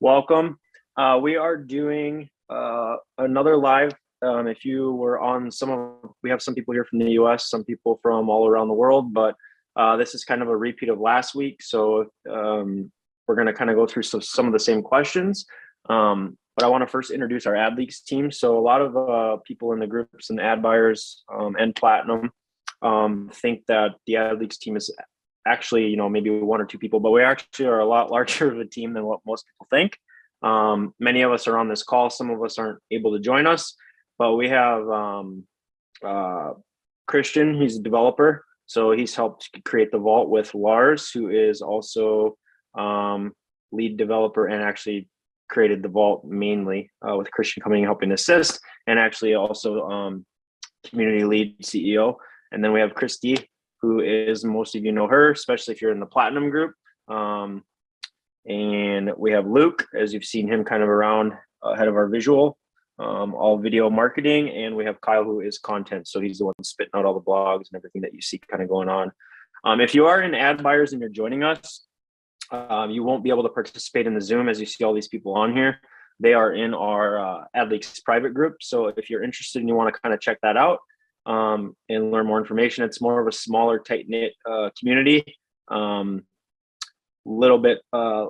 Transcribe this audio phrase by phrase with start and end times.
[0.00, 0.58] welcome.
[0.96, 3.92] Uh, we are doing uh, another live.
[4.22, 7.50] Um, if you were on some of, we have some people here from the U.S.,
[7.50, 9.34] some people from all around the world, but
[9.76, 11.62] uh, this is kind of a repeat of last week.
[11.62, 12.90] So um,
[13.26, 15.46] we're going to kind of go through some, some of the same questions.
[15.88, 18.30] Um, but I want to first introduce our AdLeaks team.
[18.32, 22.30] So a lot of uh, people in the groups and ad buyers um, and platinum
[22.80, 24.90] um, think that the ad leaks team is
[25.46, 28.52] actually, you know, maybe one or two people, but we actually are a lot larger
[28.52, 29.96] of a team than what most people think.
[30.42, 32.10] Um, many of us are on this call.
[32.10, 33.74] Some of us aren't able to join us,
[34.18, 35.44] but we have um,
[36.04, 36.52] uh,
[37.06, 37.60] Christian.
[37.60, 42.36] He's a developer, so he's helped create the vault with Lars, who is also
[42.76, 43.32] um,
[43.72, 45.08] lead developer and actually
[45.48, 50.26] created the vault mainly uh, with Christian coming and helping assist, and actually also um,
[50.88, 52.16] community lead CEO.
[52.52, 53.48] And then we have Christy,
[53.80, 56.74] who is most of you know her, especially if you're in the platinum group.
[57.08, 57.64] Um,
[58.46, 62.58] and we have Luke, as you've seen him kind of around ahead of our visual,
[62.98, 64.48] um, all video marketing.
[64.50, 66.08] And we have Kyle, who is content.
[66.08, 68.62] So he's the one spitting out all the blogs and everything that you see kind
[68.62, 69.12] of going on.
[69.64, 71.84] Um, if you are in ad buyers and you're joining us,
[72.52, 75.08] um, you won't be able to participate in the Zoom as you see all these
[75.08, 75.80] people on here.
[76.20, 78.58] They are in our uh, AdLeaks private group.
[78.60, 80.78] So if you're interested and you want to kind of check that out
[81.26, 85.24] um, and learn more information, it's more of a smaller, tight knit uh, community.
[85.68, 86.24] Um,
[87.24, 88.26] little bit, a uh,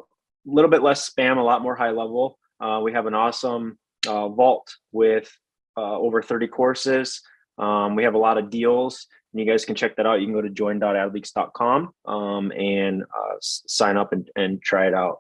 [0.47, 2.39] little bit less spam, a lot more high level.
[2.59, 5.31] Uh, we have an awesome uh, vault with
[5.77, 7.21] uh, over 30 courses.
[7.59, 10.21] Um, we have a lot of deals and you guys can check that out.
[10.21, 15.19] You can go to join.adleaks.com um, and uh, sign up and, and try it out.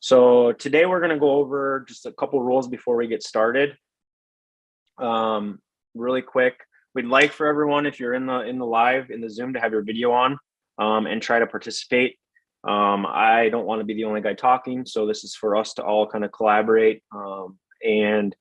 [0.00, 3.76] So today we're going to go over just a couple rules before we get started.
[4.96, 5.60] Um,
[5.94, 6.60] really quick,
[6.94, 9.60] we'd like for everyone, if you're in the in the live in the Zoom, to
[9.60, 10.38] have your video on
[10.78, 12.16] um, and try to participate.
[12.64, 15.74] Um, I don't want to be the only guy talking, so this is for us
[15.74, 18.34] to all kind of collaborate um, and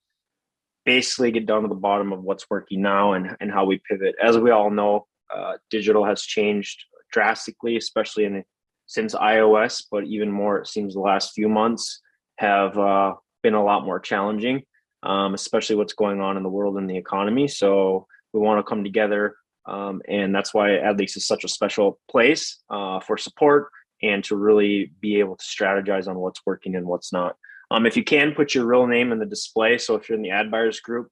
[0.85, 4.15] basically get down to the bottom of what's working now and, and how we pivot.
[4.23, 8.43] As we all know, uh, digital has changed drastically, especially in
[8.87, 12.01] since iOS, but even more, it seems the last few months
[12.37, 14.63] have uh, been a lot more challenging,
[15.03, 17.47] um, especially what's going on in the world and the economy.
[17.49, 21.99] So we want to come together, um, and that's why AdLeaks is such a special
[22.09, 23.69] place uh, for support
[24.01, 27.35] and to really be able to strategize on what's working and what's not.
[27.71, 30.21] Um, if you can put your real name in the display, so if you're in
[30.21, 31.09] the ad buyers group,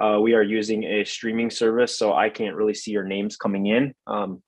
[0.00, 3.66] uh, we are using a streaming service, so I can't really see your names coming
[3.66, 3.94] in.
[4.06, 4.42] Um,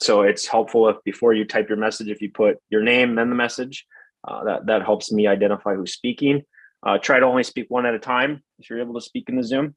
[0.00, 3.28] so it's helpful if before you type your message, if you put your name then
[3.28, 3.86] the message,
[4.26, 6.42] uh, that that helps me identify who's speaking.
[6.84, 9.36] Uh, try to only speak one at a time if you're able to speak in
[9.36, 9.74] the Zoom.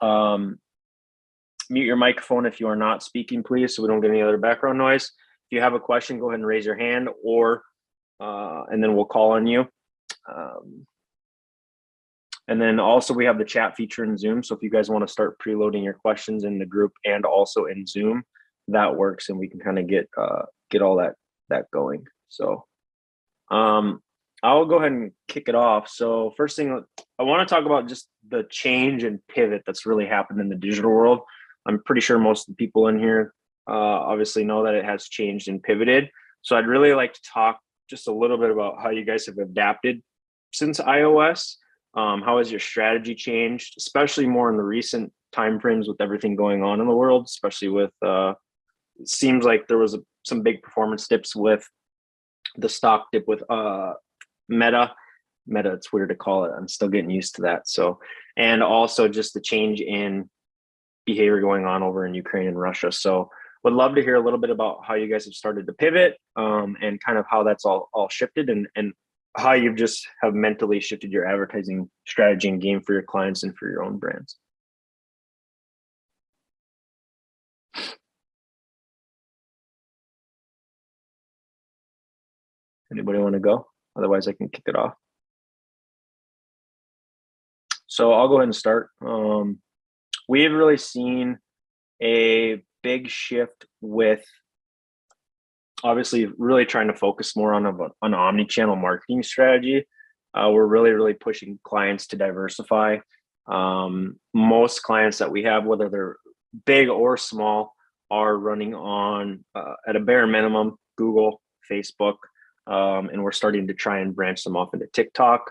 [0.00, 0.58] Um,
[1.70, 4.38] mute your microphone if you are not speaking, please, so we don't get any other
[4.38, 5.04] background noise.
[5.04, 7.62] If you have a question, go ahead and raise your hand, or
[8.20, 9.66] uh, and then we'll call on you.
[10.32, 10.86] Um,
[12.48, 14.42] and then also we have the chat feature in Zoom.
[14.42, 17.64] So if you guys want to start preloading your questions in the group and also
[17.64, 18.24] in Zoom,
[18.68, 21.14] that works, and we can kind of get uh, get all that
[21.48, 22.06] that going.
[22.28, 22.64] So
[23.50, 24.00] um,
[24.42, 25.88] I'll go ahead and kick it off.
[25.88, 26.84] So first thing
[27.18, 30.56] I want to talk about just the change and pivot that's really happened in the
[30.56, 31.20] digital world.
[31.66, 33.32] I'm pretty sure most of the people in here
[33.68, 36.08] uh, obviously know that it has changed and pivoted.
[36.42, 39.38] So I'd really like to talk just a little bit about how you guys have
[39.38, 40.02] adapted
[40.52, 41.56] since iOS?
[41.94, 46.62] Um, how has your strategy changed, especially more in the recent timeframes with everything going
[46.62, 48.34] on in the world, especially with uh,
[48.98, 51.68] it seems like there was a, some big performance dips with
[52.56, 53.94] the stock dip with uh,
[54.48, 54.92] Meta.
[55.46, 56.52] Meta, it's weird to call it.
[56.56, 57.68] I'm still getting used to that.
[57.68, 58.00] So,
[58.36, 60.28] and also just the change in
[61.06, 62.92] behavior going on over in Ukraine and Russia.
[62.92, 63.30] So,
[63.64, 66.18] would love to hear a little bit about how you guys have started to pivot
[66.36, 68.92] um, and kind of how that's all all shifted and and
[69.36, 73.56] how you've just have mentally shifted your advertising strategy and game for your clients and
[73.56, 74.36] for your own brands.
[82.92, 83.66] Anybody want to go?
[83.96, 84.94] Otherwise, I can kick it off.
[87.88, 88.90] So I'll go ahead and start.
[89.04, 89.58] Um,
[90.28, 91.38] we've really seen
[92.02, 94.24] a big shift with
[95.82, 99.86] obviously really trying to focus more on a, an omni-channel marketing strategy.
[100.34, 102.98] Uh, we're really, really pushing clients to diversify.
[103.46, 106.16] Um, most clients that we have, whether they're
[106.64, 107.74] big or small,
[108.10, 111.40] are running on uh, at a bare minimum Google,
[111.70, 112.16] Facebook,
[112.66, 115.50] um, and we're starting to try and branch them off into TikTok.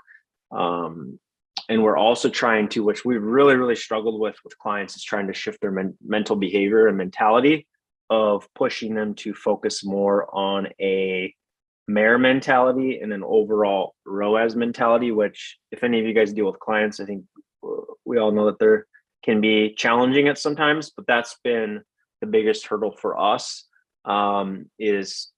[0.51, 1.19] Um,
[1.70, 5.28] and we're also trying to, which we've really, really struggled with with clients, is trying
[5.28, 7.68] to shift their men- mental behavior and mentality
[8.10, 11.34] of pushing them to focus more on a
[11.88, 16.60] MER mentality and an overall ROAS mentality, which if any of you guys deal with
[16.60, 17.26] clients, I think
[17.64, 18.86] uh, we all know that there
[19.24, 21.82] can be challenging at sometimes, but that's been
[22.22, 23.66] the biggest hurdle for us
[24.06, 25.32] um, is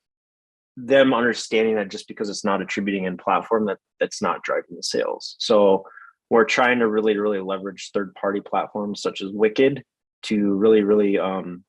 [0.75, 4.83] them understanding that just because it's not attributing in platform that that's not driving the
[4.83, 5.35] sales.
[5.39, 5.85] So
[6.29, 9.83] we're trying to really, really leverage third party platforms such as Wicked
[10.23, 11.63] to really, really um,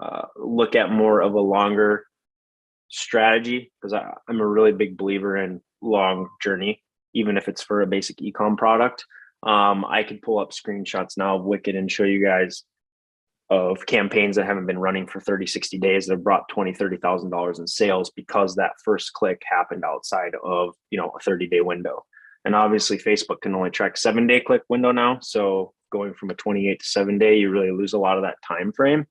[0.00, 2.06] uh, look at more of a longer
[2.88, 6.82] strategy because I'm a really big believer in long journey,
[7.14, 9.04] even if it's for a basic ecom product.
[9.42, 12.64] Um, I could pull up screenshots now of Wicked and show you guys
[13.50, 17.58] of campaigns that haven't been running for 30, 60 days that have brought 20, $30,000
[17.58, 22.04] in sales because that first click happened outside of, you know, a 30 day window.
[22.44, 25.18] And obviously Facebook can only track seven day click window now.
[25.20, 28.36] So going from a 28 to seven day, you really lose a lot of that
[28.46, 29.06] time frame.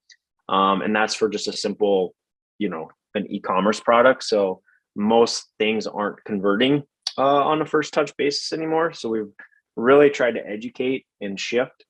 [0.48, 2.14] Um, and that's for just a simple,
[2.58, 4.22] you know, an e-commerce product.
[4.24, 4.60] So
[4.94, 6.82] most things aren't converting
[7.16, 8.92] uh, on a first touch basis anymore.
[8.92, 9.32] So we've
[9.76, 11.84] really tried to educate and shift.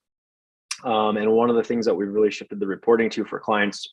[0.84, 3.92] Um, and one of the things that we've really shifted the reporting to for clients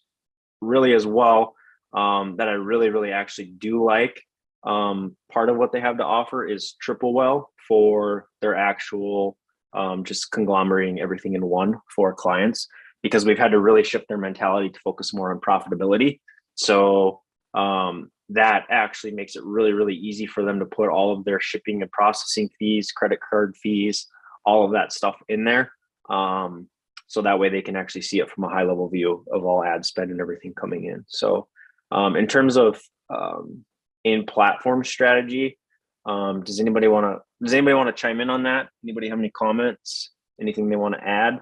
[0.62, 1.56] really as well
[1.94, 4.22] um, that I really, really actually do like.
[4.64, 9.38] Um, part of what they have to offer is Triple Whale for their actual
[9.74, 12.68] um, just conglomerating everything in one for clients
[13.02, 16.20] because we've had to really shift their mentality to focus more on profitability.
[16.56, 17.22] So
[17.54, 21.40] um, that actually makes it really, really easy for them to put all of their
[21.40, 24.08] shipping and processing fees, credit card fees,
[24.46, 25.72] all of that stuff in there.
[26.10, 26.68] Um,
[27.08, 29.64] so that way they can actually see it from a high level view of all
[29.64, 31.06] ad spend and everything coming in.
[31.08, 31.48] So
[31.92, 33.66] um, in terms of um,
[34.04, 35.58] in platform strategy,
[36.06, 38.70] um, does anybody want to does anybody want to chime in on that?
[38.84, 40.12] Anybody have any comments?
[40.40, 41.40] Anything they want to add?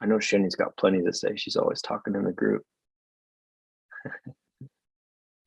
[0.00, 1.34] I know Shani's got plenty to say.
[1.36, 2.62] She's always talking in the group.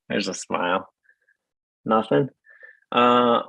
[0.09, 0.89] There's a smile.
[1.85, 2.29] Nothing.
[2.91, 3.43] Uh,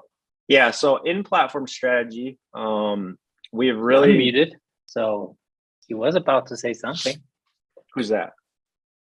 [0.46, 0.70] yeah.
[0.70, 3.18] So in platform strategy, um,
[3.52, 4.54] we've really muted.
[4.86, 5.36] So
[5.88, 7.16] he was about to say something.
[7.94, 8.32] Who's that?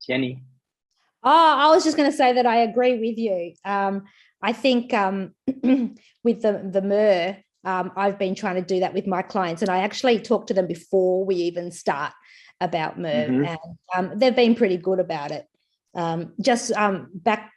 [0.07, 0.43] Jenny.
[1.23, 3.55] Oh, I was just going to say that I agree with you.
[3.65, 4.05] Um,
[4.43, 5.35] I think um,
[6.23, 9.71] with the the MER, um, I've been trying to do that with my clients, and
[9.71, 12.13] I actually talk to them before we even start
[12.61, 13.49] about MER, Mhm.
[13.49, 13.59] and
[13.97, 15.47] um, they've been pretty good about it.
[15.95, 17.51] Um, just um, back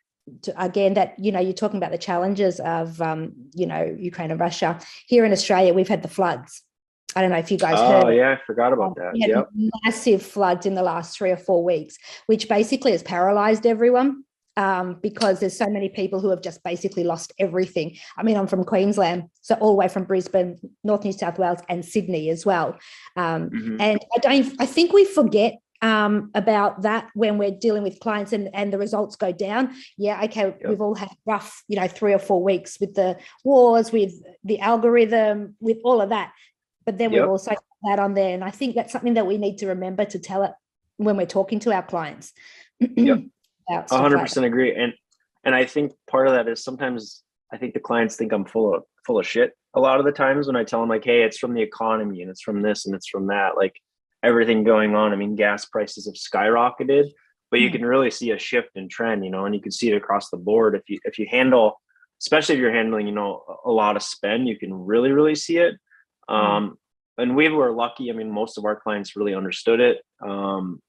[0.43, 4.31] to, again, that you know, you're talking about the challenges of um, you know Ukraine
[4.31, 4.79] and Russia.
[5.05, 6.63] Here in Australia, we've had the floods.
[7.15, 8.05] I don't know if you guys heard.
[8.05, 9.13] Oh yeah, I forgot about that.
[9.13, 9.49] We Yep.
[9.83, 11.97] massive floods in the last three or four weeks,
[12.27, 14.23] which basically has paralyzed everyone
[14.57, 17.97] um, because there's so many people who have just basically lost everything.
[18.17, 21.59] I mean, I'm from Queensland, so all the way from Brisbane, North New South Wales,
[21.67, 22.77] and Sydney as well.
[23.15, 23.77] Um, Mhm.
[23.81, 24.53] and I don't.
[24.59, 28.77] I think we forget um, about that when we're dealing with clients and, and the
[28.77, 29.73] results go down.
[29.97, 33.89] Yeah, okay, we've all had rough, you know, three or four weeks with the wars,
[33.93, 34.11] with
[34.43, 36.33] the algorithm, with all of that.
[36.89, 39.37] But then we've also got that on there, and I think that's something that we
[39.37, 40.53] need to remember to tell it
[40.97, 42.33] when we're talking to our clients.
[42.79, 43.25] Yep.
[43.67, 44.73] about A stuff hundred like percent agree.
[44.75, 44.93] And
[45.43, 48.73] and I think part of that is sometimes I think the clients think I'm full
[48.73, 51.21] of full of shit a lot of the times when I tell them like, hey,
[51.21, 53.79] it's from the economy and it's from this and it's from that, like
[54.23, 55.13] everything going on.
[55.13, 57.11] I mean, gas prices have skyrocketed,
[57.51, 57.73] but you Mm.
[57.73, 60.31] can really see a shift in trend, you know, and you can see it across
[60.31, 60.73] the board.
[60.75, 61.79] If you if you handle,
[62.19, 65.57] especially if you're handling, you know, a lot of spend, you can really, really see
[65.57, 65.75] it.
[66.29, 66.77] Um,
[67.17, 68.09] and we were lucky.
[68.09, 69.97] I mean, most of our clients really understood it.
[70.25, 70.81] Um,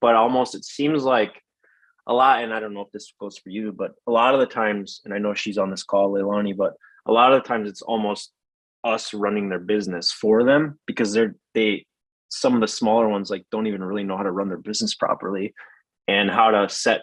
[0.00, 1.40] but almost it seems like
[2.06, 4.40] a lot, and I don't know if this goes for you, but a lot of
[4.40, 6.74] the times, and I know she's on this call, Leilani, but
[7.06, 8.32] a lot of the times it's almost
[8.82, 11.86] us running their business for them because they're they
[12.28, 14.94] some of the smaller ones like don't even really know how to run their business
[14.94, 15.54] properly
[16.08, 17.02] and how to set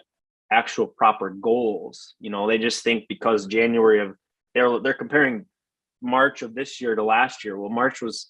[0.52, 2.14] actual proper goals.
[2.20, 4.14] You know, they just think because January of
[4.54, 5.46] they're they're comparing
[6.02, 7.58] March of this year to last year.
[7.58, 8.28] Well, March was,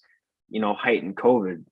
[0.49, 1.63] you know, heightened COVID.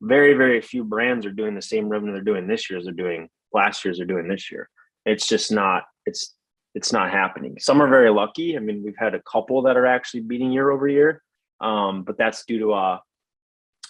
[0.00, 2.92] Very, very few brands are doing the same revenue they're doing this year as they're
[2.92, 4.68] doing last year as they're doing this year.
[5.06, 6.34] It's just not, it's
[6.74, 7.56] it's not happening.
[7.58, 8.56] Some are very lucky.
[8.56, 11.22] I mean, we've had a couple that are actually beating year over year.
[11.60, 13.00] Um, but that's due to a,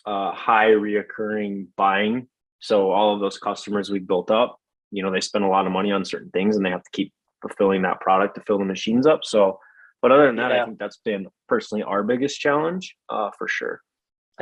[0.07, 2.29] a high reoccurring buying.
[2.59, 4.59] So all of those customers we built up,
[4.91, 6.91] you know, they spend a lot of money on certain things and they have to
[6.93, 9.21] keep fulfilling that product to fill the machines up.
[9.25, 9.59] So,
[10.05, 10.63] but other than that, Yeah.
[10.63, 13.77] I think that's been personally our biggest challenge, uh, for sure.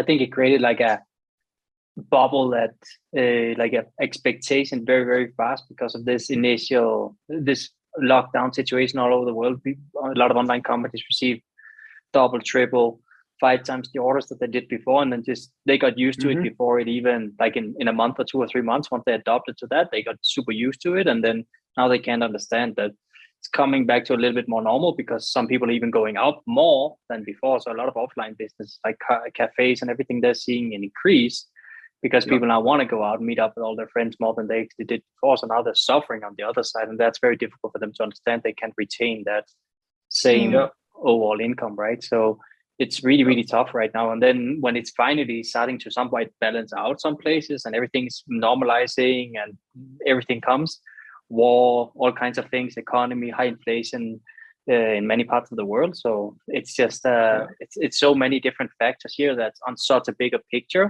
[0.00, 0.94] I think it created like a
[2.16, 2.74] bubble that
[3.20, 7.16] uh, like a expectation very very fast because of this initial
[7.48, 7.62] this
[8.12, 9.60] lockdown situation all over the world.
[9.66, 11.42] A lot of online companies received
[12.12, 13.00] double, triple,
[13.44, 16.28] five times the orders that they did before and then just they got used to
[16.28, 16.34] Mhm.
[16.34, 19.04] it before it even like in, in a month or two or three months once
[19.06, 21.38] they adopted to that they got super used to it and then
[21.78, 22.92] now they can't understand that
[23.42, 26.16] it's coming back to a little bit more normal because some people are even going
[26.16, 27.58] out more than before.
[27.60, 31.48] So a lot of offline business like ca- cafes and everything they're seeing an increase
[32.02, 32.34] because Yeah.
[32.34, 34.46] people now want to go out and meet up with all their friends more than
[34.46, 35.36] they actually did before.
[35.38, 38.04] So now they're suffering on the other side and that's very difficult for them to
[38.04, 38.42] understand.
[38.44, 39.46] They can't retain that
[40.08, 40.68] same Yeah.
[40.94, 42.00] overall income right?
[42.00, 42.38] So
[42.78, 44.12] it's really really tough right now.
[44.12, 49.32] And then when it's finally starting to somewhat balance out some places and everything's normalizing
[49.42, 49.58] and
[50.06, 50.80] everything comes
[51.32, 54.20] war all kinds of things economy high inflation
[54.70, 58.38] uh, in many parts of the world so it's just uh, it's, it's so many
[58.38, 60.86] different factors here that's on such a bigger picture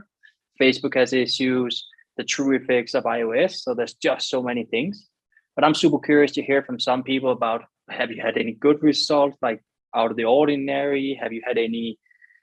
[0.60, 1.86] facebook has issues
[2.18, 5.08] the true effects of ios so there's just so many things
[5.54, 8.82] but i'm super curious to hear from some people about have you had any good
[8.82, 9.60] results like
[9.94, 11.18] out of the ordinary?
[11.20, 11.98] Have you had any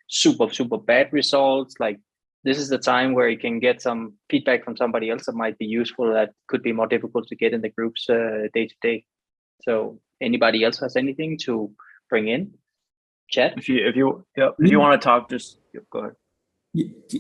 [0.08, 1.75] super, super bad results?
[1.79, 2.00] Like
[2.43, 5.58] this is the time where you can get some feedback from somebody else that might
[5.58, 8.75] be useful that could be more difficult to get in the groups uh, day to
[8.81, 9.03] day.
[9.63, 11.72] So anybody else has anything to
[12.10, 12.53] bring in?
[13.29, 13.53] Chat?
[13.58, 16.15] If you if you yep, if you want to talk, just yep, go ahead.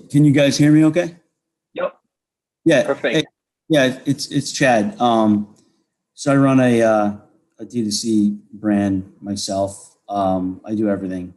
[0.09, 1.17] Can you guys hear me okay?
[1.73, 1.99] Yep.
[2.65, 2.83] Yeah.
[2.83, 3.15] Perfect.
[3.15, 3.23] hey,
[3.67, 4.99] Yeah, it's, it's Chad.
[4.99, 5.55] Um,
[6.13, 7.13] so I run a, uh,
[7.59, 9.97] a D2C brand myself.
[10.07, 11.33] Um, I do everything,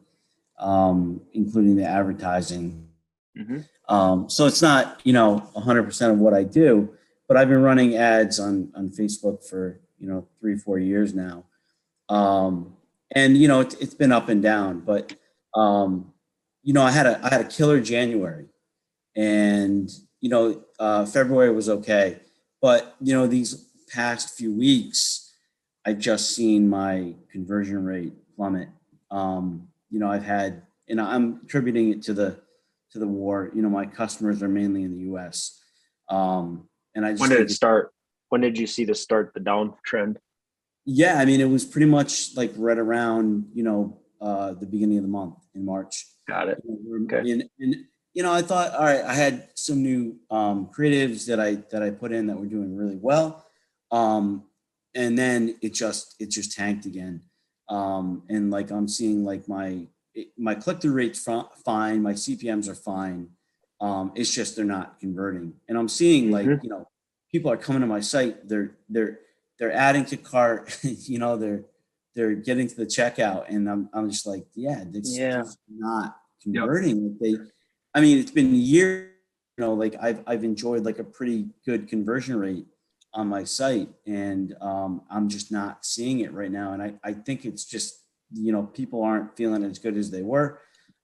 [0.59, 2.89] um, including the advertising.
[3.37, 3.65] Mhm.
[3.89, 6.91] Um, so it's not, you know, hundred percent of what I do,
[7.29, 11.45] but I've been running ads on, on Facebook for, you know, three, four years now.
[12.09, 12.77] Um,
[13.15, 15.15] and you know, it's, it's been up and down, but,
[15.55, 16.13] um,
[16.63, 18.47] you know, I had a, I had a killer January
[19.17, 22.19] and, you know, uh, February was okay,
[22.61, 25.35] but you know, these past few weeks,
[25.85, 28.69] I've just seen my conversion rate plummet.
[29.11, 32.41] Um, you know, I've had, and I'm attributing it to the,
[32.93, 33.51] to the war.
[33.55, 35.61] You know, my customers are mainly in the U.S.
[36.09, 37.93] Um, and I just When did it start?
[38.29, 40.17] When did you see the start the downtrend?
[40.85, 44.99] yeah, I mean, it was pretty much like right around, you know, uh, the beginning
[44.99, 46.07] of the month in March.
[46.29, 46.63] Got it.
[46.65, 47.31] You know, Okay.
[47.31, 47.77] And, and,
[48.15, 51.83] you know, I thought, all right, I had some new um, creatives that I that
[51.83, 53.47] I put in that were doing really well,
[53.91, 54.45] um,
[54.95, 57.23] and then it just it just tanked again.
[57.69, 62.13] Um, and like I'm seeing like my it, my click through rates fi- fine, my
[62.13, 63.29] CPMS are fine.
[63.81, 66.63] Um, it's just they're not converting, and I'm seeing like Mhm.
[66.63, 66.89] you know
[67.31, 69.21] people are coming to my site, they're they're
[69.59, 71.65] they're adding to cart, you know they're
[72.15, 75.43] they're getting to the checkout, and I'm I'm just like yeah, it's Yeah.
[75.69, 77.17] not converting.
[77.21, 77.37] They,
[77.95, 79.09] I mean, it's been years.
[79.59, 82.67] You know, like I've I've enjoyed like a pretty good conversion rate
[83.15, 86.73] on my site, and um, I'm just not seeing it right now.
[86.73, 88.02] And I I think it's just
[88.35, 90.61] you know people aren't feeling as good as they were.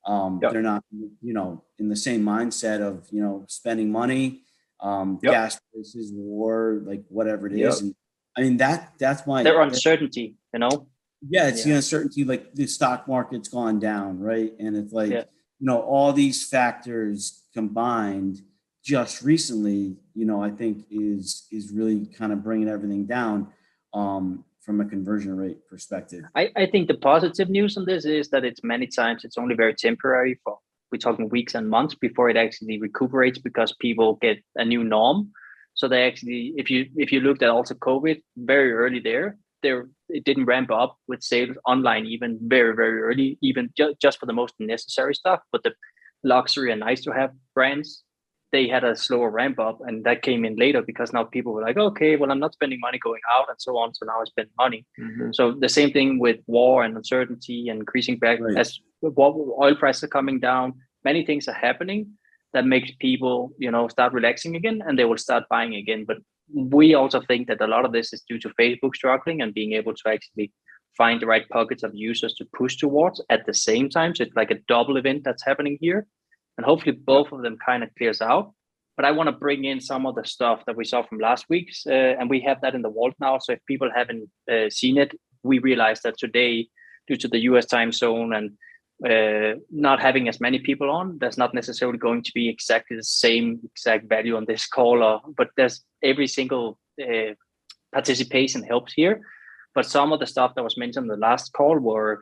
[0.06, 0.52] Um, Yep.
[0.52, 0.84] They're not
[1.22, 4.42] you know in the same mindset of you know spending money,
[4.80, 5.32] um, Yep.
[5.32, 7.58] gas prices, war, like whatever it is.
[7.60, 7.80] Yep.
[7.82, 7.94] And
[8.36, 10.86] I mean that that's why Their uncertainty, you know?
[11.28, 14.52] yeah, it's the uncertainty, like the stock market's gone down, right?
[14.60, 15.24] And it's like, Yeah.
[15.58, 18.42] you know, all these factors combined
[18.84, 23.48] just recently, you know, I think is is really kind of bringing everything down
[23.92, 26.24] um, from a conversion rate perspective.
[26.34, 29.54] I, I think the positive news on this is that it's many times it's only
[29.54, 30.58] very temporary for
[30.92, 35.30] we're talking weeks and months before it actually recuperates because people get a new norm.
[35.72, 39.88] So they actually, if you if you looked at also COVID very early there, there
[40.10, 44.26] it didn't ramp up with sales online even very very early, even ju- just for
[44.26, 45.40] the most necessary stuff.
[45.50, 45.72] But the
[46.24, 48.04] luxury and nice to have brands,
[48.50, 51.62] they had a slower ramp up, and that came in later because now people were
[51.62, 54.24] like, okay, well I'm not spending money going out and so on, so now I
[54.24, 54.86] spend money.
[54.98, 55.34] Mhm.
[55.34, 58.56] So the same thing with war and uncertainty and increasing back Right.
[58.56, 58.80] as
[59.64, 60.72] oil prices are coming down.
[61.04, 62.00] Many things are happening
[62.54, 66.04] that makes people, you know, start relaxing again, and they will start buying again.
[66.06, 66.18] But
[66.54, 69.72] we also think that a lot of this is due to Facebook struggling and being
[69.74, 70.50] able to actually
[70.96, 74.14] find the right pockets of users to push towards at the same time.
[74.14, 76.06] So it's like a double event that's happening here,
[76.58, 78.52] and hopefully both of them kind of clears out.
[78.96, 81.46] But I want to bring in some of the stuff that we saw from last
[81.48, 83.38] week's, uh, and we have that in the vault now.
[83.38, 86.66] So if people haven't uh, seen it, we realize that today,
[87.06, 88.50] due to the US time zone and
[89.08, 93.04] uh, not having as many people on, there's not necessarily going to be exactly the
[93.04, 97.34] same exact value on this call, or, but there's every single uh,
[97.92, 99.20] participation helps here.
[99.76, 102.18] But some of the stuff that was mentioned in the last call were uh,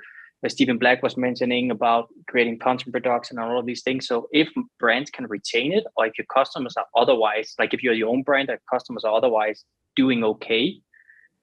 [0.49, 4.07] Stephen Black was mentioning about creating content production and all of these things.
[4.07, 7.95] So if brands can retain it, or if your customers are otherwise, like if you're
[7.95, 9.65] your own brand, and customers are otherwise
[9.97, 10.81] doing okay,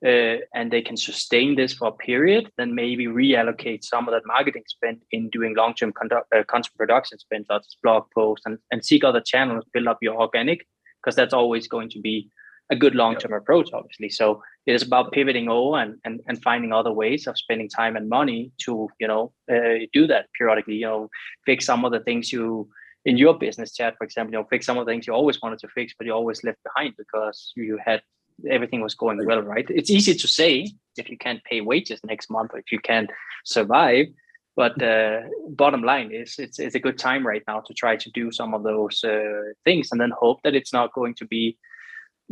[0.06, 4.26] uh, and they can sustain this for a period, then maybe reallocate some of that
[4.26, 8.58] marketing spend in doing long-term conduct, uh, content production spend, such as blog posts, and,
[8.72, 10.68] and seek other channels, build up your organic,
[11.02, 12.30] because that's always going to be
[12.74, 14.10] a good long-term approach, obviously.
[14.10, 17.96] So it is about pivoting over and, and, and finding other ways of spending time
[17.96, 21.10] and money to, you know, uh, do that periodically, you know,
[21.46, 22.68] fix some of the things you,
[23.06, 25.42] in your business chat, for example, you know, fix some of the things you always
[25.42, 28.02] wanted to fix, but you always left behind because you had
[28.50, 29.66] everything was going well, right?
[29.70, 33.10] It's easy to say if you can't pay wages next month or if you can't
[33.46, 34.08] survive.
[34.56, 38.10] But uh, bottom line is, it's, it's a good time right now to try to
[38.12, 41.58] do some of those uh, things and then hope that it's not going to be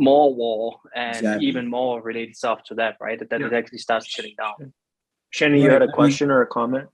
[0.02, 1.48] more war and Exactly.
[1.48, 3.20] even more related stuff to that, right?
[3.20, 4.74] That, that it actually starts sitting down.
[5.30, 6.90] Shannon, you had a question or a comment?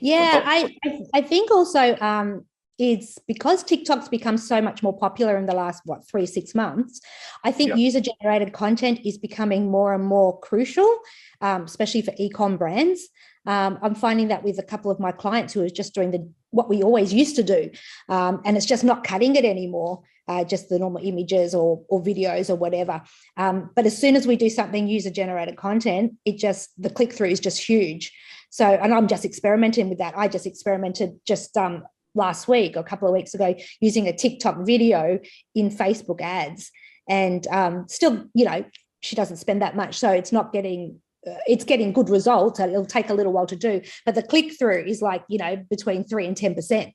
[0.00, 2.44] Yeah, I, I I think also um
[2.78, 7.00] it's because TikTok's become so much more popular in the last what three six months.
[7.44, 10.98] I think user generated content is becoming more and more crucial,
[11.40, 13.08] um, especially for ecom brands.
[13.46, 16.30] Um, I'm finding that with a couple of my clients who are just doing the
[16.50, 17.70] what we always used to do,
[18.08, 20.02] um, and it's just not cutting it anymore.
[20.28, 23.02] Uh, just the normal images or or videos or whatever.
[23.36, 27.12] Um, but as soon as we do something user generated content, it just the click
[27.12, 28.12] through is just huge.
[28.50, 30.16] So, and I'm just experimenting with that.
[30.16, 31.82] I just experimented just um,
[32.18, 35.18] last week or a couple of weeks ago using a TikTok video
[35.54, 36.70] in Facebook ads,
[37.08, 38.64] and um, still, you know,
[39.00, 41.00] she doesn't spend that much, so it's not getting.
[41.26, 42.60] Uh, it's getting good results.
[42.60, 45.56] It'll take a little while to do, but the click through is like you know
[45.68, 46.92] between three and ten percent.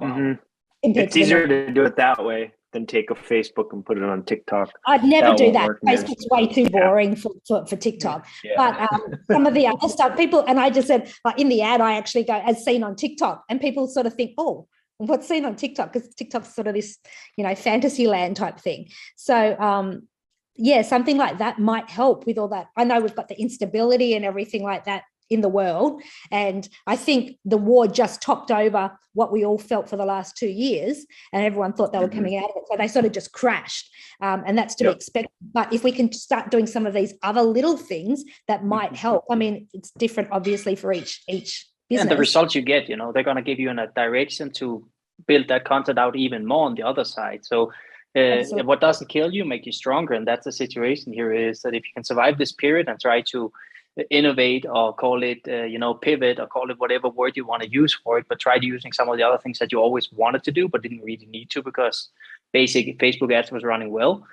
[0.00, 0.38] Mhm.
[0.82, 4.24] It's easier to do it that way than take a Facebook and put it on
[4.24, 4.70] TikTok.
[4.86, 5.70] I'd never that do that.
[5.86, 6.88] Facebook's way too Yeah.
[6.88, 8.26] boring for, for, for TikTok.
[8.42, 8.52] Yeah.
[8.56, 11.62] But um, some of the other stuff, people, and I just said, like in the
[11.62, 14.66] ad, I actually go as seen on TikTok, and people sort of think, oh,
[14.98, 15.92] what's seen on TikTok?
[15.92, 16.98] Because TikTok's sort of this,
[17.36, 18.88] you know, fantasy land type thing.
[19.16, 20.08] So, um,
[20.56, 22.66] yeah, something like that might help with all that.
[22.76, 25.02] I know we've got the instability and everything like that
[25.32, 26.02] in the world.
[26.30, 30.36] And I think the war just topped over what we all felt for the last
[30.36, 32.14] two years, and everyone thought they were Mhm.
[32.14, 32.64] coming out of it.
[32.70, 33.90] So they sort of just crashed.
[34.20, 34.92] Um, and that's to Yep.
[34.92, 35.30] be expected.
[35.52, 38.96] But if we can start doing some of these other little things that might Mhm.
[38.96, 42.02] help, I mean, it's different, obviously, for each each business.
[42.02, 44.50] and the results you get you know they're going to give you in a direction
[44.50, 44.66] to
[45.26, 47.70] build that content out even more on the other side so
[48.16, 51.74] uh, what doesn't kill you make you stronger and that's the situation here is that
[51.74, 53.52] if you can survive this period and try to
[54.10, 57.62] innovate or call it uh, you know pivot or call it whatever word you want
[57.62, 60.10] to use for it but try using some of the other things that you always
[60.12, 62.08] wanted to do but didn't really need to because
[62.52, 64.26] basic facebook ads was running well.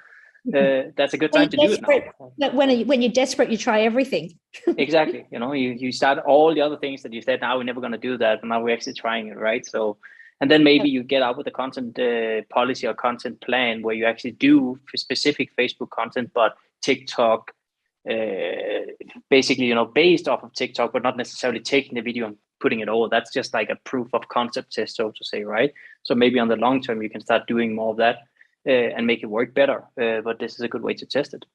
[0.56, 2.50] Uh, that's a good time to do it now.
[2.54, 4.40] When you- when you're desperate, you try everything.
[4.78, 7.64] exactly you know you, you start all the other things that you said now we're
[7.64, 9.66] never going to do that but now we're actually trying it right?
[9.66, 9.98] So
[10.42, 13.94] and then maybe you get out with a content uh, policy or content plan where
[13.94, 17.52] you actually do specific facebook content but tiktok
[18.10, 18.86] uh,
[19.30, 22.82] basically you know based off of tiktok but not necessarily taking the video and putting
[22.82, 23.08] it over.
[23.10, 25.74] That's just like a proof of concept test so to say right?
[26.04, 28.18] So maybe on the long term you can start doing more of that
[28.68, 31.34] uh, and make it work better uh, but this is a good way to test
[31.34, 31.46] it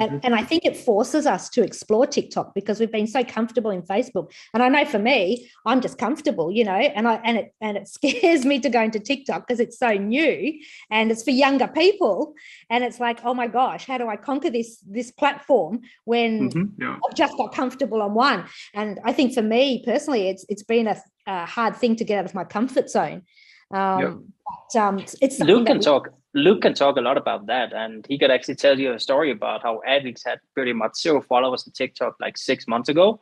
[0.00, 3.70] And, and I think it forces us to explore TikTok because we've been so comfortable
[3.70, 4.32] in Facebook.
[4.52, 7.76] And I know for me, I'm just comfortable, you know, and I and it and
[7.76, 10.52] it scares me to go into TikTok because it's so new
[10.90, 12.34] and it's for younger people.
[12.70, 16.70] And it's like, oh my gosh, how do I conquer this this platform when Mhm.
[16.78, 16.96] Yeah.
[17.08, 18.46] I've just got comfortable on one?
[18.74, 22.18] And I think for me personally, it's it's been a, a hard thing to get
[22.18, 23.22] out of my comfort zone.
[23.70, 24.32] Um,
[24.72, 26.08] but um, it's something Luke that can we- talk.
[26.34, 29.30] Luke can talk a lot about that, and he could actually tell you a story
[29.30, 33.20] about how AdLeaks had pretty much zero followers on TikTok like six months ago,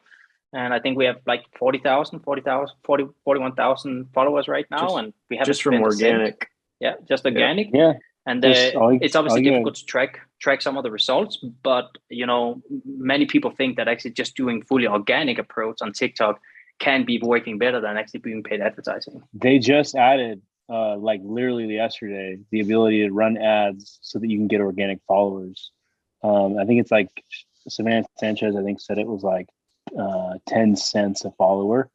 [0.55, 5.13] and I think we have like 40,000, 40,000, 40, 41,000 followers right now, Just- and
[5.31, 6.49] we have Just from organic.
[6.81, 7.69] Yeah, just organic.
[7.73, 7.93] Yeah,
[8.27, 11.37] And uh, all it's obviously all you- difficult to track track some of the results,
[11.63, 16.41] but you know, many people think that actually just doing fully organic approach on TikTok
[16.81, 19.23] can be working better than actually being paid advertising.
[19.33, 24.39] they just added uh like literally yesterday the ability to run ads so that you
[24.39, 25.71] can get organic followers.
[26.23, 27.09] Um, I think it's like
[27.69, 28.57] Savannah Sanchez.
[28.57, 29.49] I think said it was like
[29.99, 31.91] uh, ten cents a follower.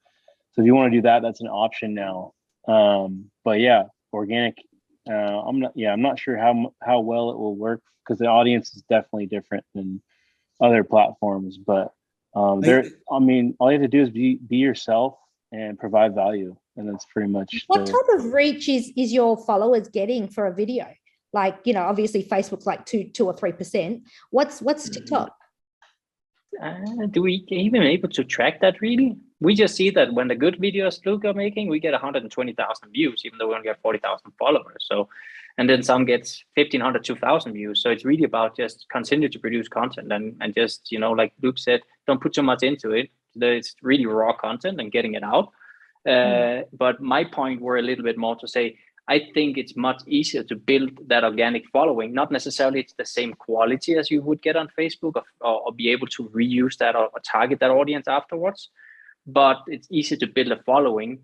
[0.53, 2.33] So if you want to do that, that's an option now.
[2.67, 4.57] Um, but yeah, organic.
[5.09, 5.71] Uh, I'm not.
[5.75, 9.27] Yeah, I'm not sure how how well it will work because the audience is definitely
[9.27, 10.01] different than
[10.59, 11.57] other platforms.
[11.57, 11.93] But
[12.35, 15.17] um, there, I mean, all you have to do is be be yourself
[15.51, 17.63] and provide value, and that's pretty much.
[17.67, 20.85] What the- type of reach is is your followers getting for a video?
[21.33, 24.03] Like, you know, obviously Facebook's like two, two or three percent.
[24.31, 24.93] What's what's Mhm.
[24.93, 25.35] TikTok?
[26.61, 29.17] Uh, do we even able to track that really?
[29.39, 33.21] we just see that when the good videos Luke are making, we get 120,000 views,
[33.23, 34.77] even though we only have 40,000 followers.
[34.79, 35.09] So,
[35.59, 37.81] and then some gets 1,500, 2,000 views.
[37.83, 41.33] So it's really about just continue to produce content and and just you know, like
[41.41, 43.09] Luke said, don't put too much into it.
[43.35, 45.51] It's really raw content and getting it out.
[46.07, 48.77] Uh, But my point were a little bit more to say,
[49.09, 52.13] I think it's much easier to build that organic following.
[52.13, 55.71] Not necessarily it's the same quality as you would get on Facebook, or, or, or
[55.73, 58.69] be able to reuse that or, or target that audience afterwards.
[59.25, 61.19] But it's easier to build a following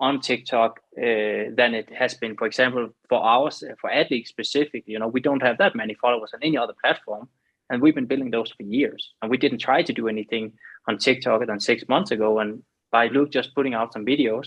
[0.00, 4.92] on TikTok uh, than it has been, for example, for ours, for AdLeak specifically.
[4.92, 7.28] You know, we don't have that many followers on any other platform,
[7.68, 9.12] and we've been building those for years.
[9.22, 10.52] And we didn't try to do anything
[10.88, 12.38] on TikTok than six months ago.
[12.38, 12.62] And
[12.94, 14.46] by Luke just putting out some videos,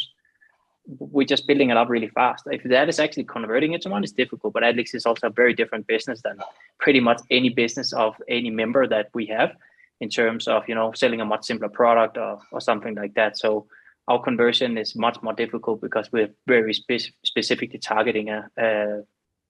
[1.15, 2.43] we're just building it up really fast.
[2.57, 4.53] If that is actually converting it to one, it's difficult.
[4.53, 6.37] But AdLeaks is also a very different business than
[6.79, 9.51] pretty much any business of any member that we have
[9.99, 13.37] in terms of you know selling a much simpler product or, or something like that.
[13.37, 13.67] So
[14.07, 19.01] our conversion is much more difficult because we're very spe- specifically targeting a, a,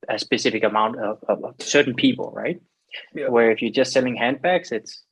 [0.09, 2.59] a specific amount of, of, of certain people, right?
[3.13, 3.27] Yeah.
[3.27, 5.03] Where if you're just selling handbags, it's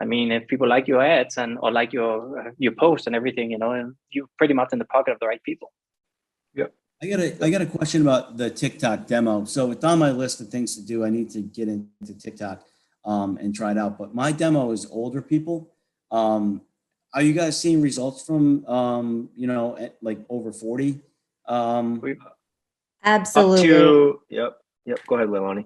[0.00, 3.14] I mean, if people like your ads and or like your uh, your post and
[3.14, 5.72] everything, you know, and you're pretty much in the pocket of the right people.
[6.54, 6.72] Yep.
[7.02, 9.44] I got a, I got a question about the TikTok demo.
[9.44, 11.04] So it's on my list of things to do.
[11.04, 12.62] I need to get into TikTok
[13.04, 13.98] um, and try it out.
[13.98, 15.70] But my demo is older people.
[16.10, 16.62] Um,
[17.12, 21.00] are you guys seeing results from, um, you know, at, like over 40?
[21.46, 22.16] Um, We-
[23.02, 23.68] Absolutely.
[23.68, 24.98] To, yep, yep.
[25.06, 25.64] Go ahead, Leilani.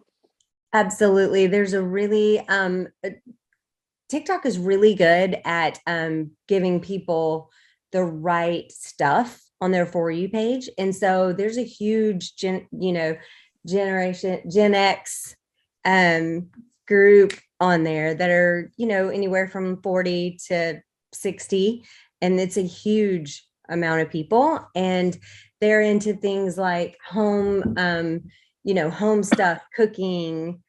[0.72, 1.48] Absolutely.
[1.48, 2.88] There's a really um
[4.14, 7.50] TikTok is really good at um giving people
[7.90, 10.68] the right stuff on their for you page.
[10.78, 13.16] And so there's a huge gen, you know,
[13.66, 15.34] generation Gen X
[15.84, 16.48] um
[16.86, 20.80] group on there that are, you know, anywhere from 40 to
[21.12, 21.84] 60
[22.22, 25.18] and it's a huge amount of people and
[25.60, 28.20] they're into things like home um
[28.62, 30.62] you know home stuff cooking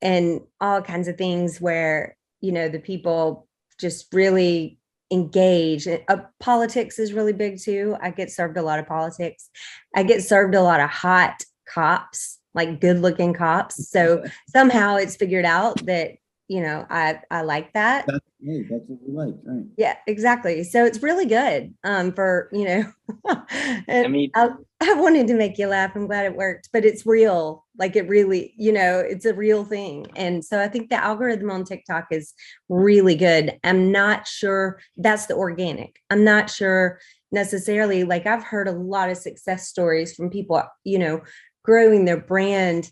[0.00, 3.46] and all kinds of things where you know the people
[3.78, 4.78] just really
[5.12, 7.96] engage Uh, politics is really big too.
[8.00, 9.50] I get served a lot of politics.
[9.96, 13.90] I get served a lot of hot cops like good looking cops.
[13.90, 16.12] So somehow it's figured out that
[16.50, 18.04] you know i i like that.
[18.08, 19.64] That's, hey, that's what we like, right?
[19.78, 20.64] yeah exactly.
[20.64, 22.92] So it's really good um for you know
[23.88, 25.92] I mean, I, I wanted to make you laugh.
[25.94, 27.64] I'm glad it worked but it's real.
[27.78, 30.06] Like it really you know it's a real thing.
[30.16, 32.34] And so i think the algorithm on tiktok is
[32.68, 33.56] really good.
[33.62, 36.00] I'm not sure that's the organic.
[36.10, 36.98] I'm not sure
[37.32, 41.20] necessarily like i've heard a lot of success stories from people you know
[41.62, 42.90] growing their brand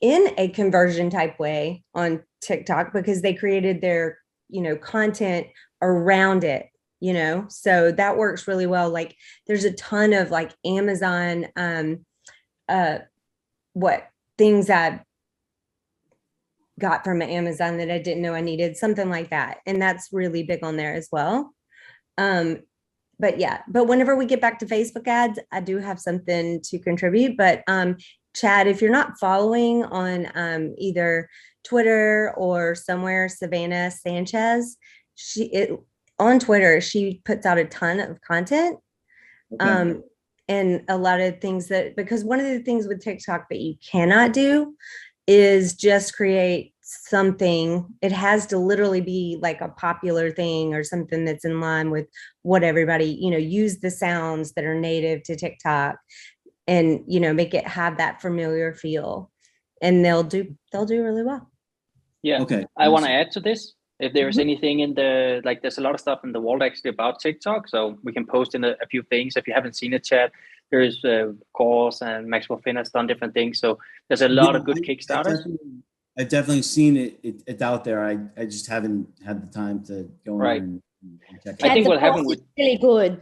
[0.00, 5.46] in a conversion type way on tiktok because they created their you know content
[5.82, 7.46] around it you know?
[7.48, 8.90] So that works really well.
[8.90, 12.04] Like there's a ton of like amazon um
[12.68, 12.98] uh
[13.72, 14.08] what
[14.38, 15.02] things i
[16.78, 19.58] got from amazon that i didn't know i needed something like that.
[19.66, 21.54] And that's really big on there as well.
[22.18, 22.60] Um
[23.18, 26.78] but yeah but whenever we get back to facebook ads i do have something to
[26.78, 27.94] contribute but um
[28.40, 31.28] chad if you're not following on um either
[31.64, 34.76] twitter or somewhere savannah sanchez
[35.14, 35.78] she it
[36.20, 38.78] on Twitter, she puts out a ton of content.
[39.54, 39.68] Okay.
[39.68, 40.04] Um,
[40.48, 43.74] and a lot of things that because one of the things with TikTok that you
[43.90, 44.76] cannot do
[45.26, 47.86] is just create something.
[48.02, 52.06] It has to literally be like a popular thing or something that's in line with
[52.42, 55.96] what everybody, you know, use the sounds that are native to TikTok
[56.74, 59.12] and you know make it have that familiar feel.
[59.82, 61.42] And they'll do they'll do really well.
[62.22, 62.40] yeah.
[62.44, 62.62] Okay.
[62.84, 63.60] I want to add to this.
[64.06, 66.90] If there's anything in the like, there's a lot of stuff in the world actually
[66.96, 69.36] about TikTok, so we can post in a, a few things.
[69.36, 70.30] If you haven't seen it yet,
[70.70, 73.58] there's uh, course and Maxwell Finn has done different things.
[73.64, 73.68] So
[74.08, 75.36] there's a lot of good I- I Kickstarters.
[75.38, 75.82] definitely-
[76.18, 78.00] I've definitely seen it, it, it's out there.
[78.04, 79.94] I, I just haven't had the time to
[80.26, 80.62] go in Right.
[80.62, 83.12] and and check it I think what happened with- really good.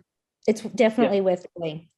[0.51, 1.89] It's definitely worth doing.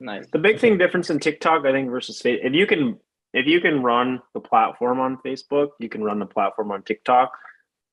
[0.00, 0.26] Nice.
[0.32, 2.98] The big thing difference in TikTok, I think, versus Facebook, if you can
[3.34, 7.32] if you can run the platform on Facebook, you can run the platform on TikTok.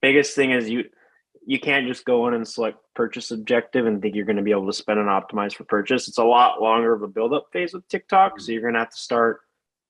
[0.02, 0.86] Biggest thing is you
[1.46, 4.52] you can't just go in and select purchase objective and think you're going to be
[4.52, 6.08] able to spend and optimize for purchase.
[6.08, 8.80] It's a lot longer of a build up phase with TikTok, so you're going to
[8.80, 9.42] have to start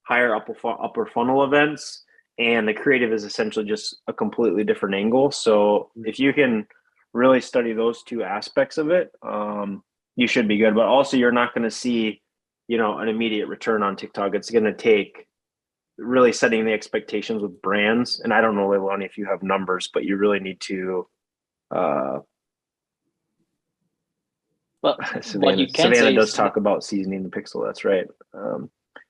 [0.04, 2.04] higher upper upper funnel events,
[2.38, 5.32] and the creative is essentially just a completely different angle.
[5.32, 6.67] So if you can
[7.13, 9.84] really study those two aspects of it, um,
[10.15, 10.75] you should be good.
[10.75, 12.21] But also, you're not going to see,
[12.67, 14.36] you know, an immediate return on TikTok.
[14.36, 15.28] It's going to take
[15.97, 18.19] really setting the expectations with brands.
[18.19, 21.08] And I don't know, Leilani, if you have numbers, but you really need to
[21.73, 22.19] uh,
[24.82, 27.65] But Savannah, Savannah does is talk about seasoning the pixel.
[27.65, 28.06] That's right.
[28.34, 28.69] Um,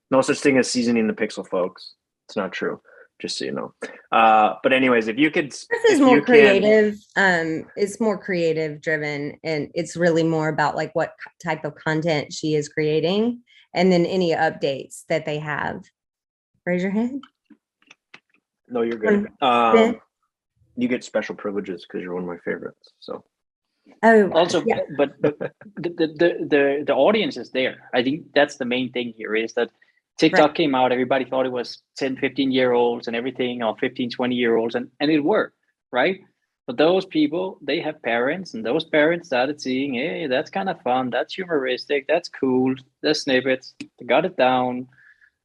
[0.09, 1.93] no such thing as seasoning the pixel, folks.
[2.27, 2.79] It's not true.
[3.21, 3.73] Just so you know.
[4.11, 6.95] Uh, but anyways, if you could, This is more you can- creative.
[7.15, 12.33] Um, it's more creative driven, and it's really more about like what type of content
[12.33, 13.41] she is creating,
[13.73, 15.81] and then any updates that they have.
[16.65, 17.23] Raise your hand.
[18.67, 19.27] No, you're good.
[19.41, 19.99] Um,
[20.75, 22.91] you get special privileges because you're one of my favorites.
[22.99, 23.23] So
[24.01, 24.79] Oh, also yeah.
[24.97, 28.91] but, but the, the the the the audience is there i think that's the main
[28.91, 29.69] thing here is that
[30.17, 34.09] tiktok came out everybody thought it was 10 15 year olds and everything or 15
[34.09, 35.57] 20 year olds and and it worked
[35.91, 36.21] right
[36.67, 40.81] but those people they have parents and those parents started seeing hey that's kind of
[40.81, 44.87] fun that's humoristic that's cool the snippets they got it down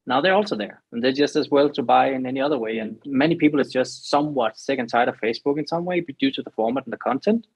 [0.07, 2.79] now they're also there and they're just as well to buy in any other way
[2.79, 6.33] and many people is just somewhat sick and tired of facebook in some way due
[6.33, 7.47] to the format and the content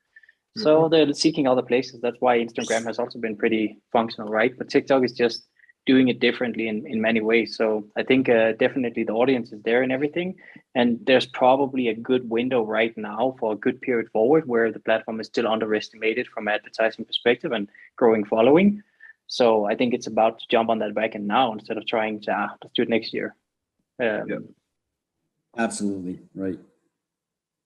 [0.57, 0.91] so mm-hmm.
[0.91, 2.01] they're seeking other places.
[2.01, 4.57] That's why Instagram has also been pretty functional, right?
[4.57, 5.47] But TikTok is just
[5.87, 7.57] doing it differently in, in many ways.
[7.57, 10.37] So I think uh, definitely the audience is there and everything.
[10.75, 14.81] And there's probably a good window right now for a good period forward where the
[14.81, 18.83] platform is still underestimated from advertising perspective and growing following.
[19.27, 22.21] So I think it's about to jump on that back and now instead of trying
[22.23, 23.35] to ah, let's do it next year.
[24.01, 24.39] Um, Yeah.
[25.57, 26.59] Absolutely, right.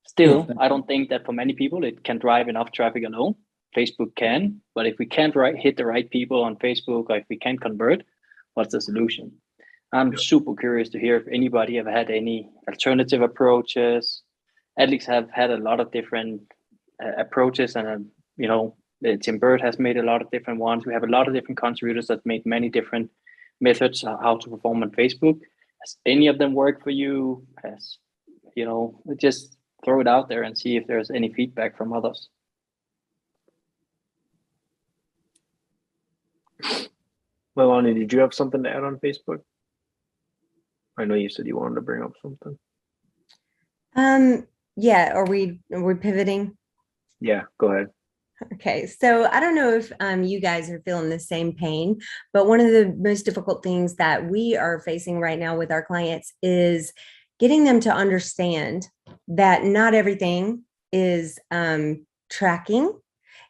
[0.06, 3.34] Still, I don't think that for many people it can drive enough traffic alone.
[3.76, 7.24] Facebook can, but if we can't right, hit the right people on Facebook, or if
[7.28, 8.02] we can't convert,
[8.54, 9.32] what's the solution?
[9.92, 14.22] I'm super curious to hear if anybody have had any alternative approaches.
[14.78, 16.42] Alex have had a lot of different
[17.02, 17.98] uh, approaches, and uh,
[18.36, 18.76] you know,
[19.06, 20.84] uh, Tim Burd has made a lot of different ones.
[20.84, 23.10] We have a lot of different contributors that made many different
[23.60, 25.40] methods how to perform on Facebook.
[25.80, 27.46] Has any of them worked for you?
[27.64, 27.98] Has
[28.58, 32.28] you know, just throw it out there and see if there's any feedback from others.
[37.58, 39.40] Leilani, did you have something to add on Facebook?
[40.96, 42.58] I know you said you wanted to bring up something.
[43.96, 46.56] Um, yeah, are we are we pivoting?
[47.20, 47.88] Yeah, go ahead.
[48.54, 51.98] Okay, so I don't know if um, you guys are feeling the same pain,
[52.32, 55.84] but one of the most difficult things that we are facing right now with our
[55.84, 56.92] clients is
[57.40, 58.86] getting them to understand
[59.26, 62.92] that not everything is um, tracking.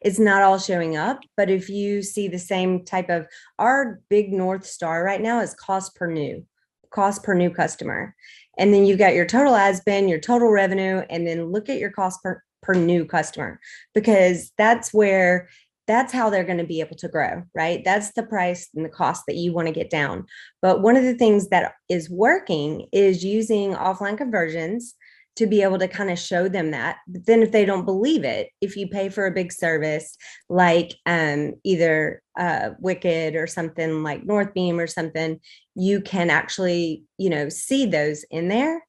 [0.00, 3.26] It's not all showing up, but if you see the same type of
[3.58, 6.44] our big North Star right now is cost per new,
[6.90, 8.14] cost per new customer.
[8.58, 11.78] And then you've got your total ad spend, your total revenue, and then look at
[11.78, 13.60] your cost per, per new customer
[13.94, 15.48] because that's where
[15.88, 17.82] that's how they're going to be able to grow, right?
[17.82, 20.26] That's the price and the cost that you want to get down.
[20.60, 24.94] But one of the things that is working is using offline conversions
[25.38, 26.98] to be able to kind of show them that.
[27.06, 30.16] But then if they don't believe it, if you pay for a big service
[30.48, 35.38] like um, either uh, Wicked or something like Northbeam or something,
[35.76, 38.84] you can actually, you know, see those in there.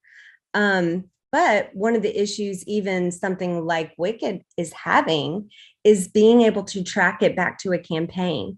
[0.56, 5.52] Um, but one of the issues, even something like Wicked is having,
[5.84, 8.58] is being able to track it back to a campaign.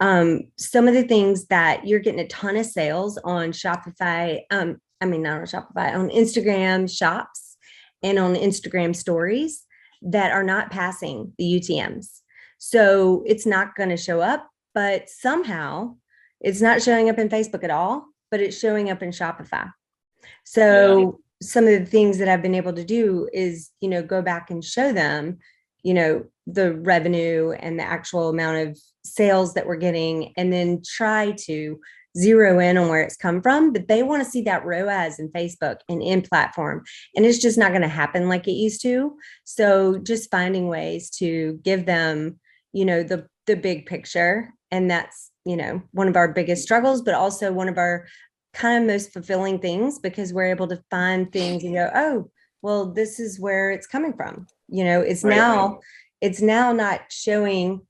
[0.00, 4.76] Um, some of the things that you're getting a ton of sales on Shopify, um,
[5.00, 7.56] I mean, not on Shopify, on Instagram shops
[8.02, 9.64] and on Instagram stories
[10.02, 12.20] that are not passing the UTMs.
[12.58, 15.96] So it's not going to show up, but somehow
[16.40, 19.70] it's not showing up in Facebook at all, but it's showing up in Shopify.
[20.44, 24.20] So some of the things that I've been able to do is, you know, go
[24.22, 25.38] back and show them,
[25.82, 30.82] you know, the revenue and the actual amount of sales that we're getting, and then
[30.84, 31.80] try to
[32.16, 33.72] zero in on where it's come from.
[33.72, 36.84] But they want to see that ROAS in Facebook and in platform.
[37.14, 39.16] And it's just not going to happen like it used to.
[39.44, 42.38] So just finding ways to give them,
[42.72, 44.52] you know, the the big picture.
[44.70, 48.06] And that's, you know, one of our biggest struggles, but also one of our
[48.52, 52.30] kind of most fulfilling things because we're able to find things and go, oh,
[52.62, 54.46] well, this is where it's coming from.
[54.68, 55.78] You know, it's Right, now, right.
[56.20, 57.80] it's now not showing,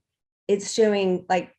[0.49, 1.53] it's showing like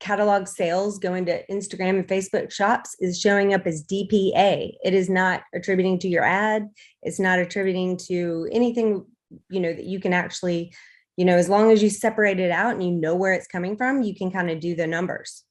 [0.00, 4.72] catalog sales going to Instagram and Facebook shops is showing up as DPA.
[4.84, 6.68] It is not attributing to your ad.
[7.02, 9.04] It's not attributing to anything,
[9.50, 10.72] you know, that you can actually,
[11.16, 13.76] you know, as long as you separate it out and you know where it's coming
[13.76, 15.44] from, you can kind of do the numbers.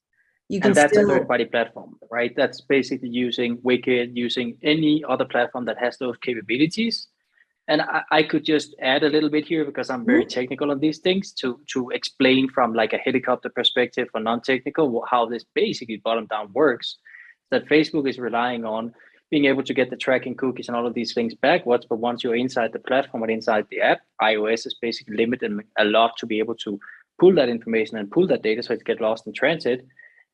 [0.48, 2.32] You can And that's a third party platform, right?
[2.34, 7.08] That's basically using Wicked, using any other platform that has those capabilities.
[7.68, 10.80] And I, I could just add a little bit here because I'm very technical on
[10.80, 15.98] these things to to explain from like a helicopter perspective or non-technical how this basically
[15.98, 16.96] bottom down works.
[17.50, 18.94] That Facebook is relying on
[19.30, 21.86] being able to get the tracking cookies and all of these things backwards.
[21.88, 25.84] But once you're inside the platform and inside the app, iOS is basically limited a
[25.84, 26.80] lot to be able to
[27.20, 29.86] pull that information and pull that data so it get lost in transit.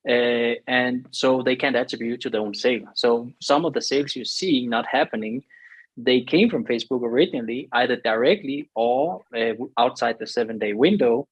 [0.09, 2.85] Uh, and so they can't attribute to their own sale.
[2.94, 5.42] So some of the sales you see not happening,
[5.96, 11.28] they came from Facebook originally, either directly or uh, outside the seven day window.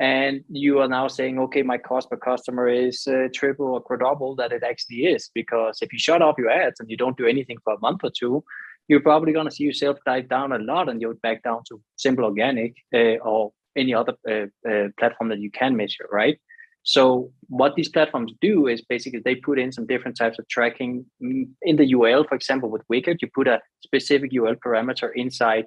[0.00, 4.34] And you are now saying, okay, my cost per customer is uh, triple or quadruple
[4.36, 5.30] that it actually is.
[5.32, 8.00] Because if you shut off your ads and you don't do anything for a month
[8.02, 8.42] or two,
[8.88, 11.80] you're probably going to see yourself dive down a lot and you're back down to
[11.96, 16.38] simple organic uh, or any other uh, uh, platform that you can measure, right?
[16.84, 21.06] So what these platforms do is basically they put in some different types of tracking
[21.22, 22.28] Mm, in the URL.
[22.28, 25.66] For example, with Wicked, you put a specific URL parameter inside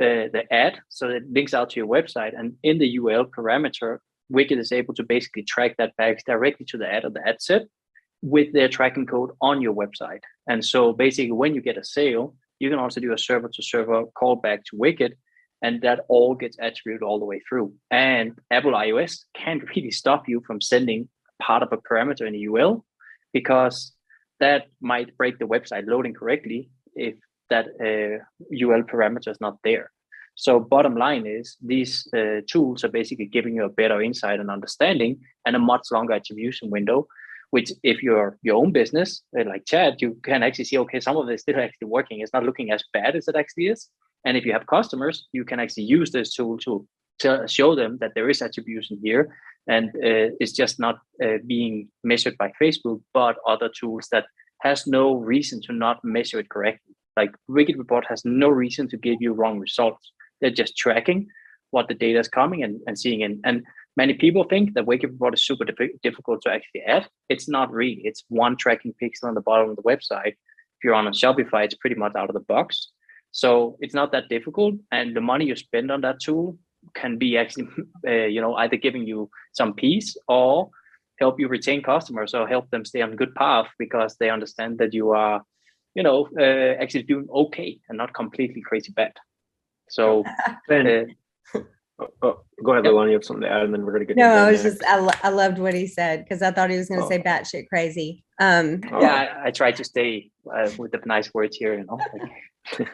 [0.00, 2.38] uh, the ad, so it links out to your website.
[2.38, 6.78] And in the URL parameter, Wicked is able to basically track that back directly to
[6.78, 7.62] the ad or the ad set
[8.22, 10.20] with their tracking code on your website.
[10.48, 13.62] And so basically, when you get a sale, you can also do a server to
[13.62, 15.16] server callback to Wicked
[15.62, 17.72] and that all gets attributed all the way through.
[17.90, 21.08] And Apple iOS can't really stop you from sending
[21.40, 22.82] part of a parameter in a URL
[23.32, 23.92] because
[24.40, 27.14] that might break the website loading correctly if
[27.50, 29.90] that uh, URL parameter is not there.
[30.34, 34.50] So bottom line is these uh, tools are basically giving you a better insight and
[34.50, 37.06] understanding and a much longer attribution window,
[37.50, 41.16] which if you're your own business, uh, like Chad, you can actually see, okay, some
[41.16, 42.20] of this still actually working.
[42.20, 43.88] It's not looking as bad as it actually is.
[44.24, 46.86] And if you have customers, you can actually use this tool to,
[47.46, 49.36] show them that there is attribution here.
[49.68, 54.24] And uh, it's just not uh, being measured by Facebook, but other tools that
[54.62, 56.94] has no reason to not measure it correctly.
[57.18, 60.12] Like Wicked Report has no reason to give you wrong results.
[60.40, 61.26] They're just tracking
[61.72, 63.22] what the data is coming and, and seeing.
[63.22, 63.64] And, and
[63.96, 67.06] many people think that Wicked Report is super diff- difficult to actually add.
[67.28, 68.00] It's not really.
[68.04, 70.32] It's one tracking pixel on the bottom of the website.
[70.32, 72.92] If you're on a Shopify, it's pretty much out of the box.
[73.32, 76.58] So it's not that difficult, and the money you spend on that tool
[76.94, 77.68] can be actually,
[78.06, 80.70] uh, you know, either giving you some peace or
[81.20, 84.94] help you retain customers or help them stay on good path because they understand that
[84.94, 85.42] you are,
[85.94, 89.12] you know, uh, actually doing okay and not completely crazy bad.
[89.90, 90.24] So,
[90.68, 90.86] Ben,
[91.54, 91.60] uh,
[92.00, 92.94] oh, oh, go ahead, Yep.
[92.94, 93.06] Leilani.
[93.08, 94.16] You have something to add, and then we're gonna get.
[94.16, 94.80] No, I was dynamic.
[94.80, 97.06] just, I, lo- I loved what he said because I thought he was going to
[97.06, 97.08] Oh.
[97.10, 98.24] say batshit crazy.
[98.40, 99.00] Um, Oh.
[99.02, 101.98] yeah, I, I try to stay uh, with the nice words here, you know.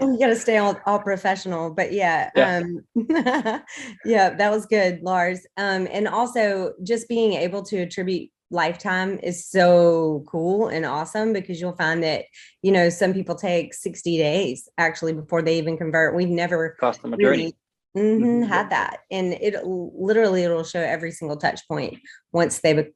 [0.00, 2.58] you got to stay all, all professional, but yeah, Yeah.
[2.58, 2.84] um,
[4.04, 5.46] yeah, that was good, Lars.
[5.56, 11.60] Um, and also just being able to attribute lifetime is so cool and awesome because
[11.60, 12.24] you'll find that
[12.62, 16.14] you know some people take 60 days actually before they even convert.
[16.16, 17.54] We've never Customer journey.
[17.94, 18.48] really mhm, Mhm.
[18.48, 21.98] had that, and it literally it'll show every single touch point
[22.32, 22.90] once they be-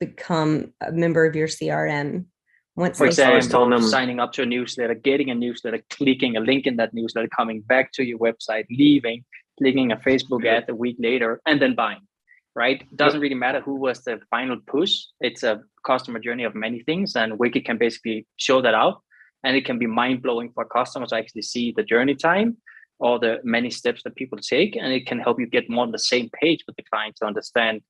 [0.00, 2.26] become a member of your CRM.
[2.76, 5.82] Once For they sign- telling example, them- signing up to a newsletter, getting a newsletter,
[5.90, 9.24] clicking a link in that newsletter, coming back to your website, leaving,
[9.58, 12.00] clicking a Facebook ad a week later, and then buying.
[12.54, 12.82] Right?
[12.82, 15.04] It Doesn't really matter who was the final push.
[15.20, 19.02] It's a customer journey of many things, and Wicked can basically show that out.
[19.44, 22.56] And it can be mind blowing for customers to actually see the journey time
[22.98, 25.92] or the many steps that people take, and it can help you get more on
[25.92, 27.82] the same page with the client to understand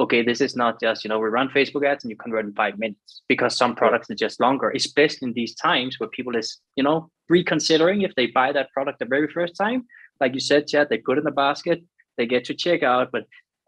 [0.00, 2.54] okay, this is not just, you know, we run Facebook ads and you convert in
[2.54, 6.58] five minutes because some products are just longer, especially in these times where people is,
[6.74, 9.84] you know, reconsidering if they buy that product the very first time.
[10.18, 11.84] Like you said, Chad, they put in the basket,
[12.16, 13.24] they get to checkout, but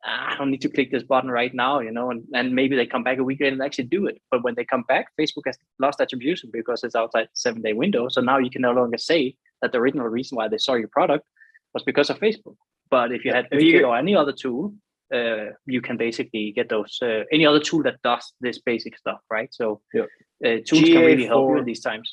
[0.07, 2.77] "Ah, I don't need to click this button right now, you know, and, and maybe
[2.77, 4.16] they come back a week later and actually do it.
[4.31, 8.09] But when they come back, Facebook has lost attribution because it's outside seven day window.
[8.09, 10.88] So now you can no longer say that the original reason why they saw your
[10.88, 11.25] product
[11.75, 12.57] was because of Facebook.
[12.90, 14.75] But if you had Wicked or any other tool,
[15.12, 19.20] uh, you can basically get those uh, any other tool that does this basic stuff,
[19.31, 19.48] right?
[19.53, 20.03] So uh,
[20.66, 22.11] tools can really help you in these times.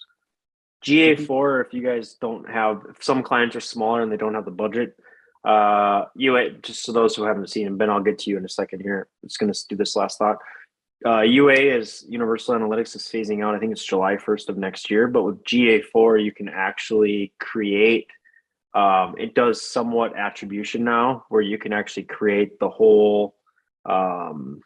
[0.86, 4.46] GA4, if you guys don't have, if some clients are smaller and they don't have
[4.46, 4.96] the budget,
[5.44, 8.46] uh, UA, just so those who haven't seen, and Ben, I'll get to you in
[8.46, 9.08] a second here.
[9.22, 10.38] I'm just going to do this last thought.
[11.06, 13.56] Uh, UA is Universal Analytics is phasing out.
[13.56, 15.08] I think it's July 1st of next year.
[15.08, 18.08] But with GA4, you can actually create.
[18.74, 23.36] Um, it does somewhat attribution now, where you can actually create the whole,
[23.86, 24.62] um,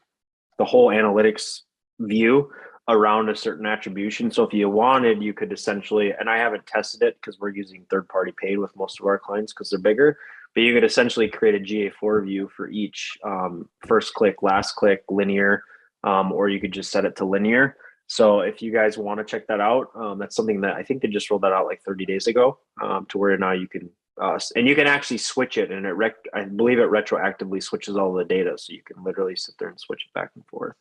[0.58, 1.62] the whole analytics
[2.00, 2.52] view
[2.90, 4.30] around a certain attribution.
[4.30, 7.86] So if you wanted, you could essentially, and I haven't tested it because we're using
[7.90, 10.18] third party paid with most of our clients because they're bigger,
[10.54, 15.04] but you could essentially create a GA4 view for each um, first click, last click,
[15.10, 15.64] linear,
[16.04, 17.78] um, or you could just set it to linear.
[18.08, 21.02] So if you guys want to check that out, um, that's something that I think
[21.02, 23.90] they just rolled that out like 30 days ago um, to where now you can,
[24.22, 27.96] uh, and you can actually switch it and it, rec- I believe it retroactively switches
[27.98, 28.54] all the data.
[28.58, 30.76] So you can literally sit there and switch it back and forth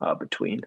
[0.00, 0.60] uh, between.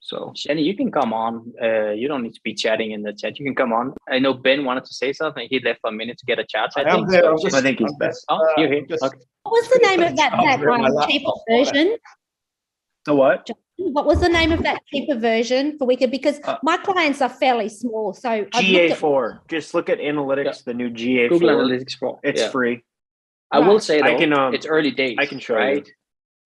[0.00, 1.52] So Jenny, you can come on.
[1.62, 3.38] Uh, you don't need to be chatting in the chat.
[3.38, 3.94] You can come on.
[4.08, 5.46] I know Ben wanted to say something.
[5.48, 6.70] He left for a minute to get a chat.
[6.76, 7.10] I, I think.
[7.10, 7.20] here.
[7.22, 8.10] so- I'm just, I think he's I'm back.
[8.10, 8.86] just, Oh, uh, you're here.
[8.88, 9.18] just- Okay.
[9.44, 11.96] What was the name of that, that I'll bring my laptop cheaper version?
[13.06, 13.48] the what?
[13.90, 16.10] What was the name of that cheaper version for Wicked?
[16.10, 19.40] Because Uh, my clients are fairly small, so I've looked at- GA4.
[19.48, 21.28] Just look at analytics, the new GA4.
[21.28, 22.20] Google Analytics Pro.
[22.22, 22.50] It's yeah.
[22.50, 22.84] free.
[23.50, 25.16] I will say though, I can, um, it's early days.
[25.18, 25.60] I can show you.
[25.60, 25.90] right?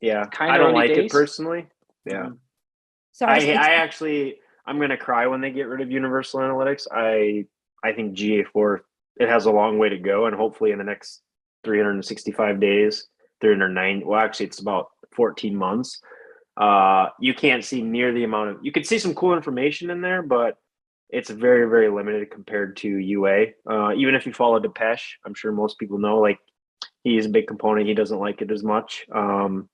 [0.01, 0.25] Yeah.
[0.27, 1.07] Kinda I don't like days.
[1.07, 1.67] it personally.
[2.05, 2.31] Yeah.
[3.13, 6.87] Sorry, I, it's- I actually I'm gonna cry when they get rid of Universal Analytics.
[6.91, 7.47] I
[7.85, 8.81] I think GA4
[9.21, 11.23] it has a long way to go, and hopefully in the next
[11.65, 13.07] 365 days,
[13.41, 14.05] 309.
[14.07, 16.01] Well, actually, it's about 14 months.
[16.57, 18.57] Uh, you can't see near the amount of.
[18.63, 20.59] You could see some cool information in there, but
[21.11, 23.47] it's very very limited compared to UA.
[23.69, 26.39] Uh, even if you follow Depesh, I'm sure most people know like
[27.05, 27.87] he's a big component.
[27.87, 29.07] He doesn't like it as much.
[29.15, 29.69] Um,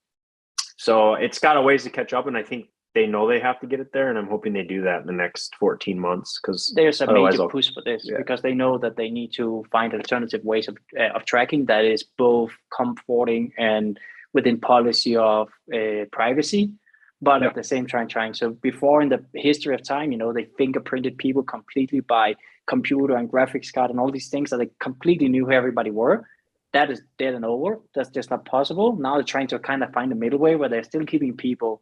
[0.77, 3.61] so it's got a ways to catch up, and I think they know they have
[3.61, 6.39] to get it there, and I'm hoping they do that in the next 14 months
[6.41, 8.19] because There's a major I'll- push for this yeah.
[8.19, 11.85] because they know that they need to find alternative ways of, uh, of tracking that
[11.85, 13.99] is both comforting and
[14.33, 16.73] within policy of uh, privacy,
[17.21, 17.49] but Yeah.
[17.49, 18.35] at the same time trying.
[18.35, 23.17] So before in the history of time, you know, they fingerprinted people completely by computer
[23.17, 26.27] and graphics card and all these things that they completely knew who everybody were.
[26.73, 27.81] That is dead and over.
[27.95, 28.97] That's just not possible.
[28.97, 31.81] Now they're trying to kind of find a middle way where they're still keeping people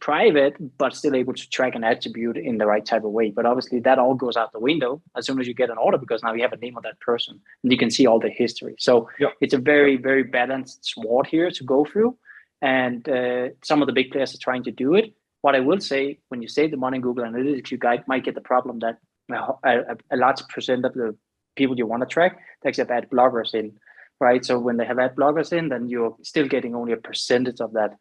[0.00, 3.30] private, but still able to track an attribute in the right type of way.
[3.30, 5.98] But obviously, that all goes out the window as soon as you get an order
[5.98, 8.30] because now you have a name of that person and you can see all the
[8.30, 8.74] history.
[8.78, 9.32] So Yep.
[9.40, 12.16] it's a very, very balanced sword here to go through.
[12.62, 15.14] And uh, some of the big players are trying to do it.
[15.40, 18.24] What I will say, when you save the money in Google Analytics, you guys might
[18.24, 18.98] get the problem that
[19.32, 21.16] a, a, a large percent of the
[21.56, 23.72] people you want to track, they actually have ad blockers in,
[24.20, 24.44] right?
[24.44, 27.72] So when they have ad blockers in, then you're still getting only a percentage of
[27.72, 27.96] that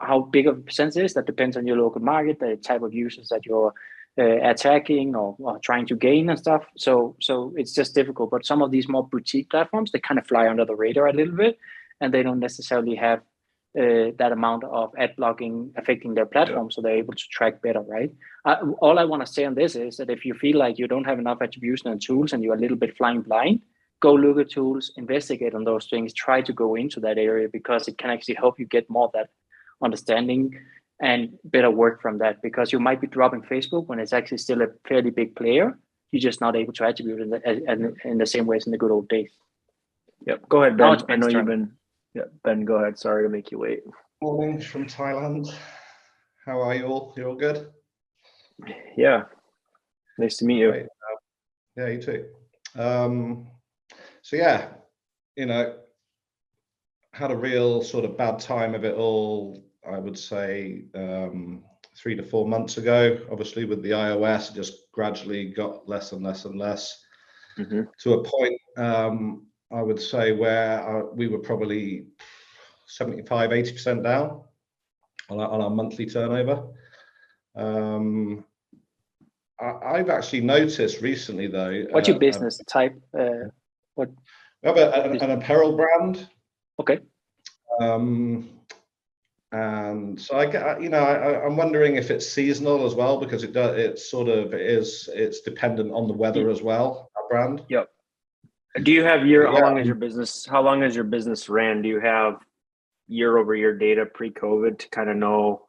[0.00, 2.92] how- big of a percentage is that depends on your local market the type of
[2.92, 3.72] users that you're
[4.18, 6.64] uh, attacking or, or trying to gain and stuff.
[6.76, 8.30] So so it's just difficult.
[8.30, 11.12] But some of these more boutique platforms they kind of fly under the radar a
[11.12, 11.58] little bit
[12.00, 13.20] and they don't necessarily have
[13.78, 17.80] uh, that amount of ad blocking affecting their platform so they're able to track better
[17.80, 18.10] right?
[18.44, 20.88] Uh, all i want to say on this is that if you feel like you
[20.88, 23.60] don't have enough attribution and tools and you're a little bit flying blind
[24.00, 27.88] go look at tools investigate on those things try to go into that area because
[27.88, 29.28] it can actually help you get more of that
[29.82, 30.58] understanding
[31.00, 34.62] and better work from that because you might be dropping Facebook when it's actually still
[34.62, 35.78] a fairly big player.
[36.10, 38.72] You're just not able to attribute in the, in, in the same way as in
[38.72, 39.30] the good old days.
[40.26, 40.48] Yep.
[40.48, 40.94] Go ahead, Ben.
[40.94, 41.72] it's I know you've been.
[42.14, 42.64] Yeah, Ben.
[42.64, 42.98] Go ahead.
[42.98, 43.82] Sorry to make you wait.
[44.22, 45.54] Morning from Thailand.
[46.44, 47.14] How are you all?
[47.16, 47.68] You're all good?
[48.96, 49.24] Yeah.
[50.18, 50.70] Nice to meet you.
[50.70, 50.86] Great.
[50.86, 51.16] Uh,
[51.76, 52.24] Yeah, you too.
[52.74, 53.46] Um,
[54.22, 54.68] so yeah,
[55.36, 55.76] you know,
[57.12, 59.64] had a real sort of bad time of it all.
[59.86, 61.64] I would say um,
[61.96, 63.18] three to four months ago.
[63.30, 67.04] Obviously, with the iOS, it just gradually got less and less and less
[67.58, 67.88] Mhm.
[68.02, 68.60] to a point.
[68.76, 72.06] Um, I would say where uh, we were probably
[72.86, 74.42] 75, 80 percent down
[75.28, 76.68] on our, on our monthly turnover.
[77.54, 78.44] Um,
[79.60, 81.84] I, I've actually noticed recently, though.
[81.90, 82.94] What's uh, your business type?
[83.12, 83.50] Uh,
[83.96, 84.06] we
[84.62, 86.28] have a, an, an apparel brand.
[86.80, 87.00] okay.
[87.80, 88.57] Um,
[89.52, 93.42] and so I get, you know, I, I'm wondering if it's seasonal as well because
[93.44, 93.76] it does.
[93.78, 95.08] It's sort of it is.
[95.14, 97.10] It's dependent on the weather as well.
[97.16, 97.64] Our brand.
[97.68, 97.88] Yep.
[98.82, 99.46] Do you have year?
[99.46, 100.44] How long is your business?
[100.44, 101.80] How long has your business ran?
[101.80, 102.40] Do you have
[103.08, 105.62] year over year data pre-COVID to kind of know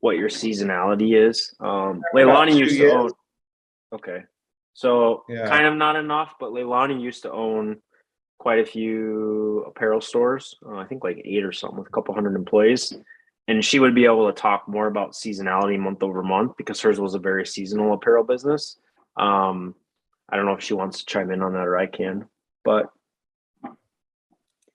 [0.00, 1.54] what your seasonality is?
[1.60, 2.92] Um, Leilani used to years.
[2.92, 3.10] own.
[3.92, 4.24] Okay,
[4.74, 5.48] so Yeah.
[5.48, 7.80] kind of not enough, but Leilani used to own
[8.38, 10.56] quite a few apparel stores.
[10.64, 12.94] Uh, I think like eight or something with a couple hundred employees.
[13.48, 16.98] And she would be able to talk more about seasonality month over month because hers
[16.98, 18.78] was a very seasonal apparel business.
[19.16, 19.74] Um,
[20.28, 22.26] I don't know if she wants to chime in on that or I can,
[22.64, 22.90] but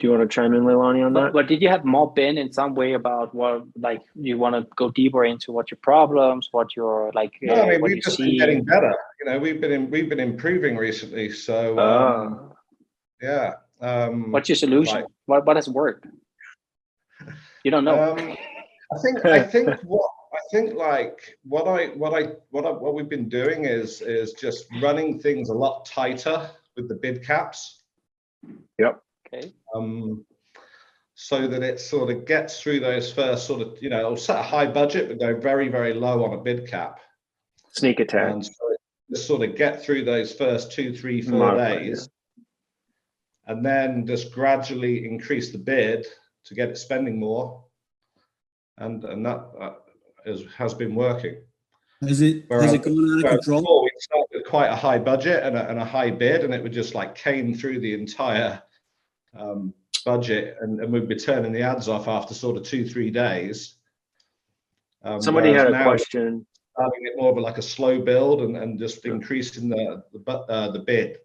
[0.02, 1.32] do you want to chime in, Leilani, on that?
[1.32, 4.68] but did you have more been in some way about what like you want to
[4.76, 8.04] go deeper into what your problems, what your like No, uh, I mean what we've
[8.04, 8.92] just been getting better.
[9.20, 11.32] You know, we've been in, we've been improving recently.
[11.32, 12.52] So um,
[13.22, 13.54] yeah.
[13.82, 14.96] Um, What's your solution?
[14.98, 15.06] Right.
[15.26, 16.08] What what has worked?
[17.64, 18.14] You don't know.
[18.14, 18.36] Um,
[18.94, 22.94] I think I think what I think like what I what I what I, what
[22.94, 27.84] we've been doing is is just running things a lot tighter with the bid caps,
[28.80, 29.02] Yep.
[29.28, 29.54] okay.
[29.76, 30.26] um,
[31.16, 34.40] so that it sort of gets through those first sort of you know it'll set
[34.40, 37.00] a high budget but go very very low on a bid cap,
[37.72, 38.32] Sneak attack.
[38.32, 38.80] and so it
[39.14, 42.10] just sort of get through those first two three four Modify, days,
[43.48, 46.06] and then just gradually increase the bid
[46.46, 47.64] to get it spending more,
[48.78, 49.74] and and that uh,
[50.26, 51.36] is, has been working.
[52.02, 53.62] Has it, has Whereas- it gone out of control?
[53.62, 56.54] before we'd start with quite a high budget and a, and a high bid, and
[56.54, 58.62] it would just like cane through the entire
[59.38, 59.74] um,
[60.04, 63.76] budget, and, and we'd be turning the ads off after sort of two, three days.
[65.04, 66.46] Um, Somebody had a question.
[66.78, 70.72] Having it more of like a slow build and, and just increasing the the, uh,
[70.72, 71.18] the bid.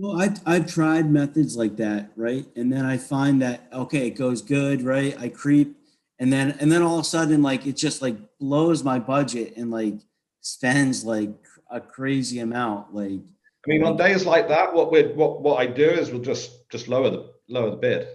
[0.00, 2.46] Well, I, I've tried methods like that, right?
[2.56, 5.14] And then I find that, okay, it goes good, right?
[5.20, 5.76] I creep.
[6.18, 9.58] And then, and then all of a sudden, like, it just like blows my budget
[9.58, 9.96] and like
[10.40, 11.28] spends like
[11.70, 12.94] a crazy amount.
[12.94, 16.22] Like, I mean, on days like that, what we what what I do is we'll
[16.22, 18.08] just just lower the lower the bid.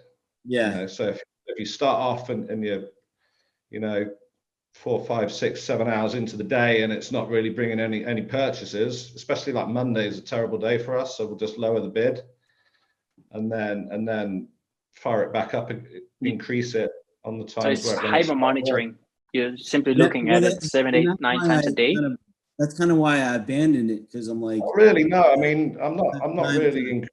[0.43, 2.85] You yeah, know, so if, if you start off and, and you're,
[3.69, 4.09] you know,
[4.75, 8.21] four, five, six, seven hours into the day and it's not really bringing any any
[8.21, 11.87] purchases, especially like Monday is a terrible day for us, so we'll just lower the
[11.87, 12.21] bid,
[13.31, 14.47] and then and then
[14.91, 15.87] fire it back up and
[16.21, 16.91] increase it
[17.23, 18.95] on the So it's where it- when hyper monitoring.
[19.33, 21.93] You're simply looking That- at it that- seven, and eight, that's times I a day.
[21.93, 22.19] kind of-
[22.59, 25.23] That's kind of why I abandoned it because I'm like, Not really, no.
[25.23, 26.07] I mean, I'm not.
[26.23, 26.89] I'm not really.
[26.89, 27.05] In,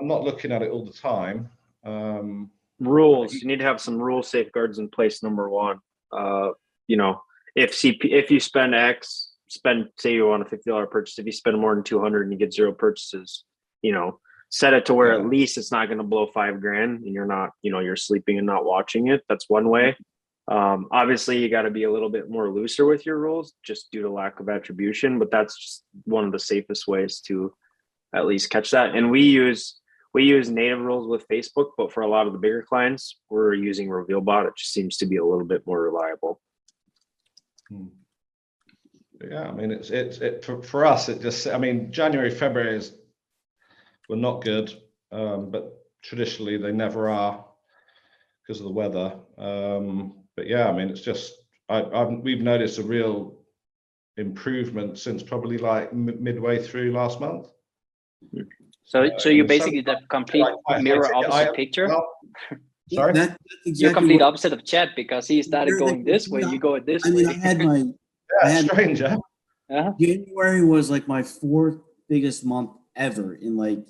[0.00, 1.48] I'm not looking at it all the time.
[1.84, 2.50] Um,
[2.80, 5.80] rules you need to have some rule safeguards in place number one
[6.12, 6.50] uh
[6.88, 7.22] you know
[7.54, 11.32] if cp if you spend x spend say you want a $50 purchase if you
[11.32, 13.44] spend more than 200 and you get zero purchases
[13.82, 14.18] you know
[14.50, 15.20] set it to where Yeah.
[15.20, 17.96] at least it's not going to blow five grand and you're not you know you're
[17.96, 19.96] sleeping and not watching it that's one way
[20.48, 23.90] um obviously you got to be a little bit more looser with your rules just
[23.92, 27.54] due to lack of attribution but that's just one of the safest ways to
[28.14, 29.78] at least catch that and we use
[30.14, 33.52] we use native rules with Facebook, but for a lot of the bigger clients, we're
[33.52, 34.46] using RevealBot.
[34.48, 36.40] It just seems to be a little bit more reliable.
[37.70, 41.08] But yeah, I mean, it's it's it for, for us.
[41.08, 41.46] It just.
[41.46, 42.92] I mean, January, February is
[44.08, 44.72] were not good,
[45.12, 47.44] um, but traditionally they never are
[48.46, 49.18] because of the weather.
[49.36, 51.34] Um, but yeah, I mean, it's just
[51.68, 53.38] I, I've we've noticed a real
[54.16, 57.48] improvement since probably like m- midway through last month.
[58.84, 61.88] So, Uh, so some- basically the complete like, mirror I opposite picture.
[61.88, 62.10] Well,
[62.96, 63.12] sorry.
[63.14, 66.28] that, that's You're exactly complete what- opposite of Chad because he started You're going this
[66.28, 66.40] way.
[66.40, 67.38] complete You go this I mean, I way.
[67.38, 67.76] had my,
[68.42, 69.00] I yeah, had- strange.
[69.00, 69.18] Huh?
[69.70, 69.92] Uh-huh.
[70.00, 71.76] January was like my fourth
[72.08, 73.80] biggest month ever in like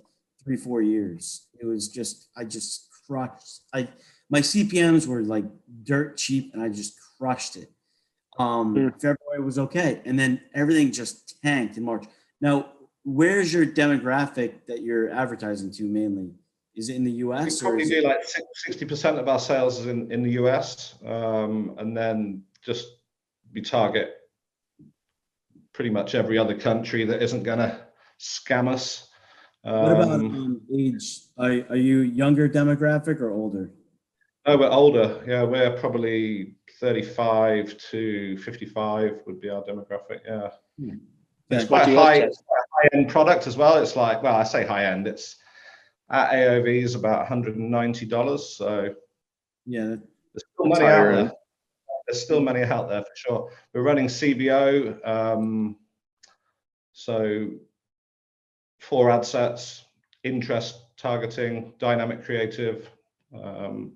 [0.42, 1.46] three, four years.
[1.60, 3.62] It was just, I just crushed.
[3.72, 3.88] I
[4.30, 5.44] my CPMs were like
[5.84, 7.70] dirt cheap and I just crushed it.
[8.38, 8.88] Um Hmm.
[8.98, 10.02] February was okay.
[10.04, 12.04] And then everything just tanked in March.
[12.40, 12.72] Now,
[13.04, 16.32] where's your demographic that you're advertising to mainly?
[16.78, 18.20] Is it in the US or probably is do it, like
[18.54, 22.86] sixty percent of our sales is in, in the US, um, and then just
[23.52, 24.14] we target
[25.72, 27.80] pretty much every other country that isn't gonna
[28.20, 29.08] scam us.
[29.62, 31.22] what about Um, um, age?
[31.36, 33.72] Are, are you younger demographic or older?
[34.46, 35.20] no, we're older.
[35.26, 40.20] Yeah, we're probably thirty-five to fifty-five would be our demographic.
[40.24, 40.50] Yeah,
[41.50, 42.28] it's quite a high, Chad?
[42.28, 43.82] it's quite a high-end product as well.
[43.82, 45.08] It's like, well, I say high-end.
[45.08, 45.38] It's
[46.10, 48.48] at AOV is about one hundred and ninety dollars.
[48.56, 48.94] So
[49.66, 49.96] Yeah,
[50.32, 51.32] There's still money out there.
[52.06, 53.50] There's still money out there for sure.
[53.74, 55.76] We're running CBO, um,
[56.92, 57.50] so
[58.78, 59.84] four ad sets,
[60.24, 62.88] interest targeting, dynamic creative.
[63.34, 63.92] Um,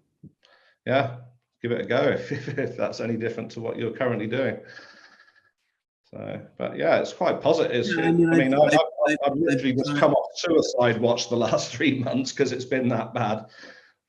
[0.84, 1.16] yeah,
[1.62, 4.58] give it a go if, if that's any different to what you're currently doing.
[6.10, 7.86] So, but yeah, it's quite positive.
[7.86, 8.78] Yeah, I I mean, mean, I, I-
[9.08, 12.64] have I- I've literally just come off suicide watch the last three months because it's
[12.64, 13.46] been that bad.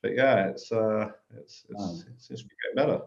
[0.01, 1.95] But yeah, it's uh, it's it's, Wow.
[2.13, 3.01] it's, it's getting better.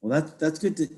[0.00, 0.88] Well, that's that's good to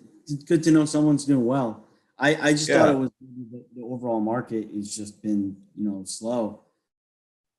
[0.47, 1.87] good to know someone's doing well.
[2.19, 6.03] I I just thought it was the, the overall market has just been you know
[6.05, 6.63] slow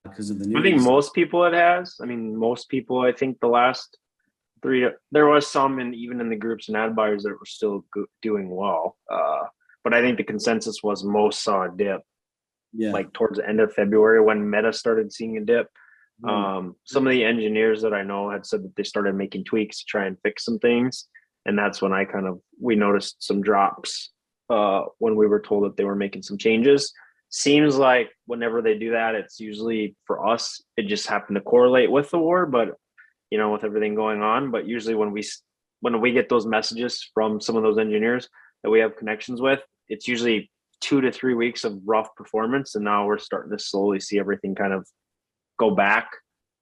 [0.03, 0.57] because of the news.
[0.57, 1.97] I think most people it has.
[2.01, 2.99] I mean, most people.
[3.01, 3.97] I think the last
[4.61, 4.87] three.
[5.11, 8.07] There was some, and even in the groups and ad buyers that were still go-
[8.21, 8.97] doing well.
[9.11, 9.43] Uh,
[9.85, 12.01] but I think the consensus was most saw a dip,
[12.73, 15.69] yeah like towards the end of February when Meta started seeing a dip.
[16.23, 16.29] Mm.
[16.29, 19.79] Um, some of the engineers that I know had said that they started making tweaks
[19.79, 21.07] to try and fix some things,
[21.45, 24.11] and that's when I kind of we noticed some drops
[24.49, 26.91] uh, when we were told that they were making some changes.
[27.29, 30.61] Seems like whenever they do that, it's usually for us.
[30.77, 32.69] It just happened to correlate with the war, but
[33.29, 34.49] you know, with everything going on.
[34.49, 35.23] But usually when we
[35.81, 38.29] when we get those messages from some of those engineers
[38.63, 39.59] that we have connections with,
[39.89, 40.49] it's usually
[40.81, 44.55] two to three weeks of rough performance, and now we're starting to slowly see everything
[44.55, 44.87] kind of
[45.57, 46.09] go back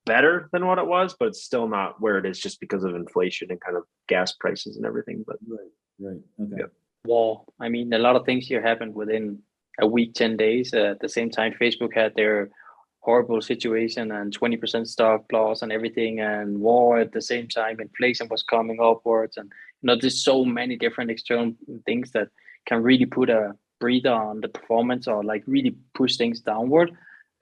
[0.06, 2.96] better than what it was, but it's still not where it is just because of
[2.96, 5.24] inflation and kind of gas prices and everything.
[5.26, 6.72] But right right okay Yep.
[7.06, 9.40] Well, I mean, a lot of things here happened within
[9.82, 10.74] a week, 10 days.
[10.74, 12.50] Uh, at the same time, Facebook had their
[13.00, 17.82] horrible situation and 20% stock loss and everything, and war at the same time.
[17.82, 19.52] Inflation was coming upwards, and
[19.82, 21.54] You know, there's so many different external
[21.86, 22.30] things that
[22.66, 26.92] can really put a breather on the performance or like really push things downward.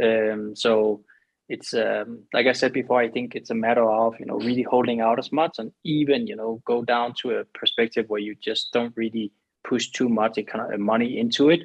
[0.01, 1.03] Um, so
[1.49, 4.63] it's um, like I said before, I think it's a matter of you know really
[4.63, 8.36] holding out as much and even you know go down to a perspective where you
[8.36, 9.32] just don't really
[9.63, 11.61] push too much kind of money into it.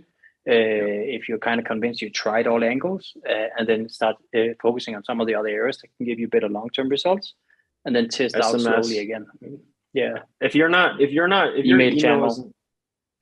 [0.49, 4.55] Uh, if you're kind of convinced you tried all angles uh, and then start uh,
[4.63, 7.35] focusing on some of the other areas that can give you better long-term results
[7.85, 8.61] and then test out SMS.
[8.61, 9.27] slowly again.
[9.93, 12.53] Yeah, If you're not, if you're not, if your Email email, channel.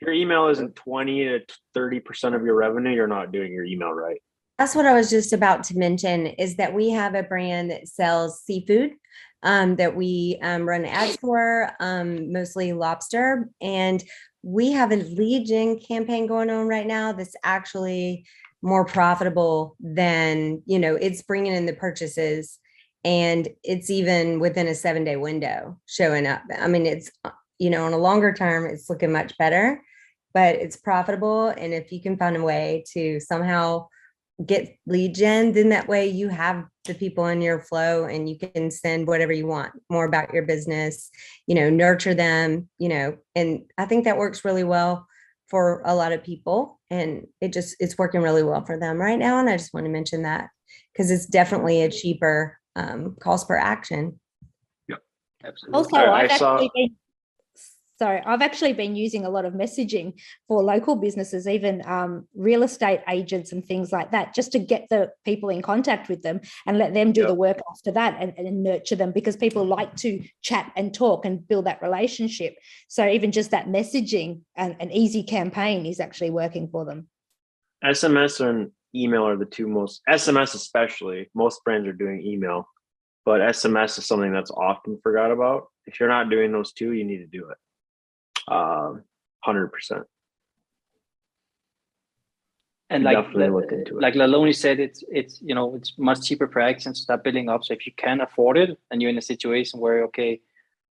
[0.05, 1.41] Your email isn't twenty to
[1.73, 4.21] thirty percent of your revenue, you're not doing your email right.
[4.59, 7.89] That's what I was just about to mention is that we have a brand that
[7.89, 8.93] sells seafood
[9.43, 13.49] um, that we um, run ads for, um, mostly lobster.
[13.61, 14.03] And
[14.43, 18.27] we have a lead gen campaign going on right now that's actually
[18.63, 22.59] more profitable than, you know, it's bringing in the purchases
[23.05, 26.43] and it's even within a seven day window showing up.
[26.59, 27.11] I mean, it's,
[27.59, 29.83] you know, on a longer term, it's looking much better,
[30.35, 31.49] but it's profitable.
[31.49, 33.87] And if you can find a way to somehow
[34.45, 38.37] get lead gen, then that way you have the people in your flow and you
[38.37, 41.09] can send whatever you want more about your business,
[41.47, 45.07] you know, nurture them, you know, and I think that works really well
[45.49, 49.19] for a lot of people and it just it's working really well for them right
[49.19, 50.49] now and I just want to mention that
[50.93, 54.19] because it's definitely a cheaper um, cost per action.
[54.89, 54.99] Yep.
[55.45, 55.79] Absolutely.
[55.79, 56.97] Also, I- I I've saw- actually been,
[58.05, 60.13] sorry, I've actually been using a lot of messaging
[60.47, 64.87] for local businesses, even um, real estate agents and things like that, just to get
[64.91, 67.29] the people in contact with them and let them do Yeah.
[67.29, 71.25] the work after that and, and nurture them because people like to chat and talk
[71.25, 72.55] and build that relationship.
[72.89, 77.09] So even just that messaging and an easy campaign is actually working for them.
[77.83, 81.31] SMS and email are the two most SMS especially.
[81.35, 82.69] Most brands are doing email,
[83.25, 85.69] but SMS is something that's often forgot about.
[85.87, 87.57] If you're not doing those two, you need to do it.
[88.49, 89.05] Um,
[89.43, 90.05] hundred percent.
[92.91, 94.01] and like definitely look into it.
[94.01, 97.49] like Leilani said, it's it's you know it's much cheaper per action to start building
[97.49, 97.65] up.
[97.65, 100.41] So if you can afford it, and you're in a situation where okay,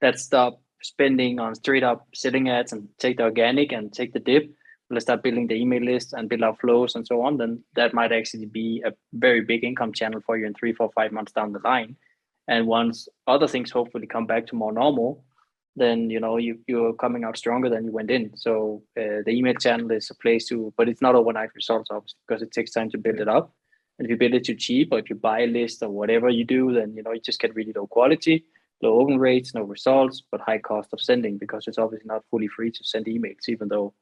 [0.00, 4.20] let's stop spending on straight up selling ads and take the organic and take the
[4.20, 4.50] dip.
[4.90, 7.38] Let's start building the email list and build our flows and so on.
[7.38, 10.90] Then that might actually be a very big income channel for you in three, four,
[10.94, 11.96] five months down the line.
[12.46, 15.24] And once other things hopefully come back to more normal,
[15.76, 18.36] then you know you you're coming out stronger than you went in.
[18.36, 22.18] So uh, the email channel is a place to, but it's not overnight results obviously
[22.26, 23.54] because it takes time to build it up.
[23.98, 26.28] And if you build it too cheap, or if you buy a list or whatever
[26.28, 28.44] you do, then you know you just get really low quality,
[28.82, 32.48] low open rates, no results, but high cost of sending because it's obviously not fully
[32.48, 33.94] free to send emails, even though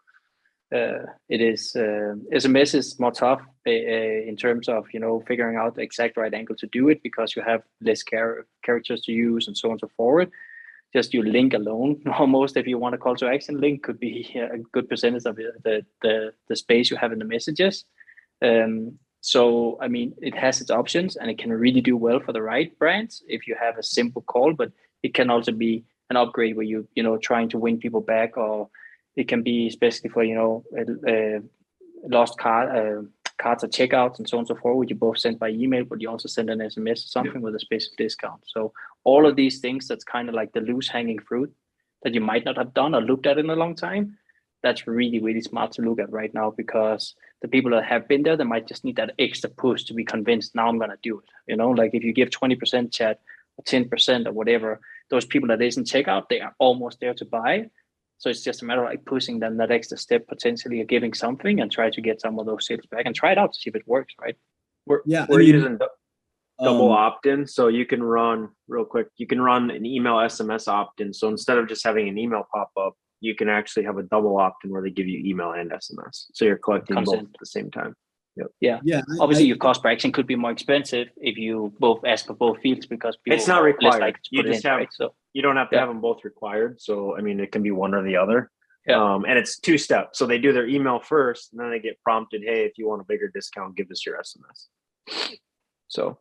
[0.72, 5.22] uh, it is uh, SMS is more tough uh, uh, in terms of you know
[5.26, 9.00] figuring out the exact right angle to do it because you have less char- characters
[9.02, 10.28] to use and so on and so forth.
[10.92, 14.36] Just your link alone, almost if you want a call to action link, could be
[14.36, 17.84] a good percentage of the the the, space you have in the messages.
[18.42, 22.32] Um, so I mean, it has its options and it can really do well for
[22.32, 24.72] the right brands if you have a simple call, but
[25.02, 28.36] it can also be an upgrade where you you know trying to win people back
[28.36, 28.68] or
[29.16, 31.40] it can be especially for you know uh,
[32.08, 33.02] lost card uh,
[33.38, 35.84] cards at checkouts and so on and so forth which you both send by email
[35.84, 38.72] but you also send an sms or something with a special discount so
[39.04, 41.52] all of these things that's kind of like the loose hanging fruit
[42.02, 44.16] that you might not have done or looked at in a long time
[44.62, 48.22] that's really really smart to look at right now because the people that have been
[48.22, 50.98] there they might just need that extra push to be convinced now i'm going to
[51.02, 53.20] do it you know like if you give 20% chat
[53.56, 54.80] or 10% or whatever
[55.10, 57.68] those people that isn't checkout they are almost there to buy
[58.20, 61.14] so it's just a matter of like pushing them that extra step, potentially or giving
[61.14, 63.58] something and try to get some of those sales back and try it out to
[63.58, 64.36] see if it works, right?
[64.84, 65.88] We're Yeah, we're mean, using du-
[66.62, 69.08] double Um, opt-in, so you can run real quick.
[69.16, 71.12] You can run an email SMS opt-in.
[71.12, 74.36] So instead of just having an email pop up, you can actually have a double
[74.38, 76.26] opt-in where they give you email and SMS.
[76.34, 77.20] So you're collecting both in.
[77.26, 77.94] at the same time.
[78.60, 78.76] Yeah.
[78.86, 82.26] I- Obviously, I- your cost per action could be more expensive if you both ask
[82.26, 84.00] for both fields because people It's not required.
[84.00, 84.88] likely to You just in, have- right?
[84.92, 85.80] So You don't have to Yeah.
[85.80, 86.80] have them both required.
[86.80, 88.50] So I mean, it can be one or the other.
[88.86, 88.96] Yeah.
[89.14, 90.18] Um, and it's two steps.
[90.18, 93.02] So they do their email first, and then they get prompted, "Hey, if you want
[93.02, 94.68] a bigger discount, give us your SMS."
[95.88, 96.18] So,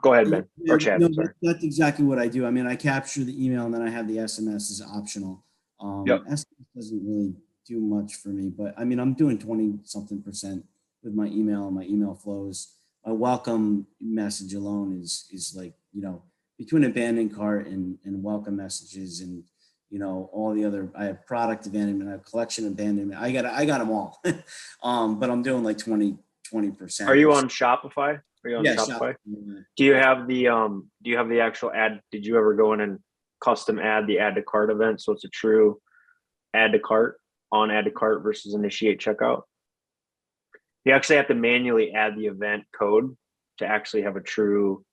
[0.00, 1.00] go ahead, Ben or Chad.
[1.00, 1.28] no, sorry.
[1.42, 2.46] That's exactly what I do.
[2.46, 5.44] I mean, I capture the email and then I have the SMS as optional.
[5.80, 6.22] Um, Yep.
[6.24, 6.44] SMS
[6.74, 7.34] doesn't really
[7.66, 10.64] do much for me, but I mean, I'm doing twenty something percent
[11.02, 12.74] with my email and my email flows.
[13.06, 16.22] My welcome message alone is, is like, you know,
[16.58, 19.44] between abandoned cart and, and welcome messages and,
[19.90, 23.18] you know, all the other, I have product abandonment, I have collection abandonment.
[23.20, 24.20] I got, I got them all.
[24.82, 26.18] Um, but I'm doing like 20,
[26.52, 27.06] 20%.
[27.06, 28.20] Are you on Shopify?
[28.48, 29.14] Are you on Yeah, Shopify?
[29.28, 29.64] Shopify.
[29.76, 30.90] Do you have the um?
[31.02, 32.00] Do you have the actual ad?
[32.10, 32.98] Did you ever go in and
[33.44, 35.00] custom add the add to cart event.
[35.00, 35.80] So it's a true
[36.54, 37.20] add to cart
[37.52, 39.42] on add to cart versus initiate checkout.
[40.84, 43.16] You actually have to manually add the event code
[43.58, 44.84] to actually have a true.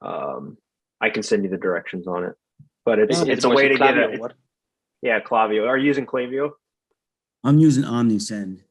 [0.00, 0.56] Um,
[1.00, 2.32] I can send you the directions on it,
[2.84, 4.36] but it's Is it it's a way it to get Klaviyo or it.
[5.02, 5.68] Yeah, Klaviyo.
[5.68, 6.52] Are you using Klaviyo?
[7.44, 8.62] I'm using OmniSend.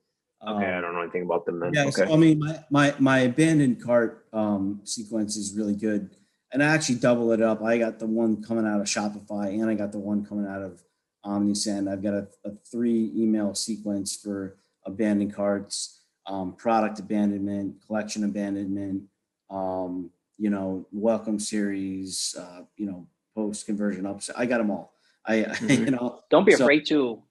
[0.46, 1.74] Okay, I Um, don't know anything about them then.
[1.74, 1.92] Yeah, okay.
[2.06, 6.12] so I mean, my, my, my abandoned cart, um, sequence is really good.
[6.54, 7.62] And I actually double it up.
[7.64, 10.62] I got the one coming out of Shopify and I got the one coming out
[10.62, 10.82] of
[11.26, 11.92] OmniSend.
[11.92, 19.04] I've got a, a three email sequence for abandoned carts, um, product abandonment, collection abandonment,
[19.50, 24.30] um, you know, welcome series, uh, you know, post conversion ups.
[24.38, 24.94] I got them all.
[25.26, 25.80] I, Mhm.
[25.86, 27.22] you know, Don't be So- afraid to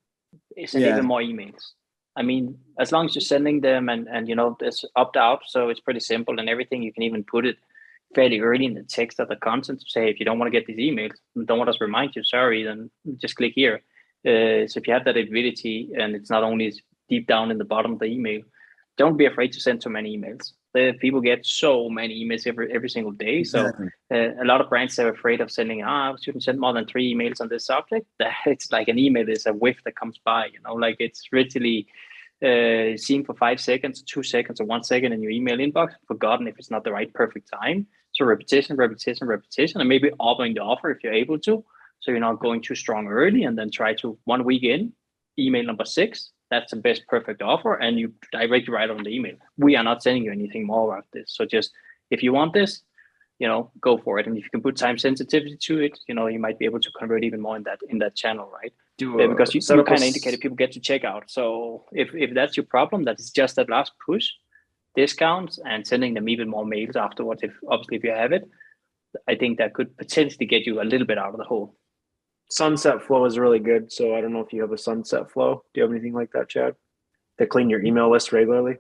[0.67, 0.95] send Yeah.
[0.95, 1.63] even more emails.
[2.17, 5.43] I mean, as long as you're sending them and and you know it's opt out,
[5.47, 6.83] so it's pretty simple and everything.
[6.83, 7.57] You can even put it
[8.15, 10.59] fairly early in the text of the content to say if you don't want to
[10.59, 13.83] get these emails, don't want us to remind you, sorry, then just click here.
[14.25, 16.73] Uh, so if you have that ability and it's not only
[17.09, 18.41] deep down in the bottom of the email,
[18.97, 20.53] don't be afraid to send too many emails.
[21.01, 23.45] People get so many emails every every single day.
[23.45, 23.89] So exactly.
[24.13, 26.87] uh, a lot of brands are afraid of sending ah I shouldn't send more than
[26.87, 28.07] three emails on this subject
[28.47, 31.87] it's like an email is a whiff that comes by you know like it's literally
[32.45, 36.47] uh, seen for five seconds two seconds or one second in your email inbox forgotten
[36.47, 40.61] if it's not the right perfect time so repetition repetition repetition and maybe upping the
[40.61, 41.65] offer if you're able to
[42.01, 44.93] so you're not going too strong early and then try to one week in
[45.39, 49.37] email number six that's the best perfect offer and you direct right on the email.
[49.57, 51.33] We are not sending you anything more about this.
[51.35, 51.73] So just
[52.11, 52.83] if you want this
[53.39, 54.27] you know go for it.
[54.27, 56.81] And if you can put time sensitivity to it you know you might be able
[56.81, 58.73] to convert even more in that in that channel right?
[58.99, 61.25] Do Yeah, because you, you kind of indicated people get to check out.
[61.31, 64.29] So if if that's your problem that is just that last push
[64.97, 68.49] discounts and sending them even more mails afterwards if obviously if you have it
[69.29, 71.77] i think that could potentially get you a little bit out of the hole
[72.51, 73.93] sunset flow is really good.
[73.93, 75.63] So I don't know if you have a sunset flow.
[75.73, 76.75] Do you have anything like that, Chad?
[77.39, 78.77] To clean your email list regularly?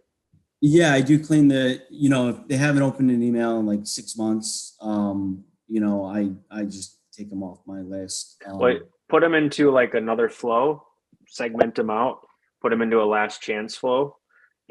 [0.61, 3.81] Yeah, I do clean the, you know, if they haven't opened an email in like
[3.87, 8.43] six months, um, you know, I, I just take them off my list.
[8.47, 10.83] Um, Wait, put them into like another flow,
[11.27, 12.27] segment them out,
[12.63, 14.17] put them into a last chance flow,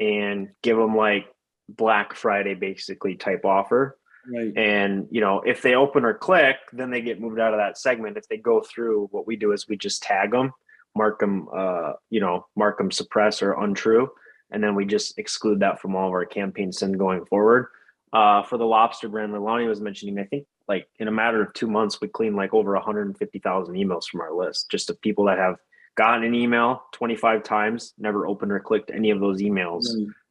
[0.00, 1.26] and give them like
[1.68, 3.98] Black Friday basically type offer.
[4.32, 4.52] Right.
[4.56, 7.78] And you know, if they open or click, then they get moved out of that
[7.78, 8.16] segment.
[8.16, 10.52] If they go through, what we do is we just tag them,
[10.94, 14.08] mark them, uh, you know, mark them suppress or untrue,
[14.50, 17.68] and then we just exclude that from all of our campaigns and going forward.
[18.12, 21.42] Uh, for the lobster brand that Lonnie was mentioning, I think like in a matter
[21.42, 25.24] of two months, we cleaned like over 150,000 emails from our list, just of people
[25.26, 25.56] that have
[25.96, 29.86] gotten an email 25 times, never opened or clicked any of those emails,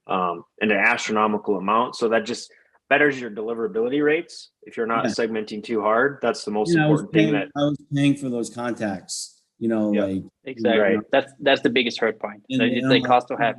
[0.08, 0.30] Right.
[0.32, 1.96] um, an astronomical amount.
[1.96, 2.52] So that just
[2.90, 4.52] betters your deliverability rates.
[4.64, 5.12] If you're not Yeah.
[5.12, 7.78] segmenting too hard, that's the most You know, I was important thing that I was
[7.94, 10.06] paying for those contacts, you know, Yeah.
[10.06, 10.24] like.
[10.44, 11.00] exactly Right.
[11.12, 13.56] that's that's the biggest hurt point and- they, and they like, cost to have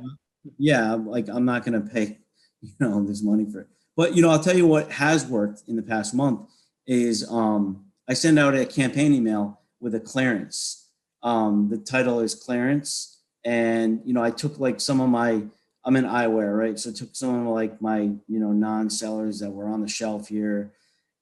[0.57, 2.19] Yeah, I'm like, I'm not gonna pay,
[2.61, 3.67] you know, this money for it.
[3.97, 6.41] But, you know, I'll tell you what has worked in the past month
[6.85, 10.87] is, um, I send out a campaign email with a clearance.
[11.23, 13.21] Um, the title is clearance.
[13.43, 15.43] And, you know, I took like some of my,
[15.87, 16.77] I'm in eyewear, right?
[16.77, 20.27] So I took some of like my, you know, non-sellers that were on the shelf
[20.27, 20.73] here.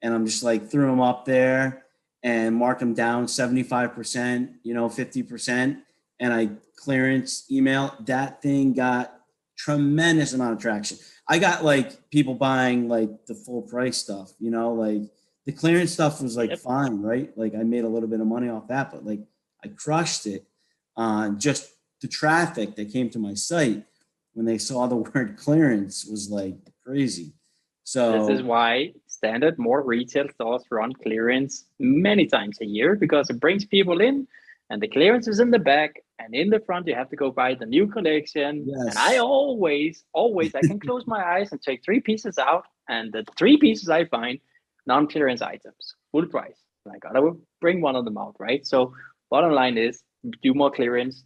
[0.01, 1.86] And I'm just like threw them up there
[2.24, 5.78] and mark them down 75%, you know, 50%.
[6.20, 9.16] And I clearance email, that thing got
[9.55, 10.97] tremendous amount of traction.
[11.30, 15.03] I got like people buying like the full price stuff, you know, like
[15.45, 16.59] the clearance stuff was like Yep.
[16.59, 17.32] fine, right?
[17.38, 19.22] Like I made a little bit of money off that, but like
[19.63, 20.47] I crushed it
[20.97, 21.70] on just
[22.01, 23.86] the traffic that came to my site
[24.36, 26.56] when they saw the word clearance was like
[26.86, 27.34] crazy.
[27.84, 33.30] So This is why standard more retail stores run clearance many times a year because
[33.30, 34.28] it brings people in
[34.70, 37.32] and the clearance is in the back and in the front you have to go
[37.32, 38.66] buy the new collection.
[38.90, 43.14] And I always, always I can close my eyes and take three pieces out and
[43.14, 44.40] the three pieces I find
[44.88, 46.60] non-clearance items, full price.
[46.92, 47.32] I gotta
[47.62, 48.66] bring one of them out, right?
[48.66, 48.94] So
[49.32, 50.04] bottom line is
[50.44, 51.24] do more clearance.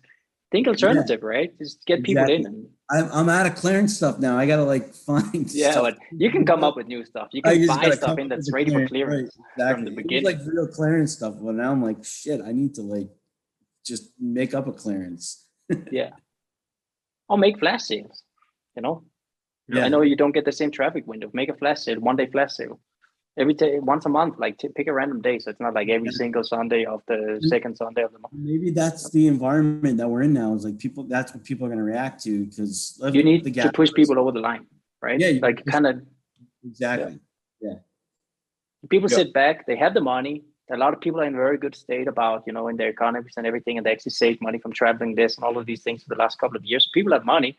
[0.52, 1.56] Think alternative, right?
[1.60, 4.36] Just get people in and I'm, I'm out of clearance stuff now.
[4.36, 5.84] I gotta like find yeah, stuff.
[5.84, 7.28] but you can come up with new stuff.
[7.34, 9.38] You can buy stuff in that's the ready for clearance, clearance.
[9.38, 9.86] right, exactly.
[9.86, 10.26] the It was beginning.
[10.26, 13.10] like real clearance stuff, but now I'm like, shit, I need to like
[13.86, 15.46] just make up a clearance.
[15.92, 16.12] Yeah,
[17.28, 18.24] or make flash sales.
[18.76, 19.04] You know,
[19.68, 19.86] Yeah.
[19.86, 21.30] I know you don't get the same traffic window.
[21.32, 22.80] Make a flash sale, one day flash sale,
[23.40, 24.38] every day, once a month.
[24.38, 26.22] Like t- pick a random day, so it's not like every Yeah.
[26.24, 27.20] single Sunday of the
[27.54, 28.34] second Sunday of the month.
[28.34, 30.54] Maybe that's the environment that we're in now.
[30.54, 31.04] Is like people.
[31.06, 34.42] That's what people are gonna react to because You need to push people over the
[34.50, 34.66] line,
[35.02, 35.20] right?
[35.20, 36.02] Yeah, like kind of
[36.64, 37.20] Exactly.
[37.62, 37.78] Yeah.
[38.90, 39.18] People Yeah.
[39.22, 40.36] sit back, they have the money,
[40.72, 42.90] a lot of people are in a very good state about you know in their
[42.90, 45.82] economies and everything, and they actually save money from traveling this and all of these
[45.86, 46.90] things for the last couple of years.
[46.94, 47.58] People have money,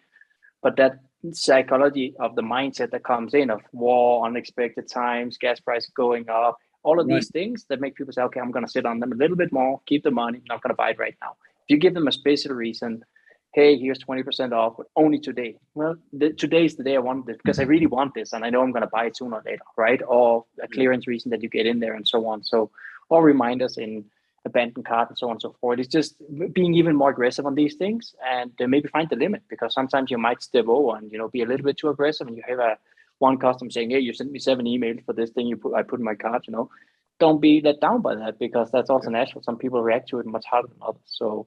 [0.62, 1.00] but that
[1.32, 6.58] psychology of the mindset that comes in of war, unexpected times, gas price going up,
[6.82, 7.16] all of Right.
[7.16, 9.36] these things that make people say, okay, I'm going to sit on them a little
[9.36, 11.36] bit more, keep the money, not going to buy it right now.
[11.62, 13.04] If you give them a special reason,
[13.52, 15.56] hey, here's 20% off, but only today.
[15.74, 17.70] Well, the, today is the day I want this because I mm-hmm.
[17.70, 20.00] really want this and I know I'm going to buy it sooner or later, right?
[20.06, 22.44] Or a clearance reason that you get in there and so on.
[22.44, 22.70] So,
[23.08, 24.04] or reminders in
[24.44, 25.78] abandoned cart and so on and so forth.
[25.78, 26.16] It's just
[26.52, 30.10] being even more aggressive on these things and uh, maybe find the limit because sometimes
[30.10, 32.42] you might step over and, you know, be a little bit too aggressive and you
[32.48, 32.78] have a
[33.18, 35.82] one customer saying, hey, you sent me seven emails for this thing you put, I
[35.82, 36.70] put in my cart, you know,
[37.18, 39.42] don't be let down by that because that's also natural.
[39.42, 41.02] Some people react to it much harder than others.
[41.04, 41.46] So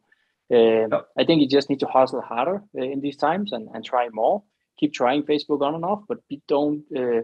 [0.53, 3.83] um, I think you just need to hustle harder uh, in these times and, and
[3.83, 4.43] try more.
[4.77, 7.21] Keep trying Facebook on and off, but be, don't uh,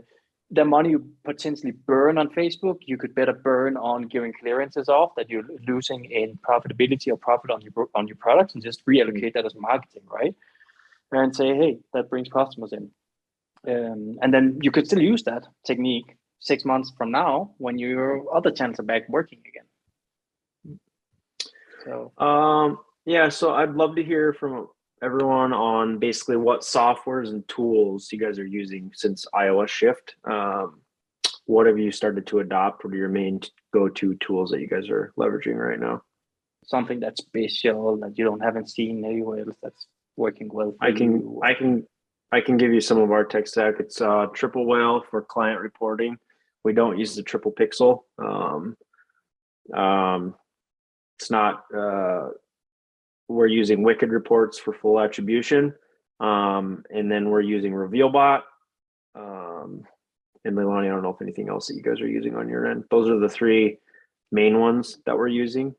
[0.51, 5.13] the money you potentially burn on Facebook, you could better burn on giving clearances off
[5.15, 9.33] that you're losing in profitability or profit on your on your products, and just reallocate
[9.33, 10.35] that as marketing, right?
[11.11, 12.91] And say, hey, that brings customers in,
[13.67, 18.33] um, and then you could still use that technique six months from now when your
[18.35, 20.79] other channels are back working again.
[21.85, 24.67] So Um, yeah, so I'd love to hear from
[25.01, 30.15] everyone on basically what softwares and tools you guys are using since iOS shift.
[30.29, 30.81] Um,
[31.45, 32.83] what have you started to adopt?
[32.83, 33.41] What are your main
[33.73, 36.03] go-to tools that you guys are leveraging right now?
[36.69, 40.75] something that's special that you don't haven't seen anywhere else that's working well.
[40.77, 41.41] For I can you.
[41.43, 41.87] I can
[42.31, 43.75] I can give you some of our tech stack.
[43.79, 46.17] It's uh, Triple Whale for client reporting.
[46.63, 48.03] We don't use the triple pixel.
[48.19, 48.77] Um,
[49.73, 50.35] um,
[51.17, 51.63] it's not.
[51.75, 52.29] Uh,
[53.29, 55.73] we're using Wicked reports for full attribution,
[56.19, 58.41] um, and then we're using RevealBot.
[59.15, 59.83] Um,
[60.43, 62.65] and Leilani, I don't know if anything else that you guys are using on your
[62.65, 62.85] end.
[62.89, 63.77] Those are the three
[64.31, 65.75] main ones that we're using.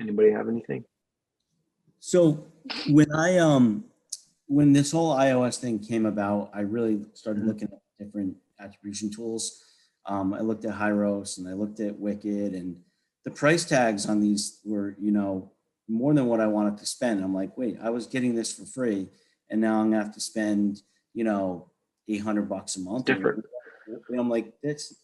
[0.00, 0.84] Anybody have anything?
[2.00, 2.46] So
[2.90, 3.84] when I um
[4.46, 7.46] when this whole iOS thing came about, I really started Mhm.
[7.46, 9.64] looking at different attribution tools.
[10.08, 12.76] Um, I looked at Hyros and I looked at Wicked, and
[13.24, 15.50] the price tags on these were, you know,
[15.88, 17.22] more than what I wanted to spend.
[17.22, 19.08] I'm like, wait, I was getting this for free,
[19.50, 20.82] and now I'm gonna have to spend,
[21.14, 21.70] you know,
[22.08, 23.06] 800 bucks a month.
[23.06, 23.44] Different.
[24.08, 24.94] And I'm like, that's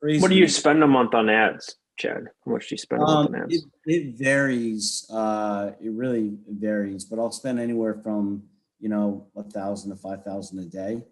[0.00, 0.20] crazy.
[0.20, 2.24] What do you spend a month on ads, Chad?
[2.44, 3.66] How much do you spend a month Um, on it, ads?
[3.86, 5.06] it varies.
[5.10, 8.42] Uh, it really varies, but I'll spend anywhere from
[8.80, 11.02] you know a thousand to five thousand a day.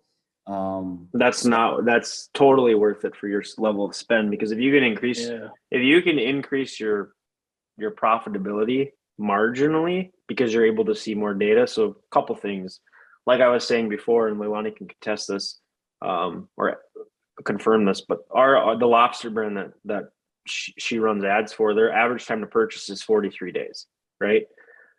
[0.46, 1.84] Um, That's not.
[1.84, 5.48] That's totally worth it for your level of spend because if you can increase, yeah.
[5.70, 7.14] if you can increase your
[7.76, 8.90] your profitability
[9.20, 11.66] marginally because you're able to see more data.
[11.66, 12.80] So a couple things,
[13.26, 15.60] like I was saying before, and Leilani can contest this
[16.02, 16.80] um, or
[17.44, 20.04] confirm this, but our, our the lobster brand that that
[20.46, 23.86] she, she runs ads for, their average time to purchase is 43 days,
[24.20, 24.46] right?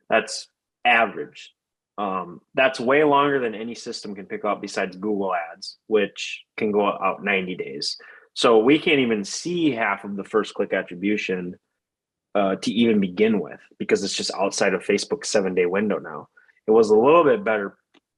[0.10, 0.48] That's
[0.84, 1.52] average.
[1.98, 6.72] Um, that's way longer than any system can pick up besides Google Ads, which can
[6.72, 7.98] go out 90 days.
[8.34, 11.56] So we can't even see half of the first click attribution
[12.36, 16.28] uh, to even begin with because it's just outside of Facebook's seven day window now.
[16.68, 17.78] It was a little bit better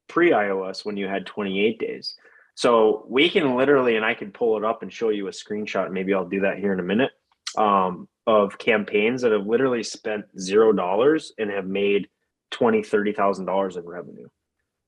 [0.09, 2.15] pre iOS when you had 28 days.
[2.55, 5.91] So we can literally, and I can pull it up and show you a screenshot.
[5.91, 7.11] Maybe I'll do that here in a minute
[7.55, 12.07] um, of campaigns that have literally spent zero dollars and have made
[12.51, 14.27] twenty, thirty thousand dollars in revenue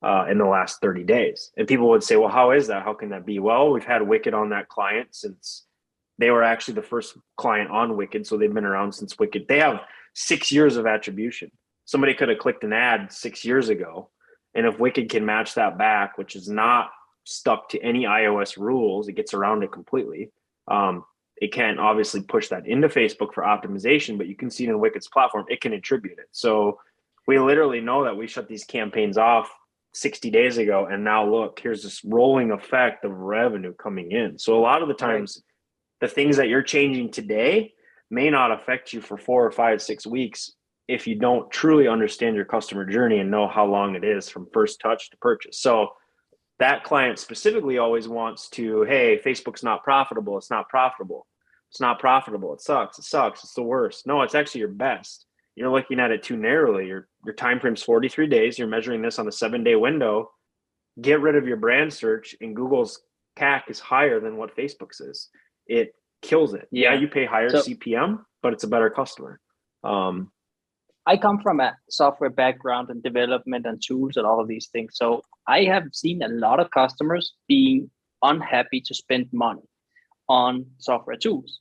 [0.02, 1.52] uh, in the last 30 days.
[1.58, 2.84] And people would say, well, how is that?
[2.84, 3.40] How can that be?
[3.40, 5.66] Well, we've had Wicked on that client since
[6.18, 8.26] they were actually the first client on Wicked.
[8.26, 9.48] So they've been around since Wicked.
[9.48, 9.82] They have
[10.14, 11.52] six years of attribution.
[11.86, 14.10] Somebody could have clicked an ad six years ago.
[14.56, 16.92] And if Wicked can match that back, which is not
[17.26, 20.32] stuck to any iOS rules, it gets around it completely.
[20.68, 21.04] Um,
[21.38, 24.80] it can't obviously push that into Facebook for optimization, but you can see it in
[24.80, 26.28] Wicked's platform, it can attribute it.
[26.32, 26.80] So
[27.30, 29.52] we literally know that we shut these campaigns off
[29.94, 34.40] 60 days ago and now look here's this rolling effect of revenue coming in.
[34.40, 35.44] So a lot of the times
[36.02, 37.74] the things that you're changing today
[38.10, 40.54] may not affect you for four or five six weeks
[40.88, 44.48] if you don't truly understand your customer journey and know how long it is from
[44.52, 45.62] first touch to purchase.
[45.62, 45.90] So
[46.58, 50.36] that client specifically always wants to hey facebook's not profitable.
[50.40, 51.28] It's not profitable.
[51.70, 52.56] It's not profitable.
[52.56, 52.98] It sucks.
[52.98, 53.44] It sucks.
[53.44, 54.08] It's the worst.
[54.08, 55.28] No it's actually your best
[55.60, 56.88] you're looking at it too narrowly.
[56.88, 58.58] Your your time frame's 43 days.
[58.58, 60.32] You're measuring this on a seven day window.
[61.02, 63.02] Get rid of your brand search, and Google's
[63.38, 65.30] CAC is higher than what Facebook's is.
[65.68, 66.68] It kills it.
[66.72, 67.00] Yeah, Yeah.
[67.02, 69.40] you pay higher So- CPM, but it's a better customer.
[69.84, 70.32] Um,
[71.06, 74.96] I come from a software background and development and tools and all of these things.
[74.96, 77.90] So I have seen a lot of customers being
[78.22, 79.68] unhappy to spend money
[80.30, 81.60] on software tools.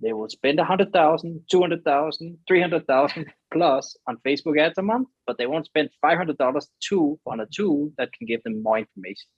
[0.00, 5.66] They will spend 100,000, 200,000, 300,000 plus on Facebook ads a month, but they won't
[5.66, 9.28] spend $500 too on a tool that can give them more information.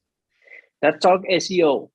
[0.83, 1.91] Let's talk SEO.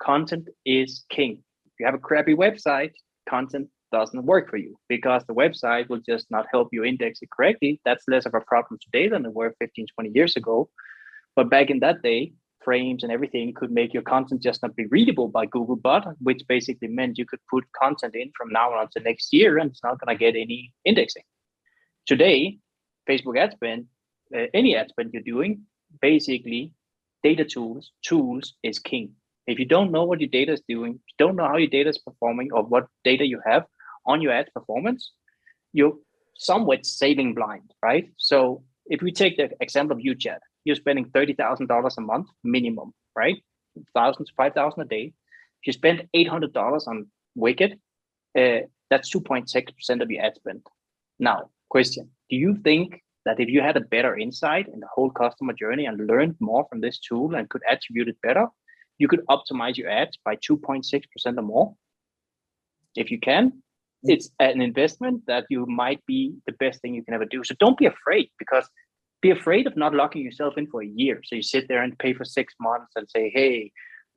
[0.00, 1.42] Content is king.
[1.66, 2.92] If you have a crappy website,
[3.28, 7.30] content doesn't work for you because the website will just not help you index it
[7.30, 7.80] correctly.
[7.84, 10.68] That's less of a problem today than it were 15, 20 years ago.
[11.36, 12.32] But back in that day,
[12.68, 16.88] frames and everything could make your content just not be readable by Googlebot, which basically
[16.88, 19.98] meant you could put content in from now on to next year and it's not
[19.98, 21.22] going to get any indexing.
[22.06, 22.58] Today,
[23.08, 23.86] Facebook ad spend,
[24.36, 25.62] uh, any ad spend you're doing,
[26.02, 26.72] basically
[27.22, 29.12] data tools, tools is king.
[29.46, 31.88] If you don't know what your data is doing, you don't know how your data
[31.88, 33.64] is performing or what data you have
[34.04, 35.12] on your ad performance,
[35.72, 35.96] you're
[36.36, 38.10] somewhat sailing blind, right?
[38.18, 38.62] So
[38.94, 43.36] if we take the example of UChat, you're spending $30,000 a month minimum, right?
[43.94, 45.14] Thousands, to 5,000 a day.
[45.62, 47.78] If you spend $800 on Wicked,
[48.38, 48.60] uh,
[48.90, 50.60] that's 2.6% of your ad spend.
[51.18, 55.10] Now, question, do you think that if you had a better insight in the whole
[55.10, 58.46] customer journey and learned more from this tool and could attribute it better,
[58.98, 61.74] you could optimize your ads by 2.6% or more?
[62.94, 63.62] If you can,
[64.02, 67.42] it's an investment that you might be the best thing you can ever do.
[67.42, 68.68] So don't be afraid because
[69.20, 71.20] be afraid of not locking yourself in for a year.
[71.24, 73.72] So you sit there and pay for six months and say, hey,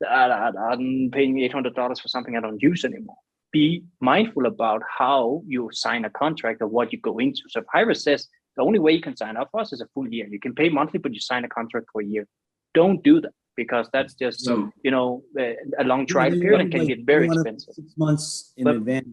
[0.08, 3.16] I'm paying $800 for something I don't use anymore.
[3.52, 7.42] Be mindful about how you sign a contract or what you go into.
[7.48, 9.88] So if Iris says the only way you can sign up for us is a
[9.94, 12.26] full year, you can pay monthly, but you sign a contract for a year.
[12.74, 16.60] Don't do that because that's just So- you know a, a long Yeah, trial period
[16.60, 17.74] and can like, get very expensive.
[17.74, 19.08] Six months in Let- advance,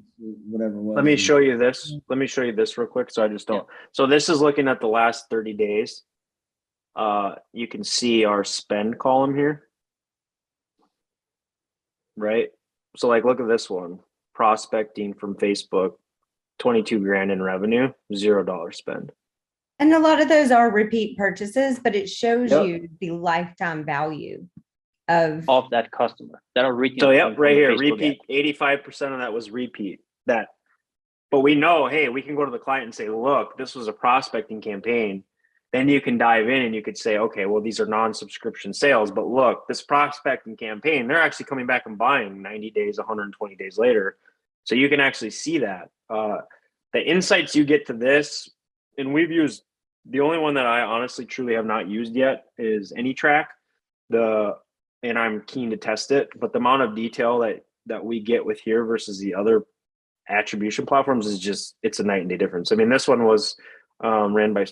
[0.50, 0.76] whatever.
[0.82, 0.96] was.
[0.96, 1.94] Let me show you this.
[2.10, 3.12] Let me show you this real quick.
[3.12, 3.68] So I just don't.
[3.92, 6.04] So this is looking at the last 30 days.
[6.96, 9.68] Uh, you can see our spend column here.
[12.18, 12.50] Right.
[12.98, 14.00] So like, look at this one.
[14.34, 15.94] Prospecting from Facebook,
[16.60, 19.12] 22 grand in revenue, zero dollar spend.
[19.80, 22.65] And a lot of those are repeat purchases, but it shows Yep.
[22.65, 24.45] you the lifetime value
[25.07, 26.99] of, of that customer that are reaching.
[26.99, 28.21] So out yeah, right here, Facebook repeat.
[28.30, 30.01] Eighty-five percent of that was repeat.
[30.25, 30.49] That,
[31.32, 33.88] but we know, hey, we can go to the client and say, look, this was
[33.88, 35.23] a prospecting campaign.
[35.71, 39.11] Then you can dive in and you could say, okay, well, these are non-subscription sales,
[39.11, 43.23] but look, this prospecting campaign, they're actually coming back and buying ninety days, one hundred
[43.23, 44.17] and twenty days later.
[44.65, 45.89] So you can actually see that.
[46.09, 46.39] Uh,
[46.91, 48.49] the insights you get to this,
[48.97, 49.63] and we've used
[50.06, 53.45] the only one that I honestly truly have not used yet is AnyTrack.
[54.10, 54.56] The
[55.04, 56.30] and I'm keen to test it.
[56.38, 59.66] But the amount of detail that that we get with here versus the other
[60.28, 62.72] attribution platforms is just it's a night and day difference.
[62.72, 63.56] I mean, this one was
[64.04, 64.66] um, ran by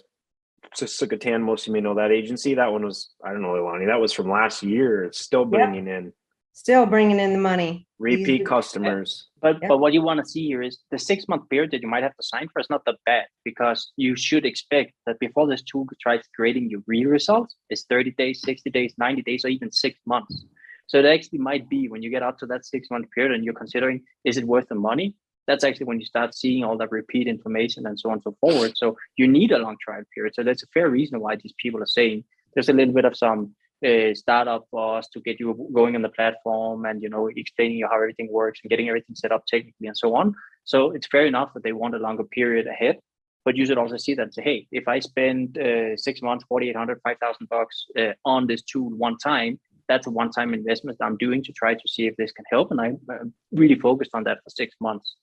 [0.76, 1.42] Sukatan.
[1.42, 2.54] Most of you may know that agency.
[2.56, 3.88] That one was I don't know, Ilani.
[3.88, 5.04] That was from last year.
[5.04, 6.14] It's still bringing in
[6.58, 7.84] still bringing in the money.
[8.00, 9.28] repeat These- customers.
[9.42, 9.70] But Yep.
[9.70, 12.04] but what you want to see here is the six month period that you might
[12.04, 15.64] have to sign for is not that bad because you should expect that before this
[15.64, 19.72] tool tries creating your real results is 30 days, 60 days, 90 days, or even
[19.72, 20.46] six months.
[20.86, 23.44] So it actually might be when you get out to that six month period and
[23.44, 23.98] you're considering
[24.30, 25.16] is it worth the money?
[25.48, 28.36] That's actually when you start seeing all that repeat information and so on and so
[28.42, 28.72] forward.
[28.82, 30.34] So you need a long trial period.
[30.36, 33.16] So that's a fair reason why these people are saying there's a little bit of
[33.26, 33.56] some
[33.86, 37.78] uh, startup for us to get you going on the platform and you know explaining
[37.78, 40.34] you how everything works and getting everything set up technically and so on.
[40.64, 42.98] So it's fair enough that they want a longer period ahead,
[43.46, 47.00] but you should also see that say, hey, if I spend uh, six months, 4,800,
[47.04, 51.54] 5,000 bucks uh, on this tool one time, that's a one-time investment I'm doing to
[51.54, 52.72] try to see if this can help.
[52.72, 53.24] And I'm uh,
[53.54, 55.16] really focused on that for six months.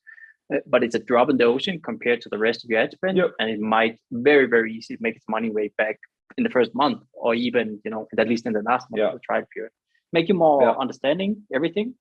[0.52, 2.92] Uh, but it's a drop in the ocean compared to the rest of your ad
[2.92, 3.32] spend, Yep.
[3.38, 5.98] and it might very, very easily make its money way back
[6.38, 9.08] in the first month, or even you know at least in the last month Yeah.
[9.08, 9.72] of the trial period.
[10.12, 10.72] Make you more Yeah.
[10.84, 11.94] understanding everything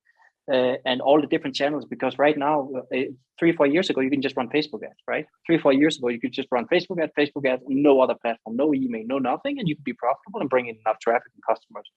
[0.54, 1.84] uh, and all the different channels.
[1.94, 2.56] Because right now,
[2.94, 3.04] uh,
[3.38, 5.26] three four years ago, you can just run Facebook ads, right?
[5.46, 8.56] Three four years ago, you could just run Facebook ads, Facebook ads, no other platform,
[8.56, 11.42] no email, no nothing, and you could be profitable and bring in enough traffic and
[11.50, 11.88] customers.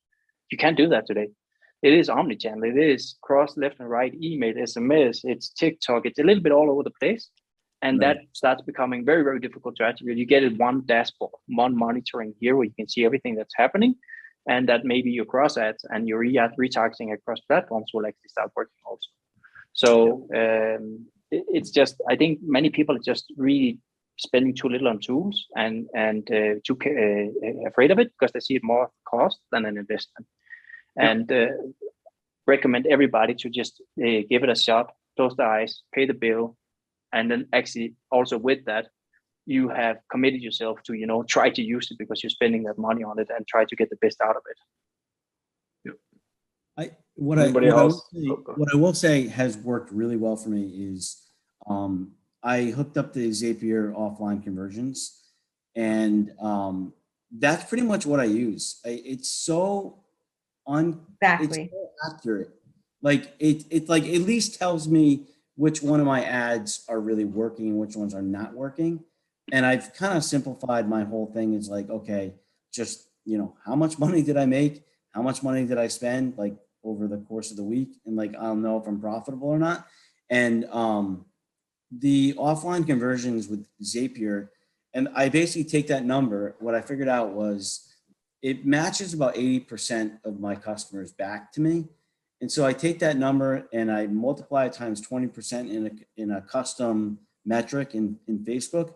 [0.51, 1.27] You can't do that today.
[1.83, 2.63] It is omni-channel.
[2.63, 6.71] It is cross left and right, email, SMS, it's TikTok, it's a little bit all
[6.71, 7.29] over the place.
[7.81, 8.17] And Right.
[8.17, 10.17] that starts becoming very, very difficult to attribute.
[10.17, 13.95] You get it one dashboard, one monitoring here where you can see everything that's happening.
[14.49, 18.51] And that maybe your cross ads and your re- retargeting across platforms will actually start
[18.55, 19.09] working also.
[19.73, 23.79] So um, it- it's just, I think many people are just really
[24.19, 28.39] spending too little on tools and and uh, too uh, afraid of it because they
[28.39, 30.25] see it more cost than an investment.
[30.95, 31.49] And uh,
[32.47, 36.57] recommend everybody to just uh, give it a shot, close the eyes, pay the bill,
[37.17, 38.87] and then actually also with that,
[39.45, 42.77] you have committed yourself to you know try to use it because you're spending that
[42.77, 44.59] money on it and try to get the best out of it.
[46.77, 48.09] I what I, Anybody what I, will else?
[48.13, 51.23] say, Oh, what I will say has worked really well for me is
[51.67, 52.11] um,
[52.43, 55.19] I hooked up the Zapier offline conversions,
[55.75, 56.93] and um,
[57.35, 58.79] that's pretty much what I use.
[58.85, 60.03] I, it's so
[60.67, 61.69] un it's Exactly.
[61.71, 62.51] so accurate.
[63.01, 65.27] Like it, it like at least tells me
[65.57, 69.03] which one of my ads are really working and which ones are not working.
[69.51, 72.35] And I've kind of simplified my whole thing is like, okay,
[72.71, 74.85] just you know, how much money did I make?
[75.11, 77.89] How much money did I spend like over the course of the week?
[78.05, 79.87] And like I'll know if I'm profitable or not.
[80.29, 81.25] And um
[81.91, 84.49] the offline conversions with Zapier,
[84.93, 86.55] and I basically take that number.
[86.59, 87.87] What I figured out was
[88.41, 91.85] it matches about 80% of my customers back to me.
[92.41, 96.31] And so I take that number and I multiply it times 20% in a, in
[96.31, 98.93] a custom metric in, in Facebook.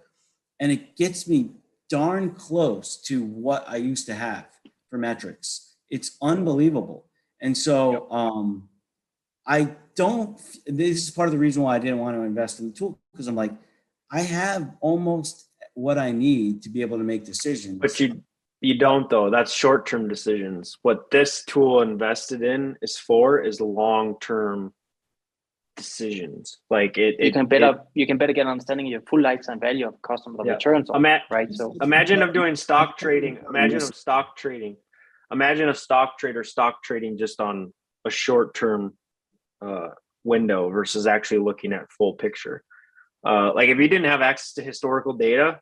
[0.60, 1.52] And it gets me
[1.90, 4.46] darn close to what I used to have
[4.90, 5.76] for metrics.
[5.90, 7.06] It's unbelievable.
[7.42, 8.70] And so um,
[9.48, 12.68] I don't, this is part of the reason why I didn't want to invest in
[12.68, 13.54] the tool because I'm like,
[14.12, 17.80] I have almost what I need to be able to make decisions.
[17.80, 18.24] But you
[18.62, 19.30] you don't though.
[19.30, 20.78] That's short term decisions.
[20.84, 24.74] What this tool invested in is for is long term
[25.76, 26.60] decisions.
[26.70, 29.02] Like it, you it can it- better you can better get an understanding of your
[29.02, 30.54] full lifetime value of customer Yeah.
[30.54, 33.40] returns on Ima- right so imagine of doing stock trading.
[33.50, 34.78] Imagine of stock trading.
[35.32, 37.74] Imagine a stock trader stock trading just on
[38.06, 38.94] a short term
[39.62, 39.90] uh,
[40.24, 42.64] window versus actually looking at full picture.
[43.26, 45.60] Uh, like if you didn't have access to historical data,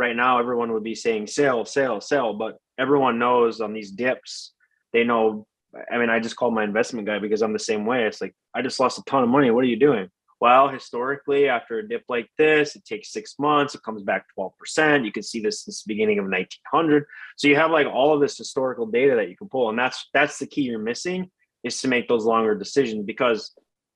[0.00, 2.32] right now everyone would be saying sell, sell, sell.
[2.32, 4.52] But everyone knows on these dips,
[4.92, 5.46] they know.
[5.92, 8.04] I mean, I just called my investment guy because I'm the same way.
[8.04, 9.50] It's like I just lost a ton of money.
[9.50, 10.08] What are you doing?
[10.40, 13.74] Well, historically, after a dip like this, it takes six months.
[13.74, 15.04] It comes back 12%.
[15.04, 17.04] You can see this since the beginning of 1900.
[17.36, 20.08] So you have like all of this historical data that you can pull, and that's
[20.14, 21.30] that's the key you're missing
[21.62, 23.04] is to make those longer decisions.
[23.04, 23.52] Because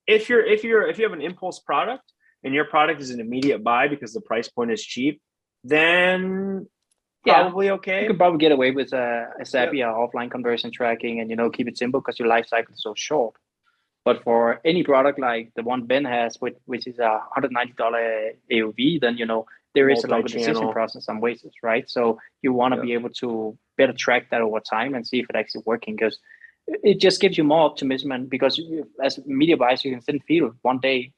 [0.06, 2.04] if you're if you're if you have an impulse product
[2.44, 5.22] and your product is an immediate buy because the price point is cheap,
[5.64, 6.68] then
[7.26, 7.34] Yeah.
[7.34, 8.02] probably okay.
[8.02, 8.98] you could probably get away with uh,
[9.38, 12.46] a, a Zapier offline conversion tracking and you know keep it simple because your life
[12.48, 13.34] cycle is so short.
[14.04, 17.72] But for any product like the one Ben has, which, which is a hundred ninety
[17.74, 21.88] dollar AOV, then you know there is a longer decision process some ways, right?
[21.88, 22.82] So you want to Yeah.
[22.88, 26.18] be able to better track that over time and see if it actually working because
[26.66, 30.18] it just gives you more optimism and because you, as media buyers you can still
[30.28, 31.12] feel one day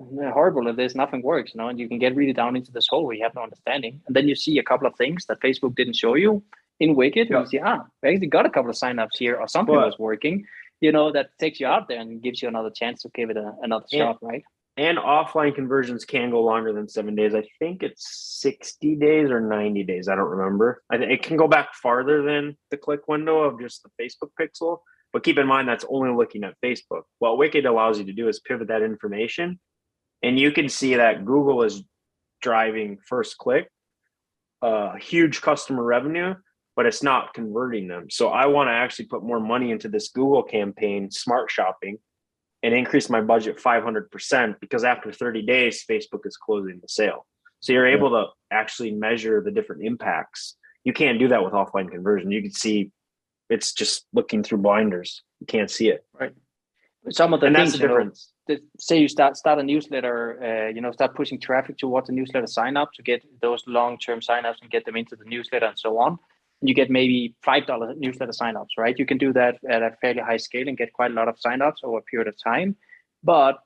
[0.00, 2.72] "Uh, horrible if there's nothing works you know and you can get really down into
[2.72, 5.24] this hole where you have no understanding and then you see a couple of things
[5.26, 6.42] that facebook didn't show you
[6.80, 7.36] in wicked Yeah.
[7.36, 9.86] and you see ah we actually got a couple of signups here or something But-
[9.86, 10.44] was working
[10.80, 13.36] you know that takes you out there and gives you another chance to give it
[13.36, 14.04] a, another Yeah.
[14.06, 14.44] shot right
[14.76, 17.32] and offline conversions can go longer than seven days.
[17.32, 18.04] I think it's
[18.42, 20.08] 60 days or 90 days.
[20.08, 20.82] I don't remember.
[20.90, 24.30] I think it can go back farther than the click window of just the Facebook
[24.40, 24.78] pixel.
[25.12, 27.02] But keep in mind that's only looking at Facebook.
[27.20, 29.60] What Wicked allows you to do is pivot that information,
[30.24, 31.82] and you can see that Google is
[32.40, 33.68] driving first click,
[34.62, 36.34] uh, huge customer revenue,
[36.76, 38.06] but it's not converting them.
[38.08, 41.98] So I want to actually put more money into this Google campaign, Smart Shopping,
[42.62, 47.26] and increase my budget 500% because after 30 days, Facebook is closing the sale.
[47.60, 50.56] So you're able to actually measure the different impacts.
[50.84, 52.30] You can't do that with offline conversion.
[52.30, 52.90] You can see
[53.50, 55.22] it's just looking through blinders.
[55.40, 56.06] You can't see it.
[57.10, 58.32] Some of the And that's things the you know, difference.
[58.46, 62.12] the, say you start start a newsletter, uh, you know, start pushing traffic towards the
[62.14, 65.66] newsletter sign up to get those long term signups and get them into the newsletter
[65.66, 66.18] and so on.
[66.60, 68.98] And you get maybe five dollar newsletter signups, right?
[68.98, 71.36] You can do that at a fairly high scale and get quite a lot of
[71.44, 72.76] signups over a period of time.
[73.22, 73.58] But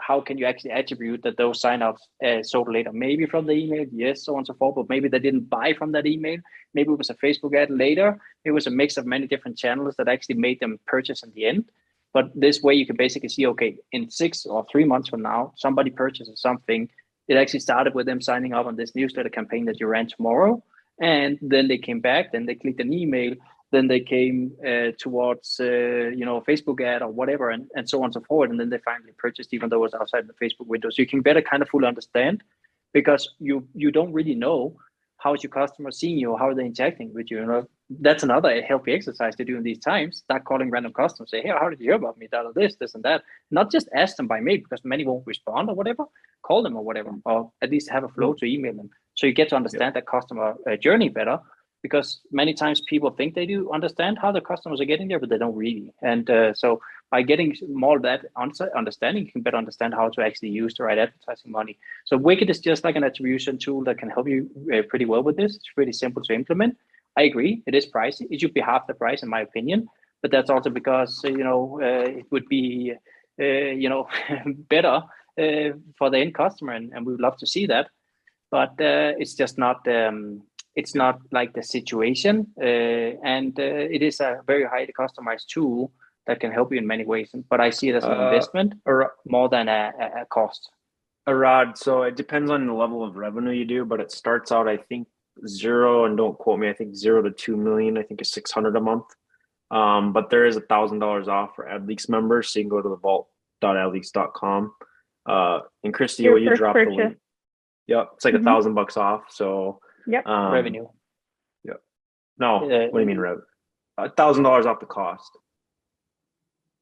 [0.00, 2.92] how can you actually attribute that those signups uh, sold later?
[2.92, 4.74] Maybe from the email, yes, so on and so forth.
[4.74, 6.38] But maybe they didn't buy from that email.
[6.74, 8.18] Maybe it was a Facebook ad later.
[8.44, 11.46] It was a mix of many different channels that actually made them purchase in the
[11.46, 11.66] end.
[12.12, 15.52] But this way, you can basically see, okay, in six or three months from now,
[15.56, 16.88] somebody purchases something.
[17.28, 20.62] It actually started with them signing up on this newsletter campaign that you ran tomorrow,
[21.00, 22.32] and then they came back.
[22.32, 23.34] Then they clicked an email.
[23.72, 27.98] Then they came uh, towards, uh, you know, Facebook ad or whatever, and, and so
[27.98, 28.50] on and so forth.
[28.50, 30.90] And then they finally purchased, even though it was outside the Facebook window.
[30.90, 32.42] So you can better kind of fully understand
[32.92, 34.76] because you you don't really know
[35.20, 37.40] how is your customer seeing you, how are they interacting with you.
[37.40, 37.68] You know,
[38.00, 40.18] that's another healthy exercise to do in these times.
[40.18, 42.28] Start calling random customers, say, hey, how did you hear about me?
[42.32, 43.22] That or this, this and that.
[43.50, 46.04] Not just ask them by mail because many won't respond or whatever.
[46.42, 48.88] Call them or whatever, or at least have a flow to email them.
[49.14, 51.38] So you get to understand that customer uh, journey better
[51.82, 55.28] because many times people think they do understand how the customers are getting there, but
[55.28, 55.92] they don't really.
[56.02, 56.80] And uh, so
[57.10, 60.84] by getting more of that understanding, you can better understand how to actually use the
[60.84, 61.78] right advertising money.
[62.04, 65.22] So Wicked is just like an attribution tool that can help you uh, pretty well
[65.22, 65.56] with this.
[65.56, 66.76] It's pretty simple to implement.
[67.16, 68.26] I agree, it is pricey.
[68.30, 69.88] It should be half the price, in my opinion.
[70.22, 72.92] but that's also because uh, you know uh, it would be
[73.40, 74.08] uh, you know
[74.68, 75.02] better
[75.40, 77.88] uh, for the end customer, and, and we would love to see that.
[78.50, 80.42] But it's just not um,
[80.76, 83.62] it's not like the situation, uh, and uh,
[83.96, 85.92] it is a very highly customized tool
[86.26, 87.30] that can help you in many ways.
[87.48, 90.70] But I see it as an Uh, investment Ar- more than a, a, a cost.
[91.26, 94.68] Arad, so it depends on the level of revenue you do, but it starts out,
[94.68, 95.08] I think,
[95.46, 98.50] zero, and don't quote me, I think zero to two million, I think is six
[98.52, 99.06] hundred a month.
[99.70, 102.82] Um, but there is a thousand dollars off for AdLeaks members, so you can go
[102.82, 104.72] to the vault.adleaks.com.
[105.26, 106.96] Uh, and Christy, Your will you first drop the purchase.
[106.96, 107.16] link?
[107.86, 108.44] Yep, it's like a Mhm.
[108.44, 109.80] thousand bucks off, so.
[110.10, 110.26] Yep.
[110.26, 110.86] um, revenue.
[112.38, 113.40] No, Uh, what do you mean rev?
[113.98, 115.30] A thousand dollars off the cost.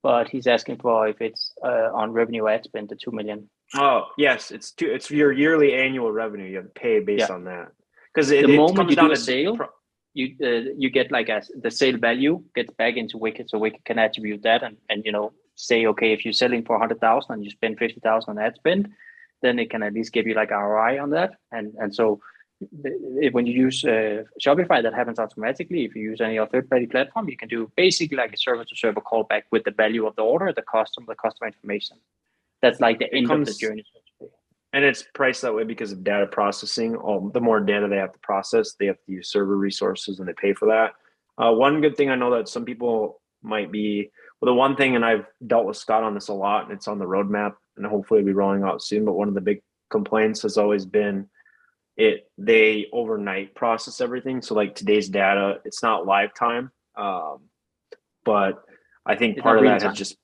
[0.04, 3.50] But he's asking for if it's uh, on revenue ad spend the two million.
[3.74, 6.44] Oh, yes, it's two, it's your yearly annual revenue.
[6.48, 7.34] You have to pay based Yeah.
[7.34, 7.72] on that.
[8.14, 9.74] Cause it, The it moment comes you down do a to sale, pro-
[10.14, 13.84] You uh, you get like a the sale value gets back into Wicked, so Wicked
[13.84, 15.26] can attribute that and and you know
[15.56, 18.54] say okay if you're selling for hundred thousand and you spend fifty thousand on ad
[18.54, 18.82] spend,
[19.42, 22.20] then it can at least give you like ROI on that and and so if,
[23.32, 25.84] when you use uh, Shopify, that happens automatically.
[25.84, 29.42] If you use any other third-party platform, you can do basically like a server-to-server callback
[29.50, 31.98] with the value of the order, the customer, the customer information.
[32.60, 33.84] That's like the end of the journey.
[33.92, 34.30] so to speak.
[34.72, 36.96] and it's priced that way because of data processing.
[36.96, 40.28] Oh, the more data they have to process, they have to use server resources and
[40.28, 40.94] they pay for that.
[41.40, 44.10] Uh, one good thing I know that some people might be
[44.40, 46.86] well, the one thing, and I've dealt with Scott on this a lot, and it's
[46.86, 49.04] on the roadmap, and hopefully it'll be rolling out soon.
[49.04, 51.28] But one of the big complaints has always been
[51.98, 54.40] it they overnight process everything.
[54.40, 57.40] So like today's data, it's not live time, um,
[58.24, 58.62] but
[59.04, 59.90] I think It's part of that time.
[59.90, 60.16] has just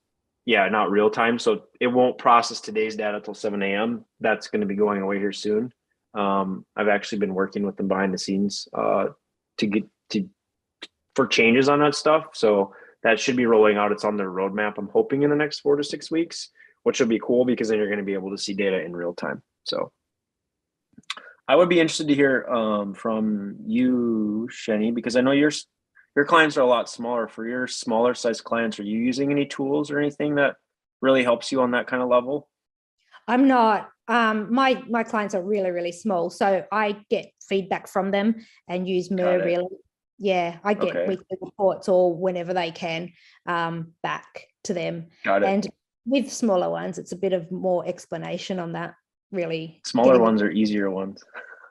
[0.47, 1.39] yeah, not real time.
[1.39, 4.05] So it won't process today's data till 7 a.m.
[4.21, 5.73] That's going to be going away here soon.
[6.15, 9.07] Um, I've actually been working with them behind the scenes uh,
[9.59, 10.29] to get to
[11.17, 12.27] for changes on that stuff.
[12.35, 13.91] So that should be rolling out.
[13.91, 14.75] It's on their roadmap.
[14.79, 16.51] I'm hoping in the next four to six weeks,
[16.85, 18.95] which will be cool because then you're going to be able to see data in
[18.95, 19.43] real time.
[19.65, 19.93] So
[21.47, 25.51] I would be interested to hear um, from you, Shenny, because I know your
[26.17, 27.29] your clients are a lot smaller.
[27.29, 30.57] For your smaller size clients, are you using any tools or anything that
[31.03, 32.49] really helps you on that kind of level?
[33.29, 33.91] I'm not.
[34.09, 38.37] Um, my my clients are really really small, so I get feedback from them
[38.69, 39.67] and use MER really.
[40.19, 41.09] Yeah, I get Okay.
[41.09, 43.13] weekly reports or whenever they can
[43.47, 45.09] um, back to them.
[45.25, 45.47] Got it.
[45.47, 45.69] And
[46.07, 48.95] with smaller ones, it's a bit of more explanation on that.
[49.35, 51.23] Really, Smaller ones are easier ones.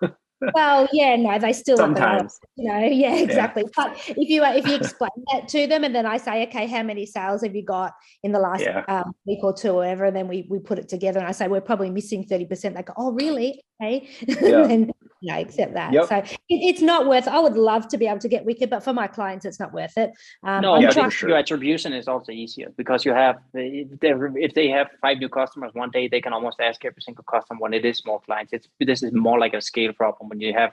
[0.54, 2.38] Well, yeah, no, they still Sometimes.
[2.58, 6.06] you know yeah exactly but if you if you explain that to them and then
[6.06, 8.84] i say okay how many sales have you got in the last Yeah.
[8.90, 11.32] um, week or two or whatever and then we we put it together and i
[11.32, 14.68] say we're probably missing 30% they go oh really okay Yeah.
[14.68, 14.92] and
[15.24, 16.06] you know accept that Yep.
[16.10, 18.82] so it, it's not worth i would love to be able to get wicked but
[18.84, 20.12] for my clients it's not worth it
[20.44, 21.30] um, no, I'm Yeah, for trying- sure.
[21.30, 24.12] your attribution is also easier because you have if they
[24.48, 27.60] if they have five new customers one day, they can almost ask every single customer
[27.64, 28.52] when it is small clients.
[28.56, 30.72] It's this is more like a scale problem when you have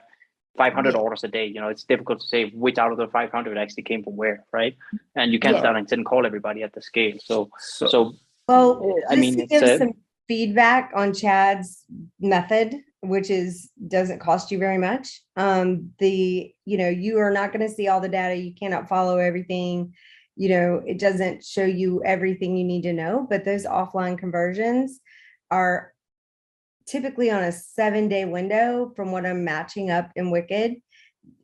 [0.57, 0.99] 500 Yeah.
[1.03, 1.45] orders a day.
[1.53, 4.37] You know, it's difficult to say which out of the 500 actually came from where,
[4.59, 4.75] right?
[5.15, 5.61] And you can't Yeah.
[5.63, 7.15] start and didn't call everybody at the scale.
[7.29, 7.99] So So, so
[8.47, 8.69] Well,
[9.09, 9.93] I just mean, to it's give a- some
[10.27, 11.69] feedback on Chad's
[12.19, 15.21] method, which is doesn't cost you very much.
[15.35, 18.35] Um, the you know you are not going to see all the data.
[18.35, 19.93] You cannot follow everything.
[20.35, 23.25] You know it doesn't show you everything you need to know.
[23.29, 24.99] But those offline conversions
[25.49, 25.93] are
[26.85, 28.91] typically on a seven day window.
[28.95, 30.75] From what I'm matching up in Wicked,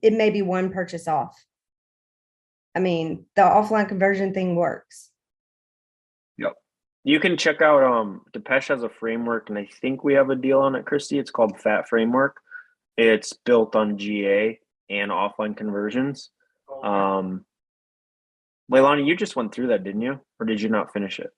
[0.02, 1.36] it may be one purchase off.
[2.76, 5.10] I mean, the offline conversion thing works.
[7.08, 10.36] You can check out um Depesh has a framework, and I think we have a
[10.36, 11.18] deal on it, Christy.
[11.18, 12.36] It's called Fat Framework.
[12.98, 14.60] It's built on GA
[14.90, 16.32] and offline conversions.
[16.84, 17.46] Um
[18.70, 20.20] Leilani, you just went through that, didn't you?
[20.38, 21.32] Or did you not finish it?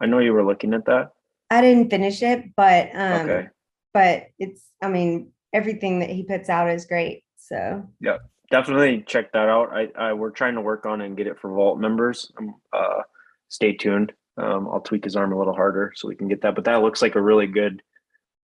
[0.00, 1.10] I know you were looking at that.
[1.50, 3.48] I didn't finish it, but um, Okay.
[3.92, 7.24] but it's I mean everything that he puts out is great.
[7.38, 8.18] So yeah,
[8.52, 9.70] Definitely check that out.
[9.72, 12.30] I, I we're trying to work on it and get it for Vault members.
[12.38, 13.02] Um, uh
[13.48, 14.12] stay tuned.
[14.36, 16.54] Um I'll tweak his arm a little harder so we can get that.
[16.54, 17.82] But that looks like a really good,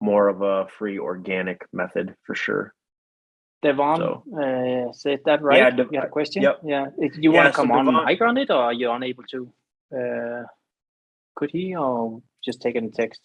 [0.00, 2.74] more of a free organic method for sure.
[3.62, 4.24] Devon So-
[4.88, 5.58] uh, said that right?
[5.58, 6.42] Yeah, Dev- you had a question?
[6.42, 6.60] yep.
[6.64, 6.86] Yeah.
[6.98, 8.90] If you Yeah, want to so come on Devon- mic on it, or are you
[8.90, 9.52] unable to?
[9.94, 10.44] Uh,
[11.36, 13.20] could he, or just take it in text?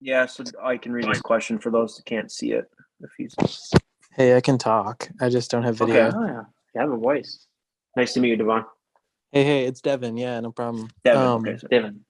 [0.00, 2.70] Yeah, so I can read his question for those that can't see it.
[3.00, 3.34] If he's
[4.12, 5.08] Hey, I can talk.
[5.20, 5.92] I just don't have Okay.
[5.92, 6.12] video.
[6.14, 6.42] Oh, yeah.
[6.74, 7.46] You have a voice,
[7.96, 8.64] nice to meet you, Devon.
[9.32, 10.18] Hey, hey, it's Devin.
[10.18, 10.88] Yeah, no problem.
[11.04, 11.22] Devin.
[11.22, 12.04] Um, okay, so- Devon.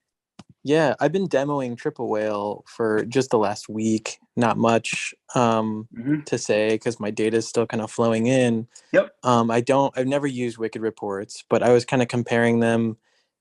[0.64, 4.18] Yeah, I've been demoing Triple Whale for just the last week.
[4.36, 6.24] Not much um, Mhm.
[6.26, 8.68] to say because my data is still kind of flowing in.
[8.92, 9.12] Yep.
[9.24, 9.96] Um, I don't.
[9.96, 12.96] I've never used Wicked Reports, but I was kind of comparing them,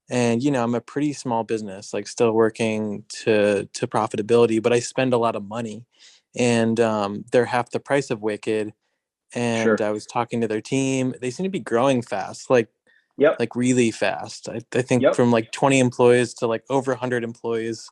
[0.10, 4.74] and you know, I'm a pretty small business, like still working to to profitability, but
[4.74, 5.86] I spend a lot of money,
[6.36, 8.74] and um, they're half the price of Wicked.
[9.34, 9.84] And Sure.
[9.88, 11.14] I was talking to their team.
[11.22, 12.70] They seem to be growing fast, like
[13.18, 13.38] Yep.
[13.40, 14.50] like really fast.
[14.50, 15.16] I, I think Yep.
[15.16, 17.90] from like 20 employees to like over 100 employees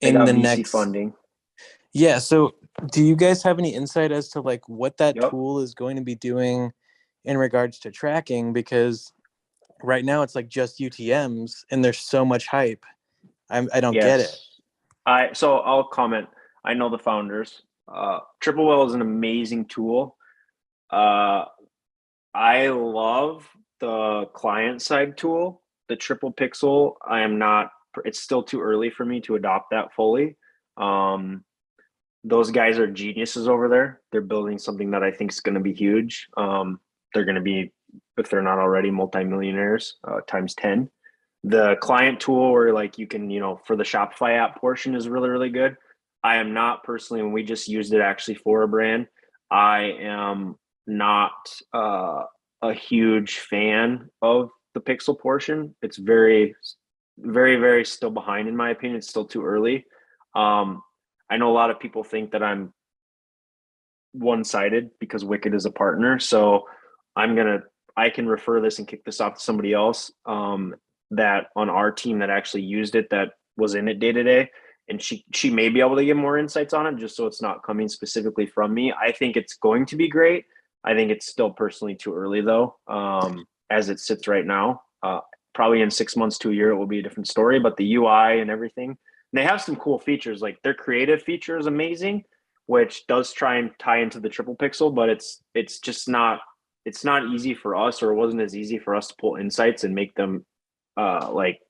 [0.00, 1.14] They in the VC next funding.
[1.94, 2.54] yeah so
[2.90, 5.30] do you guys have any insight as to like what that Yep.
[5.30, 6.72] tool is going to be doing
[7.24, 9.12] in regards to tracking because
[9.82, 12.84] right now it's like just utms and there's so much hype
[13.50, 14.34] I'm, i don't get it
[15.04, 16.28] I so I'll comment.
[16.64, 17.62] I know the founders.
[17.92, 20.16] Uh, Triple Whale is an amazing tool.
[20.90, 21.46] Uh,
[22.32, 23.48] I love
[23.82, 25.60] the client side tool,
[25.90, 26.94] the Triple Pixel.
[27.06, 27.70] I am not.
[28.06, 30.36] It's still too early for me to adopt that fully.
[30.78, 31.44] Um,
[32.24, 34.00] those guys are geniuses over there.
[34.10, 36.28] They're building something that I think is going to be huge.
[36.38, 36.80] Um,
[37.12, 37.72] they're going to be,
[38.16, 40.88] if they're not already, multimillionaires uh, times ten
[41.44, 45.08] the client tool where like you can you know for the shopify app portion is
[45.08, 45.76] really really good
[46.22, 49.06] i am not personally and we just used it actually for a brand
[49.50, 50.54] i am
[50.86, 51.32] not
[51.74, 52.22] uh,
[52.62, 55.74] a huge fan of the pixel portion.
[55.82, 56.54] It's very
[57.18, 58.98] very very still behind in my opinion.
[58.98, 59.84] It's still too early.
[60.34, 60.82] Um,
[61.30, 62.72] i know a lot of people think that i'm
[64.12, 66.18] one-sided because wicked is a partner.
[66.18, 66.64] So
[67.16, 67.62] i'm gonna
[67.96, 70.74] i can refer this and kick this off to somebody else um,
[71.10, 74.50] that on our team that actually used it that was in it day to day.
[74.88, 77.42] And she she may be able to give more insights on it just so it's
[77.42, 78.92] not coming specifically from me.
[78.92, 80.44] I think it's going to be great
[80.84, 85.20] i think it's still personally too early though um, as it sits right now uh,
[85.54, 87.94] probably in six months to a year it will be a different story but the
[87.94, 88.98] ui and everything and
[89.40, 92.24] they have some cool features like their creative feature is amazing
[92.66, 96.40] which does try and tie into the triple pixel but it's it's just not
[96.84, 99.84] it's not easy for us or it wasn't as easy for us to pull insights
[99.84, 100.44] and make them
[100.96, 101.60] uh like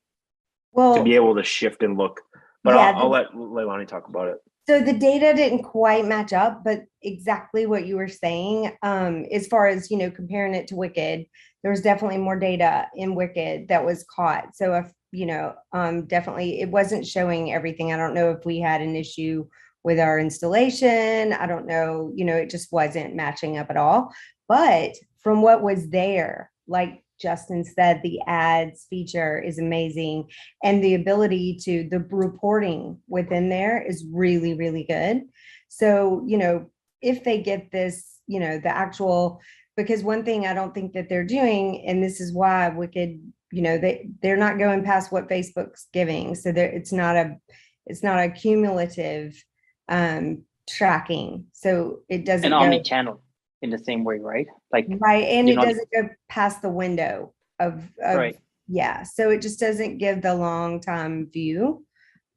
[0.71, 2.21] Well, to be able to shift and look.
[2.63, 4.37] But Yeah, I'll, I'll let Leilani talk about it.
[4.67, 9.47] So the data didn't quite match up, but exactly what you were saying, um, as
[9.47, 11.25] far as, you know, comparing it to Wicked,
[11.61, 14.55] there was definitely more data in Wicked that was caught.
[14.55, 17.91] So if, you know, um, definitely it wasn't showing everything.
[17.91, 19.45] I don't know if we had an issue
[19.83, 21.33] with our installation.
[21.33, 24.13] I don't know, you know, it just wasn't matching up at all.
[24.47, 30.29] But from what was there, like Justin said, the ads feature is amazing.
[30.63, 35.23] And the ability to the reporting within there is really really good.
[35.69, 36.69] So you know
[37.01, 39.41] if they get this you know the actual
[39.75, 43.19] because one thing i don't think that they're doing and this is why wicked
[43.53, 46.33] you know they they're not going past what facebook's giving.
[46.33, 47.37] So there it's not a
[47.85, 49.41] it's not a cumulative
[49.87, 51.45] um tracking.
[51.53, 53.21] So it doesn't And go, omni-channel
[53.63, 54.45] in the same way, right?
[54.71, 58.37] Like, right and it know- doesn't go past the window of, of Right.
[58.67, 61.85] yeah so it just doesn't give the long time view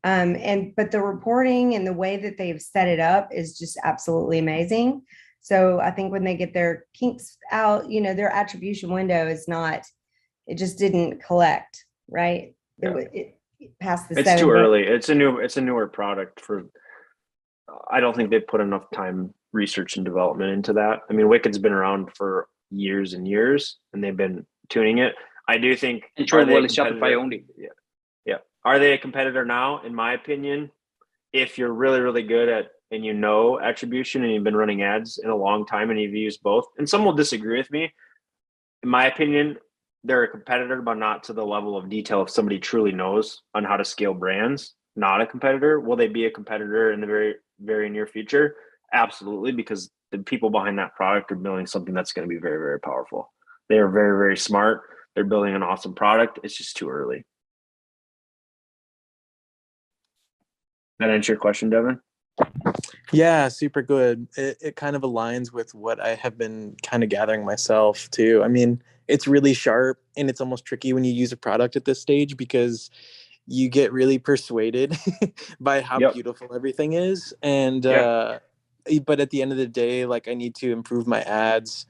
[0.05, 3.78] um and but the reporting and the way that they've set it up is just
[3.82, 5.01] absolutely amazing
[5.40, 9.48] so i think when they get their kinks out you know their attribution window is
[9.48, 9.82] not
[10.47, 12.90] it just didn't collect right Yeah.
[12.90, 14.82] it, wa- it past the It's seven too day- early.
[14.86, 16.66] It's a new it's a newer product for
[17.90, 21.00] I don't think they've put enough time research and development into that.
[21.10, 25.14] I mean Wicked's been around for years and years and they've been tuning it.
[25.48, 27.44] I do think and are True they a World is Shopify only.
[28.66, 29.80] Are they a competitor now?
[29.82, 30.72] In my opinion,
[31.32, 35.18] if you're really, really good at and you know attribution and you've been running ads
[35.18, 37.92] in a long time and you've used both, and some will disagree with me.
[38.82, 39.56] In my opinion,
[40.02, 43.62] they're a competitor, but not to the level of detail if somebody truly knows on
[43.62, 44.74] how to scale brands.
[44.96, 45.78] Not a competitor.
[45.78, 48.56] Will they be a competitor in the very, very near future?
[48.92, 52.58] Absolutely, because the people behind that product are building something that's going to be very,
[52.58, 53.32] very powerful.
[53.68, 54.82] They are very, very smart.
[55.14, 56.38] They're building an awesome product.
[56.42, 57.24] It's just too early.
[60.98, 62.00] That answer your question, Devin?
[63.12, 64.28] Yeah, super good.
[64.36, 68.42] It, it kind of aligns with what I have been kind of gathering myself too.
[68.44, 71.84] I mean, it's really sharp and it's almost tricky when you use a product at
[71.84, 72.90] this stage because
[73.46, 74.96] you get really persuaded
[75.60, 76.14] by how Yep.
[76.14, 77.32] beautiful everything is.
[77.42, 78.00] And, Yeah.
[78.00, 78.38] uh,
[79.04, 81.86] but at the end of the day, like I need to improve my ads.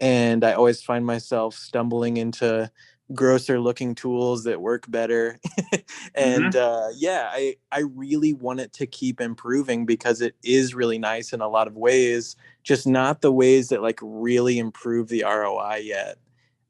[0.00, 2.70] And I always find myself stumbling into
[3.14, 5.38] grosser looking tools that work better.
[6.14, 10.98] And uh, yeah i i really want it to keep improving because it is really
[10.98, 12.34] nice in a lot of ways
[12.64, 16.18] just not the ways that like really improve the roi yet.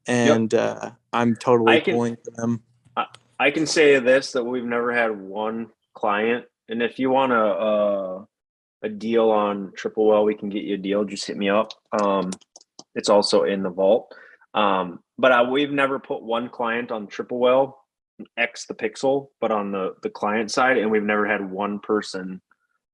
[0.07, 2.63] And uh, i'm totally can- pulling for them.
[3.39, 7.37] I can say this that we've never had one client, and if you want to,
[7.37, 8.27] a,
[8.83, 11.03] a deal on Triple Whale, we can get you a deal.
[11.03, 11.73] Just hit me up.
[12.01, 12.31] Um,
[12.95, 14.13] it's also in the vault.
[14.53, 17.77] Um, but uh, we've never put one client on Triple Whale
[18.37, 22.41] X the pixel, but on the the client side, and we've never had one person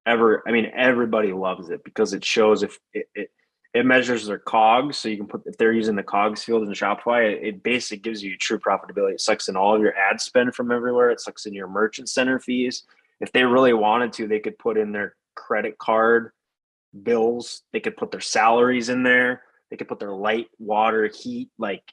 [0.06, 0.44] ever.
[0.48, 3.30] I mean, everybody loves it because it shows if it, it
[3.76, 6.74] it measures their cogs so you can put if they're using the cogs field in
[6.74, 10.22] shopify it, it, basically gives you true profitability it sucks in all of your ad
[10.22, 12.84] spend from everywhere it sucks in your merchant center fees
[13.20, 16.32] if they really wanted to they could put in their credit card
[17.04, 17.62] bills.
[17.74, 19.44] They could put their salaries in there.
[19.70, 21.84] They could put their light water heat like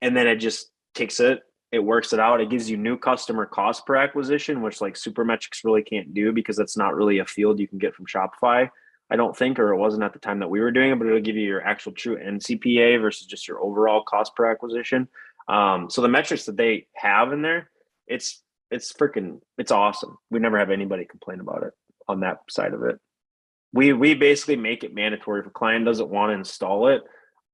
[0.00, 1.42] and then it just takes it.
[1.72, 2.40] It works it out.
[2.40, 6.56] It gives you new customer cost per acquisition which like supermetrics really can't do because
[6.56, 8.70] that's not really a field you can get from shopify
[9.10, 11.06] I don't think, or it wasn't at the time that we were doing it, but
[11.06, 15.08] it'll give you your actual true NCPA versus just your overall cost per acquisition.
[15.48, 17.70] Um, so the metrics that they have in there,
[18.06, 20.16] it's it's freaking it's awesome.
[20.30, 21.72] We never have anybody complain about it
[22.10, 22.98] on that side of it.
[23.72, 27.02] We we basically make it mandatory if a client doesn't want to install it,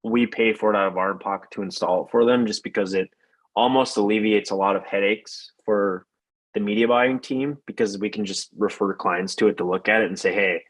[0.02, 2.94] we pay for it out of our pocket to install it for them just because
[2.94, 3.10] it
[3.54, 6.06] almost alleviates a lot of headaches for
[6.54, 10.02] the media buying team because we can just refer clients to it to look at
[10.02, 10.62] it and say, hey,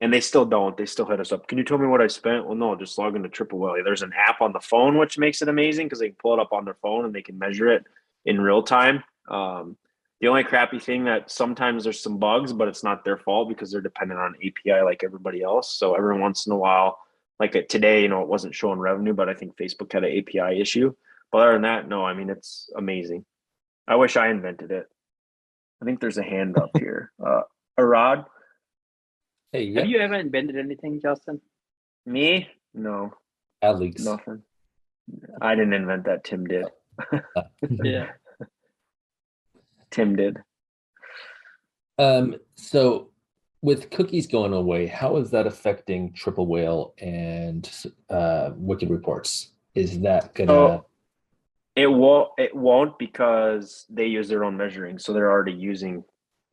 [0.00, 0.76] and they still don't.
[0.76, 1.46] They still hit us up.
[1.46, 2.44] Can you tell me what I spent?
[2.44, 3.82] Well, no, just log into Triple Whale.
[3.84, 6.40] There's an app on the phone which makes it amazing because they can pull it
[6.40, 7.84] up on their phone and they can measure it
[8.24, 9.04] in real time.
[9.30, 9.76] Um,
[10.24, 13.70] the only crappy thing that sometimes there's some bugs, but it's not their fault because
[13.70, 15.76] they're dependent on API like everybody else.
[15.76, 16.98] So every once in a while,
[17.38, 20.58] like today, you know, it wasn't showing revenue, but I think Facebook had an API
[20.58, 20.94] issue.
[21.30, 23.26] But other than that, no, I mean it's amazing.
[23.86, 24.86] I wish I invented it.
[25.82, 27.12] I think there's a hand up here.
[27.22, 27.42] Uh,
[27.76, 28.24] Arad,
[29.52, 29.80] Hey, yeah.
[29.80, 31.42] Have you ever invented anything, Justin?
[32.06, 32.48] Me?
[32.72, 33.12] No.
[33.62, 34.02] AdLeaks.
[34.02, 34.42] Nothing.
[35.42, 36.24] I didn't invent that.
[36.24, 36.64] Tim did.
[37.84, 38.12] yeah.
[39.94, 40.38] Tim did.
[41.98, 43.10] Um, so
[43.62, 47.70] with cookies going away, how is that affecting Triple Whale and
[48.10, 49.52] uh, Wicked Reports?
[49.74, 50.52] Is that gonna?
[50.52, 50.86] Oh,
[51.76, 52.30] it won't.
[52.38, 56.04] It won't because they use their own measuring, so they're already using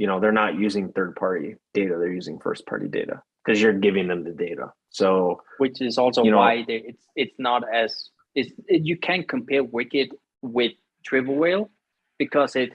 [0.01, 3.79] you know they're not using third party data they're using first party data because you're
[3.87, 7.61] giving them the data so which is also you know, why they, it's it's not
[7.71, 10.09] as it's it, you can't compare wicked
[10.41, 10.71] with
[11.05, 11.69] triple whale
[12.17, 12.71] because it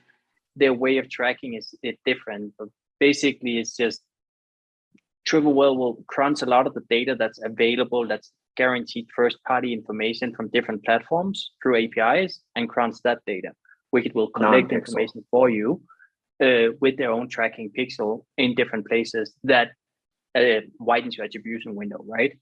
[0.56, 2.54] their way of tracking is it different.
[2.58, 2.68] But
[2.98, 4.02] basically it's just
[5.32, 10.34] whale will crunch a lot of the data that's available that's guaranteed first party information
[10.34, 13.50] from different platforms through apis and crunch that data.
[13.92, 15.80] Wicked will collect information for you
[16.42, 19.70] uh, with their own tracking pixel in different places that
[20.34, 22.38] uh, widens your attribution window, right?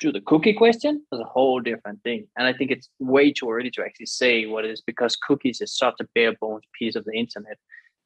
[0.00, 2.26] To the cookie question, is a whole different thing.
[2.36, 5.62] And I think it's way too early to actually say what it is because cookies
[5.62, 7.56] is such a bare bones piece of the internet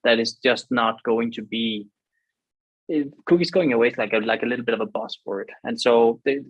[0.04, 1.88] that is just not going to be
[2.88, 5.46] it, cookies going away is like a like a little bit of a buzzword.
[5.64, 6.40] And so they,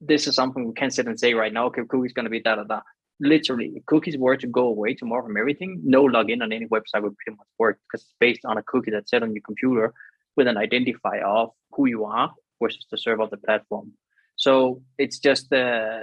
[0.00, 2.56] this is something we can't sit and say right now, okay, cookies gonna be da
[2.56, 2.80] da da
[3.20, 7.02] literally if cookies were to go away tomorrow from everything no login on any website
[7.02, 9.92] would pretty much work because it's based on a cookie that's set on your computer
[10.36, 12.30] with an identifier of who you are
[12.62, 13.92] versus the server of the platform
[14.38, 16.00] so it's just uh,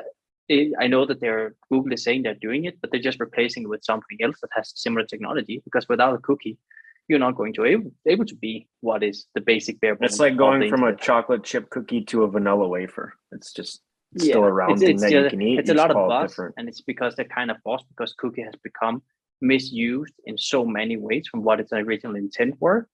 [0.48, 3.64] it, i know that they're google is saying they're doing it but they're just replacing
[3.64, 6.58] it with something else that has similar technology because without a cookie
[7.08, 10.38] you're not going to able, able to be what is the basic bare it's like
[10.38, 13.82] going from a chocolate chip cookie to a vanilla wafer it's just
[14.16, 15.60] yeah, still around it's, it's that just, you can eat.
[15.60, 16.56] It's a lot of buzz, different.
[16.58, 19.02] and it's because they're kind of buzz because cookie has become
[19.42, 22.88] misused in so many ways from what its original intent were.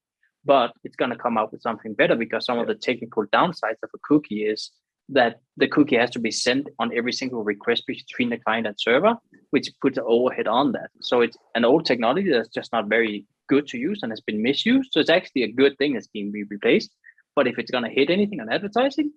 [0.43, 2.63] But it's going to come out with something better because some yeah.
[2.63, 4.72] of the technical downsides of a cookie is
[5.11, 8.75] that the cookie has to be sent on every single request between the client and
[8.79, 9.15] server,
[9.51, 10.89] which puts an overhead on that.
[11.01, 14.41] So it's an old technology that's just not very good to use and has been
[14.41, 14.89] misused.
[14.91, 16.91] So it's actually a good thing that's being replaced.
[17.35, 19.11] But if it's going to hit anything on advertising,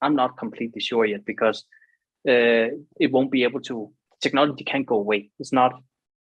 [0.00, 1.64] I'm not completely sure yet because
[2.28, 2.68] uh,
[3.00, 3.92] it won't be able to.
[4.20, 5.30] Technology can't go away.
[5.38, 5.72] It's not.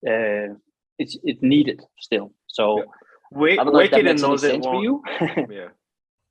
[0.07, 0.56] Uh,
[0.98, 2.34] it's it's needed still.
[2.48, 2.84] So yeah.
[3.31, 5.02] Wait, Wicked and knows it won't.
[5.49, 5.69] yeah.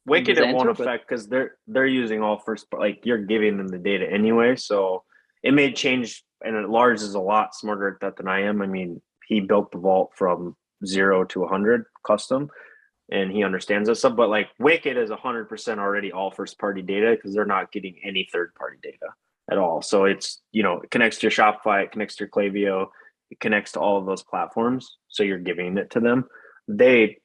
[0.07, 3.79] Wicked it won't affect because they're they're using all first like you're giving them the
[3.79, 4.57] data anyway.
[4.57, 5.05] So
[5.43, 6.25] it may change.
[6.43, 8.63] And Lars is a lot smarter at that than I am.
[8.63, 10.57] I mean, he built the vault from
[10.87, 12.51] zero to 100 custom
[13.11, 14.17] and he understands this stuff.
[14.17, 18.29] But like Wicked is 100% already all first party data because they're not getting any
[18.33, 19.13] third party data
[19.51, 19.83] at all.
[19.83, 22.89] So it's, you know, it connects to your Shopify, it connects to your Klaviyo,
[23.31, 24.97] it connects to all of those platforms.
[25.09, 26.27] So you're giving it to them.
[26.69, 27.19] They,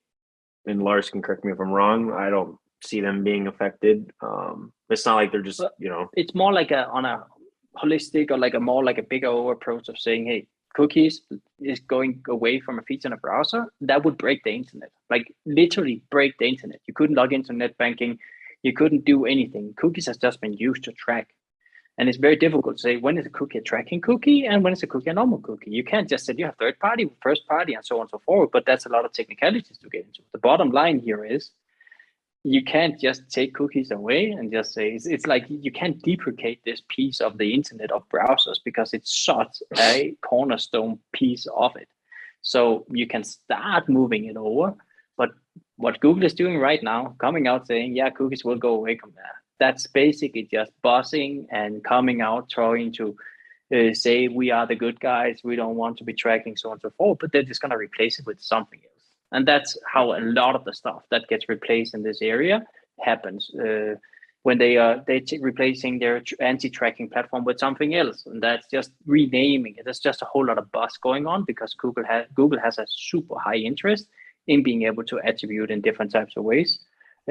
[0.66, 4.12] and Lars can correct me if I'm wrong, I don't see them being affected.
[4.22, 7.26] Um, it's not like they're just, you know, it's more like a on a
[7.78, 11.22] holistic or like a more like a bigger approach of saying, hey, cookies
[11.60, 14.91] is going away from a feature in a browser, that would break the internet.
[15.10, 16.82] Like literally break the internet.
[16.88, 18.20] You couldn't log into net banking.
[18.62, 19.74] You couldn't do anything.
[19.78, 21.30] Cookies has just been used to track.
[21.98, 24.74] And it's very difficult to say when is a cookie a tracking cookie and when
[24.74, 25.72] is a cookie a normal cookie.
[25.72, 28.20] You can't just say you have third party, first party, and so on and so
[28.26, 28.49] forth.
[28.52, 30.22] But that's a lot of technicalities to get into.
[30.34, 31.52] The bottom line here is
[32.46, 36.64] you can't just take cookies away and just say it's, it's like you can't deprecate
[36.64, 41.90] this piece of the internet of browsers because it's such a cornerstone piece of it.
[42.42, 44.76] So you can start moving it over.
[45.18, 45.30] But
[45.78, 49.14] what Google is doing right now, coming out saying, yeah, cookies will go away from
[49.16, 53.16] there that's basically just buzzing and coming out trying to
[53.76, 56.74] uh, say we are the good guys we don't want to be tracking so on
[56.74, 58.95] and so forth but they're just going to replace it with something else
[59.32, 62.64] and that's how a lot of the stuff that gets replaced in this area
[63.02, 63.96] happens uh,
[64.44, 68.26] when they are they t- replacing their tr- anti-tracking platform with something else.
[68.26, 69.86] And that's just renaming it.
[69.86, 72.86] There's just a whole lot of buzz going on because google has google has a
[72.88, 74.08] super high interest
[74.48, 76.80] in being able to attribute in different types of ways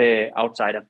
[0.00, 0.84] uh, outside of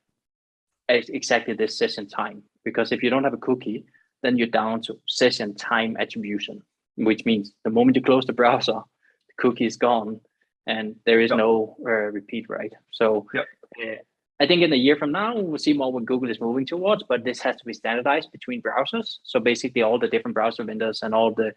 [0.88, 2.42] exactly this session time.
[2.64, 3.84] Because if you don't have a cookie,
[4.22, 6.62] then you're down to session time attribution,
[6.96, 8.80] which means the moment you close the browser,
[9.28, 10.20] the cookie is gone
[10.66, 11.38] and there is Yep.
[11.38, 12.72] no uh, repeat, right?
[12.90, 13.46] So Yep.
[13.82, 13.96] uh,
[14.40, 17.02] I think in a year from now, we'll see more what Google is moving towards,
[17.04, 19.18] but this has to be standardized between browsers.
[19.22, 21.52] So basically, all the different browser vendors and all the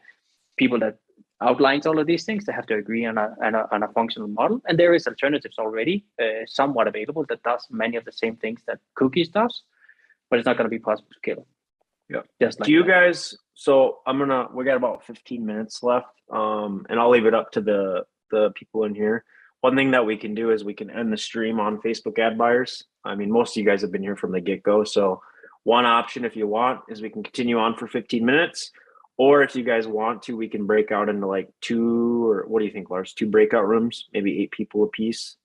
[0.57, 0.97] people that
[1.41, 3.87] outlines all of these things, they have to agree on a, on a, on a
[3.89, 4.61] functional model.
[4.67, 8.61] And there is alternatives already, uh, somewhat available that does many of the same things
[8.67, 9.63] that cookies does,
[10.29, 11.47] but it's not going to be possible to kill.
[12.09, 12.21] Yeah.
[12.41, 12.87] Just like do you that.
[12.87, 17.33] guys so i'm gonna we got about 15 minutes left um and i'll leave it
[17.33, 19.23] up to the the people in here
[19.61, 22.37] one thing that we can do is we can end the stream on facebook ad
[22.37, 25.21] buyers i mean most of you guys have been here from the get-go so
[25.63, 28.71] one option if you want is we can continue on for 15 minutes
[29.17, 32.59] or if you guys want to we can break out into like two or what
[32.59, 35.35] do you think lars two breakout rooms maybe eight people a piece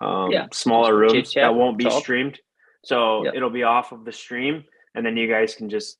[0.00, 0.46] um Yeah.
[0.52, 2.02] smaller rooms that won't be talk.
[2.02, 2.38] streamed
[2.84, 3.32] so Yeah.
[3.34, 4.64] it'll be off of the stream
[4.94, 5.98] and then you guys can just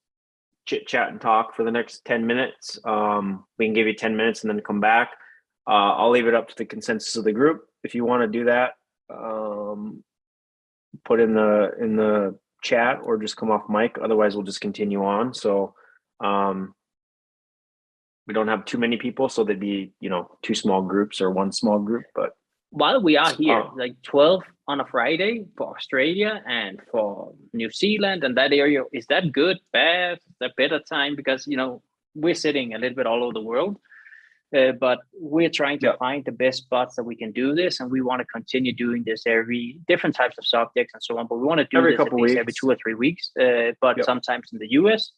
[0.67, 2.79] chit chat and talk for the next 10 minutes.
[2.85, 5.13] Um, we can give you 10 minutes and then come back.
[5.67, 7.67] Uh, I'll leave it up to the consensus of the group.
[7.83, 8.75] If you want to do that,
[9.11, 10.03] um,
[11.05, 13.97] put in the in the chat or just come off mic.
[14.03, 15.35] Otherwise, we'll just continue on.
[15.35, 15.75] So
[16.21, 16.75] um,
[18.27, 21.31] we don't have too many people, so they'd be you know two small groups or
[21.31, 22.05] one small group.
[22.15, 22.31] But
[22.71, 23.73] while we are here, Oh.
[23.77, 29.07] like 12 on a Friday for Australia and for New Zealand and that area, is
[29.07, 31.15] that good, bad, is that better time?
[31.17, 31.83] Because, you know,
[32.15, 33.79] we're sitting a little bit all over the world,
[34.55, 35.97] uh, but we're trying to Yeah.
[35.97, 37.81] find the best spots that we can do this.
[37.81, 41.27] And we want to continue doing this every different types of subjects and so on.
[41.27, 43.97] But we want to do Every couple least every two or three weeks, uh, but
[43.97, 44.07] Yep.
[44.07, 45.13] sometimes in the US,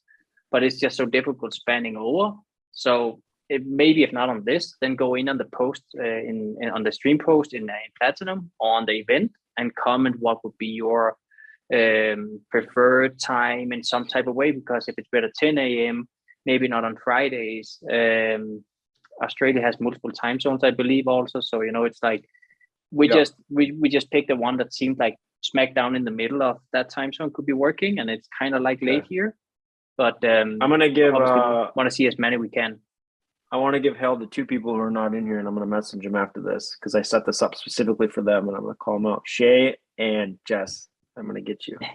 [0.51, 2.37] but it's just so difficult spanning over.
[2.73, 6.57] So it, maybe if not on this, then go in on the post uh, in,
[6.61, 10.43] in on the stream post in, uh, in Platinum on the event and comment what
[10.45, 11.17] would be your
[11.75, 14.53] um, preferred time in some type of way.
[14.53, 16.09] Because if it's better 10 a.m.,
[16.47, 17.79] maybe not on Fridays.
[17.91, 18.65] Um,
[19.23, 21.41] Australia has multiple time zones, I believe, also.
[21.41, 22.25] So you know, it's like
[22.91, 23.15] we Yeah.
[23.15, 26.43] just we we just picked the one that seemed like smack down in the middle
[26.43, 29.35] of that time zone could be working, and it's kind of like late here.
[29.97, 31.15] But um, I'm gonna give.
[31.15, 32.81] Uh, want to see as many we can.
[33.51, 35.55] I want to give hell to two people who are not in here, and I'm
[35.55, 38.55] going to message them after this because I set this up specifically for them, and
[38.55, 39.23] I'm going to call them out.
[39.25, 41.79] Shay and Jess, I'm going to get you.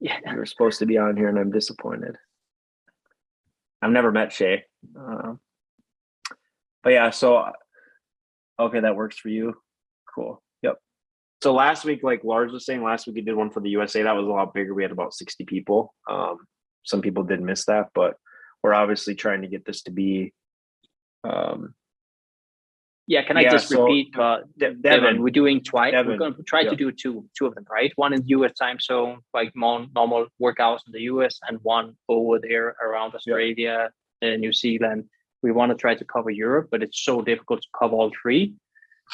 [0.00, 0.18] Yeah.
[0.28, 2.16] You were supposed to be on here, and I'm disappointed.
[3.80, 4.64] I've never met Shay,
[4.98, 5.34] uh,
[6.82, 7.10] but yeah.
[7.10, 7.50] So,
[8.58, 9.54] okay, that works for you.
[10.14, 10.42] Cool.
[10.62, 10.78] Yep.
[11.42, 14.02] So last week, like Lars was saying, last week we did one for the USA.
[14.02, 14.74] That was a lot bigger.
[14.74, 15.94] We had about 60 people.
[16.08, 16.38] Um,
[16.84, 18.16] some people did miss that, but
[18.62, 20.32] we're obviously trying to get this to be
[21.24, 21.74] um,
[23.06, 24.16] Yeah, can I Yeah, just so, repeat?
[24.16, 25.92] Uh, De- Devin, Devin, we're doing twice.
[25.92, 26.70] We're going to try yeah.
[26.70, 27.92] to do two, two of them, right?
[27.96, 28.52] One in U.S.
[28.54, 33.90] time zone, like more normal workouts in the U.S., and one over there around Australia,
[34.22, 35.08] uh, New Zealand.
[35.42, 38.54] We want to try to cover Europe, but it's so difficult to cover all three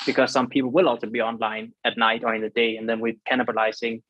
[0.07, 3.01] because some people will also be online at night or in the day, and then
[3.01, 4.03] we're cannibalizing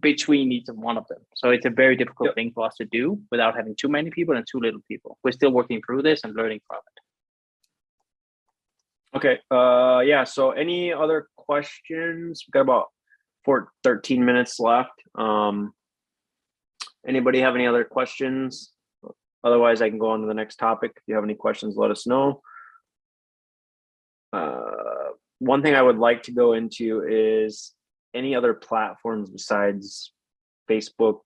[0.00, 1.18] between each of one of them.
[1.34, 2.34] So it's a very difficult Yep.
[2.36, 5.18] thing for us to do without having too many people and too little people.
[5.24, 6.98] We're still working through this and learning from it.
[9.16, 9.40] Okay.
[9.50, 10.24] Uh, yeah.
[10.24, 12.44] So, any other questions?
[12.46, 12.86] We've got about
[13.44, 14.92] four, 13 minutes left.
[15.16, 15.74] Um,
[17.06, 18.72] anybody have any other questions?
[19.44, 20.92] Otherwise, I can go on to the next topic.
[20.96, 22.42] If you have any questions, let us know.
[24.32, 27.72] Uh, one thing I would like to go into is
[28.14, 30.12] any other platforms besides
[30.70, 31.20] Facebook,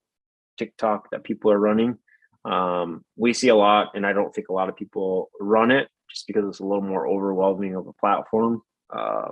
[0.57, 1.97] TikTok that people are running.
[2.43, 5.87] Um, we see a lot, and I don't think a lot of people run it
[6.09, 8.61] just because it's a little more overwhelming of a platform.
[8.89, 9.29] Uh,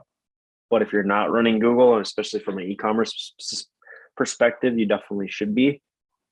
[0.69, 3.33] but if you're not running Google, and especially from an e-commerce
[4.17, 5.81] perspective, you definitely should be.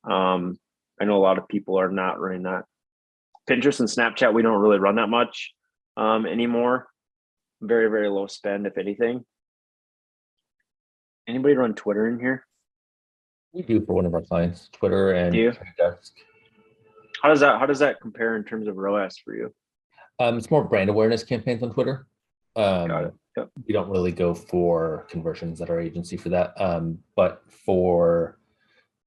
[0.04, 0.58] Um,
[1.02, 2.64] I know a lot of people are not running that.
[3.50, 5.54] Pinterest and Snapchat, we don't really run that much
[5.98, 6.88] um, anymore.
[7.62, 9.26] Very, very low spend, if anything.
[11.28, 12.46] Anybody run Twitter in here?
[13.54, 15.34] We do for one of our clients, Twitter and?
[15.78, 16.14] Desk.
[17.22, 19.54] How does that how does that compare in terms of ROAS for you?
[20.20, 22.08] Um, it's more brand awareness campaigns on Twitter.
[22.56, 23.14] Um, Got it.
[23.38, 23.50] Yep.
[23.66, 26.60] We don't really go for conversions at our agency for that.
[26.60, 28.38] Um, but for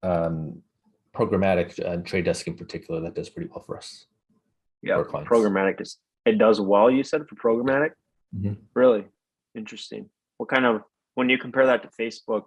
[0.02, 0.62] um,
[1.16, 4.06] programmatic and Trade Desk in particular, that does pretty well for us.
[4.82, 5.30] Yeah, Or clients.
[5.30, 6.90] programmatic is it does well.
[6.90, 7.92] You said for programmatic,
[8.34, 8.56] Mhm.
[8.74, 9.06] really
[9.54, 10.10] interesting.
[10.38, 10.82] What kind of
[11.14, 12.44] when you compare that to Facebook?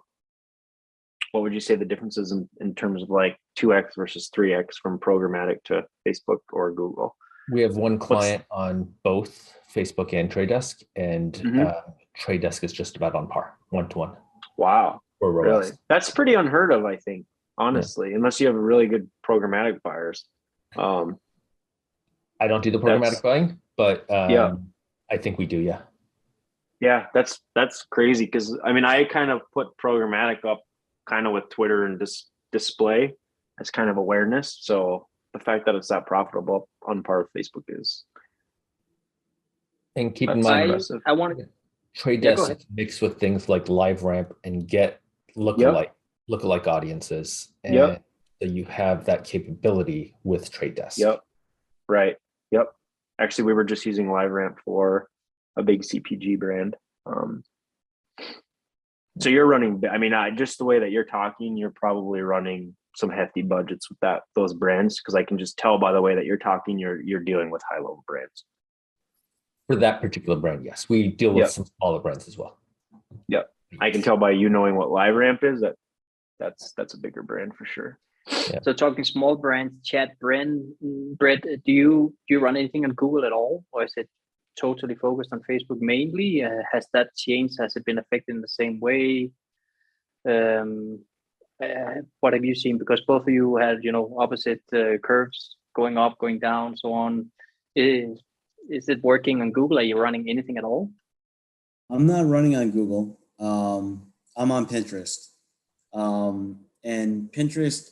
[1.32, 4.52] What would you say the differences in, in terms of like two x versus three
[4.54, 7.16] x from programmatic to Facebook or Google?
[7.52, 11.66] We have one client on both Facebook and Trade Desk, and Mhm.
[11.66, 11.82] uh,
[12.14, 14.16] Trade Desk is just about on par, one to one.
[14.56, 15.70] Wow, really?
[15.88, 17.26] That's pretty unheard of, I think.
[17.60, 20.24] Honestly, unless you have really good programmatic buyers.
[20.76, 21.18] Um,
[22.40, 24.52] I don't do the programmatic buying, but um, Yeah.
[25.10, 25.58] I think we do.
[25.58, 25.82] Yeah.
[26.80, 30.62] Yeah, that's that's crazy because I mean I kind of put programmatic up
[31.06, 33.14] kind of with Twitter and dis- display
[33.60, 34.56] as kind of awareness.
[34.62, 38.04] So the fact that it's that profitable on par with Facebook is
[39.96, 41.02] And keep in mind, I, impressive.
[41.06, 41.48] I want to
[41.94, 45.02] Trade Yeah, go Desk mixed with things like LiveRamp and get
[45.36, 45.90] lookalike
[46.30, 48.02] lookalike audiences, and Yep.
[48.42, 50.98] so you have that capability with Trade Desk.
[50.98, 51.20] yep,
[51.88, 52.16] right,
[52.50, 52.74] yep.
[53.18, 55.08] Actually, we were just using LiveRamp for
[55.56, 56.76] a big CPG brand.
[57.06, 57.42] Um,
[59.18, 59.82] so you're running.
[59.90, 63.88] I mean, I just the way that you're talking, you're probably running some hefty budgets
[63.90, 66.78] with that those brands because I can just tell by the way that you're talking,
[66.78, 68.44] you're you're dealing with high level brands.
[69.66, 71.50] For that particular brand, yes, we deal with Yep.
[71.50, 72.58] some smaller brands as well.
[73.28, 73.50] Yep.
[73.80, 75.76] I can tell by you knowing what LiveRamp is that
[76.40, 77.98] that's that's a bigger brand for sure.
[78.62, 80.62] so talking small brands, chat brand,
[81.18, 84.08] Brett, do you do you run anything on Google at all, or is it
[84.58, 86.44] totally focused on Facebook mainly?
[86.44, 87.56] Uh, has that changed?
[87.60, 89.30] Has it been affected in the same way?
[90.28, 91.00] Um,
[91.62, 92.78] uh, what have you seen?
[92.78, 96.92] Because both of you had you know opposite uh, curves going up, going down, so
[96.92, 97.30] on.
[97.76, 98.20] Is
[98.68, 99.78] is it working on Google?
[99.78, 100.90] Are you running anything at all?
[101.90, 103.18] I'm not running on Google.
[103.38, 105.30] Um, I'm on Pinterest.
[105.92, 107.90] Um, and Pinterest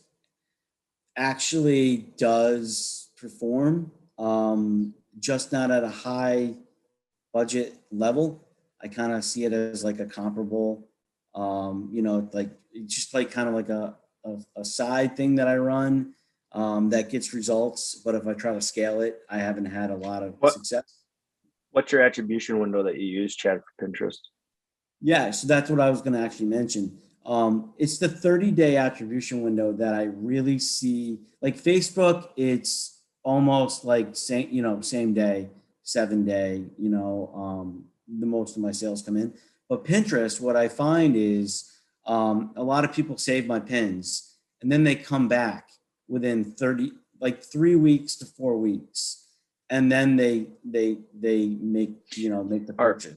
[1.17, 6.55] actually does perform, um, just not at a high
[7.33, 8.45] budget level.
[8.83, 10.89] I kind of see it as like a comparable,
[11.35, 12.51] um, you know, like
[12.87, 16.15] just like kind of like a, a, a side thing that I run
[16.53, 18.01] um, that gets results.
[18.05, 20.95] But if I try to scale it, I haven't had a lot of What- success.
[21.71, 24.17] What's your attribution window that you use, Chad, for Pinterest?
[25.03, 26.99] Yeah, so that's what I was going to actually mention.
[27.29, 31.21] Um, it's the 30 day attribution window that I really see.
[31.43, 35.51] Like Facebook, it's almost like same, you know, same day,
[35.83, 36.65] seven day.
[36.79, 39.35] You know, um, the most of my sales come in.
[39.69, 41.71] But Pinterest, what I find is
[42.07, 45.71] um, a lot of people save my pins and then they come back
[46.09, 49.27] within 30, like three weeks to four weeks,
[49.71, 53.15] and then they they they make you know make the purchase.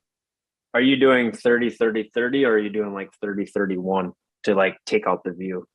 [0.74, 4.78] Are you doing 30, 30, 30, or are you doing like 30, 31 to like
[4.86, 5.68] take out the view?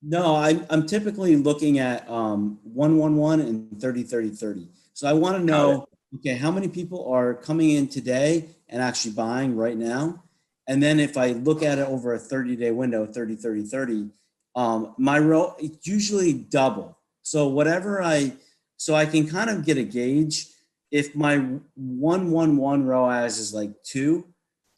[0.00, 4.68] No, I, I'm typically looking at um, 111 and 30, 30, 30.
[4.92, 9.12] So I want to know, okay, how many people are coming in today and actually
[9.12, 10.22] buying right now?
[10.68, 14.10] And then if I look at it over a 30 day window, 30, 30, 30,
[14.54, 16.96] um, my row, it's usually double.
[17.22, 18.34] So whatever I,
[18.76, 20.46] so I can kind of get a gauge.
[20.90, 21.36] If my
[21.76, 24.26] 111 ROAS is like two,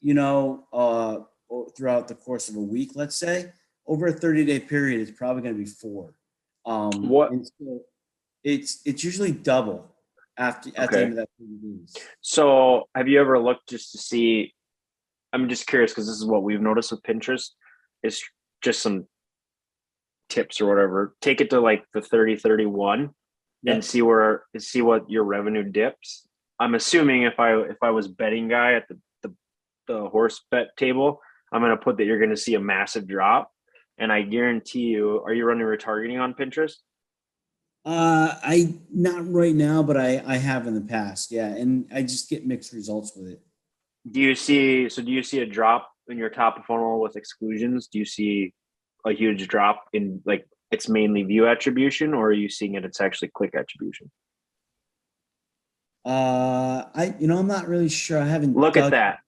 [0.01, 1.19] you know, uh,
[1.77, 3.53] throughout the course of a week, let's say,
[3.87, 6.15] over a 30 day period, it's probably going to be four.
[6.67, 7.85] Um, What- so
[8.43, 9.95] It's it's usually double
[10.39, 11.97] after at the end of that 30 days.
[12.23, 14.55] So have you ever looked just to see?
[15.35, 17.51] I'm just curious because this is what we've noticed with Pinterest
[18.03, 18.23] is
[18.63, 19.07] just some
[20.31, 21.15] tips or whatever.
[21.21, 23.11] Take it to like the 30, 31
[23.63, 23.75] Yeah.
[23.75, 26.27] and see where see what your revenue dips.
[26.59, 29.35] I'm assuming if I if I was betting guy at the the,
[29.87, 31.21] the horse bet table,
[31.53, 33.51] I'm gonna put that you're gonna see a massive drop.
[33.99, 36.77] And I guarantee you, are you running retargeting on Pinterest?
[37.85, 41.31] Uh, I not right now, but I I have in the past.
[41.31, 43.43] Yeah, and I just get mixed results with it.
[44.11, 47.17] Do you see so do you see a drop in your top of funnel with
[47.17, 47.89] exclusions?
[47.89, 48.55] Do you see
[49.07, 53.01] a huge drop in like it's mainly view attribution or are you seeing it it's
[53.01, 54.11] actually click attribution?
[56.05, 58.19] Uh, I you know I'm not really sure.
[58.19, 59.19] I haven't Look at that.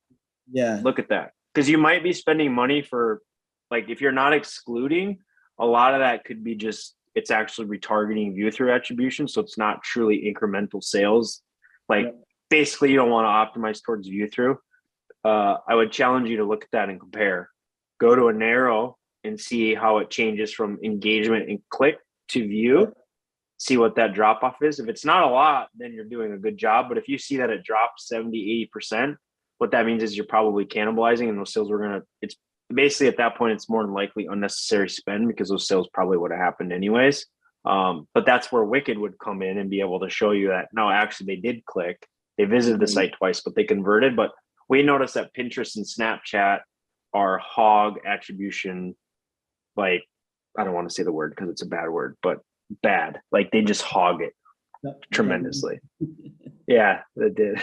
[0.51, 1.33] Yeah, Look at that.
[1.53, 3.21] Because you might be spending money for
[3.71, 5.19] like if you're not excluding,
[5.59, 9.29] a lot of that could be just it's actually retargeting view through attribution.
[9.29, 11.43] So it's not truly incremental sales.
[11.89, 12.15] Like
[12.49, 14.59] basically you don't want to optimize towards view through.
[15.25, 17.51] Uh, I would challenge you to look at that and compare.
[18.01, 22.93] Go to a narrow and see how it changes from engagement and click to view.
[23.59, 24.81] See what that drop off is.
[24.81, 26.87] If it's not a lot, then you're doing a good job.
[26.89, 29.17] But if you see that it drops 70, 80%,
[29.63, 32.35] what that means is you're probably cannibalizing and those sales were gonna it's
[32.75, 36.33] basically at that point it's more than likely unnecessary spend because those sales probably would
[36.33, 37.27] have happened anyways
[37.65, 40.67] um, but that's where wicked would come in and be able to show you that
[40.73, 42.05] no actually they did click
[42.39, 44.33] they visited the site twice but they converted but
[44.69, 46.59] we noticed that pinterest and snapchat
[47.15, 48.97] are hog attribution
[49.77, 50.03] like
[50.59, 52.41] i don't want to say the word because it's a bad word but
[52.83, 53.21] bad.
[53.31, 54.33] Like they just hog it
[55.13, 55.81] tremendously.
[56.67, 57.63] Yeah they did.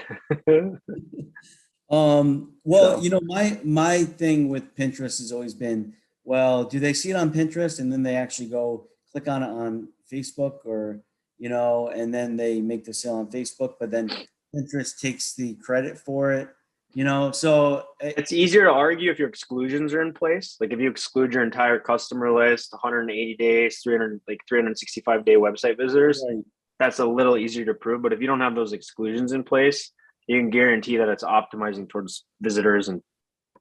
[1.90, 6.80] Um, well, So- you know, my my thing with Pinterest has always been, well, do
[6.80, 10.60] they see it on Pinterest and then they actually go click on it on Facebook
[10.66, 11.02] or
[11.40, 14.12] you know, and then they make the sale on Facebook, but then
[14.54, 16.50] Pinterest takes the credit for it,
[16.94, 17.32] you know.
[17.32, 20.58] So it- it's easier to argue if your exclusions are in place.
[20.60, 25.78] Like if you exclude your entire customer list, 180 days, 300 like 365 day website
[25.78, 26.44] visitors, Right.
[26.80, 28.02] that's a little easier to prove.
[28.02, 29.92] But if you don't have those exclusions in place,
[30.28, 33.02] you can guarantee that it's optimizing towards visitors and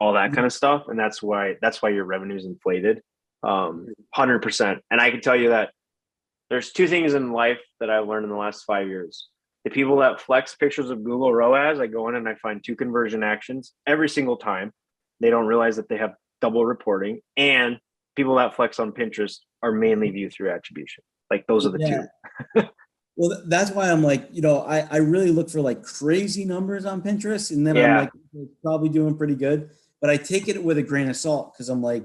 [0.00, 0.88] all that kind of stuff.
[0.88, 3.02] And that's why that's why your revenue is inflated.
[3.42, 4.80] Um, 100%.
[4.90, 5.72] And I can tell you that
[6.50, 9.28] there's two things in life that I've learned in the last five years.
[9.64, 12.76] The people that flex pictures of Google ROAS, I go in and I find two
[12.76, 14.72] conversion actions every single time.
[15.20, 17.20] They don't realize that they have double reporting.
[17.36, 17.78] And
[18.16, 21.02] people that flex on Pinterest are mainly view through attribution.
[21.30, 22.02] Like those are the Yeah.
[22.54, 22.68] two.
[23.16, 26.86] well, that's why I'm like, you know, I I really look for like crazy numbers
[26.86, 28.10] on Pinterest, and then I'm like,
[28.62, 29.70] probably doing pretty good,
[30.00, 32.04] but I take it with a grain of salt because I'm like,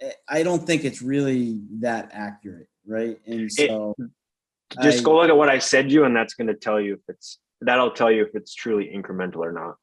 [0.00, 3.18] eh, I don't think it's really that accurate, right?
[3.26, 3.94] And so.
[4.82, 6.94] Just I- go look at what I said you, and that's going to tell you
[6.94, 9.76] if it's that'll tell you if it's truly incremental or not.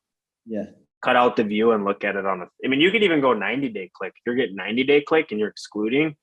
[0.45, 0.65] Yeah.
[1.03, 2.45] Cut out the view and look at it on a.
[2.64, 4.14] I mean, you could even go 90 day click.
[4.15, 6.15] If you're getting 90 day click and you're excluding,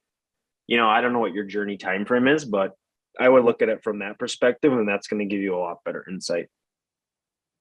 [0.66, 2.73] you know, I don't know what your journey time frame is, but
[3.19, 5.59] I would look at it from that perspective, and that's going to give you a
[5.59, 6.49] lot better insight.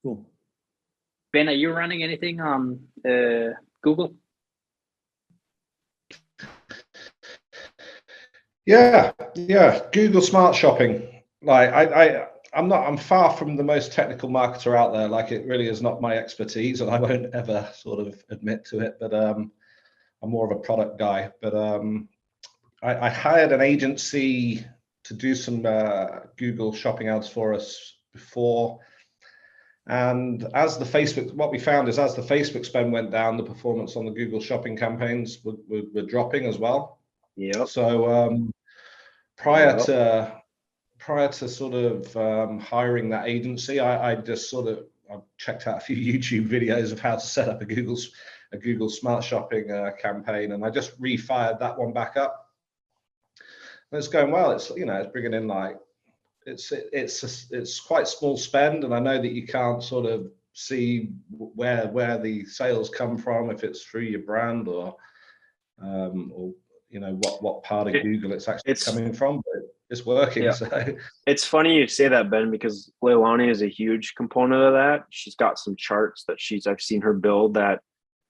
[0.04, 0.30] Cool.
[1.34, 4.16] Ben, are you running anything on uh, Google?
[8.70, 9.82] Yeah, yeah.
[9.92, 11.24] Google Smart Shopping.
[11.42, 12.88] Like I, I, I'm not.
[12.88, 15.08] I'm far from the most technical marketer out there.
[15.08, 18.82] Like it really is not my expertise, and I won't ever sort of admit to
[18.82, 18.98] it.
[19.00, 19.52] But um,
[20.22, 21.32] I'm more of a product guy.
[21.42, 22.10] But um,
[22.84, 24.64] I, I hired an agency
[25.06, 28.82] to do some uh, Google shopping ads for us before.
[29.88, 33.42] And as the Facebook, what we found is as the Facebook spend went down, the
[33.42, 37.00] performance on the Google shopping campaigns were, were, were dropping as well.
[37.36, 37.68] Yep.
[37.70, 38.52] So um,
[39.40, 40.42] prior to
[41.00, 45.66] prior to sort of um, hiring that agency, I, I just sort of I checked
[45.66, 48.12] out a few YouTube videos of how to set up a Google's
[48.52, 52.48] a Google Smart Shopping uh, campaign, and I just refired that one back up.
[53.92, 54.52] And it's going well.
[54.52, 55.78] It's you know it's bringing in like
[56.46, 61.12] it's it's it's quite small spend, and I know that you can't sort of see
[61.30, 64.96] where where the sales come from if it's through your brand or
[65.82, 66.54] um, or
[66.90, 70.06] you know what what part of It- Google it's actually it's- coming from, but it's
[70.06, 70.44] working.
[70.44, 70.52] Yeah.
[70.52, 70.68] So
[71.26, 75.06] It's funny you say that, Ben, because Leilani is a huge component of that.
[75.10, 77.80] She's got some charts that she's I've seen her build that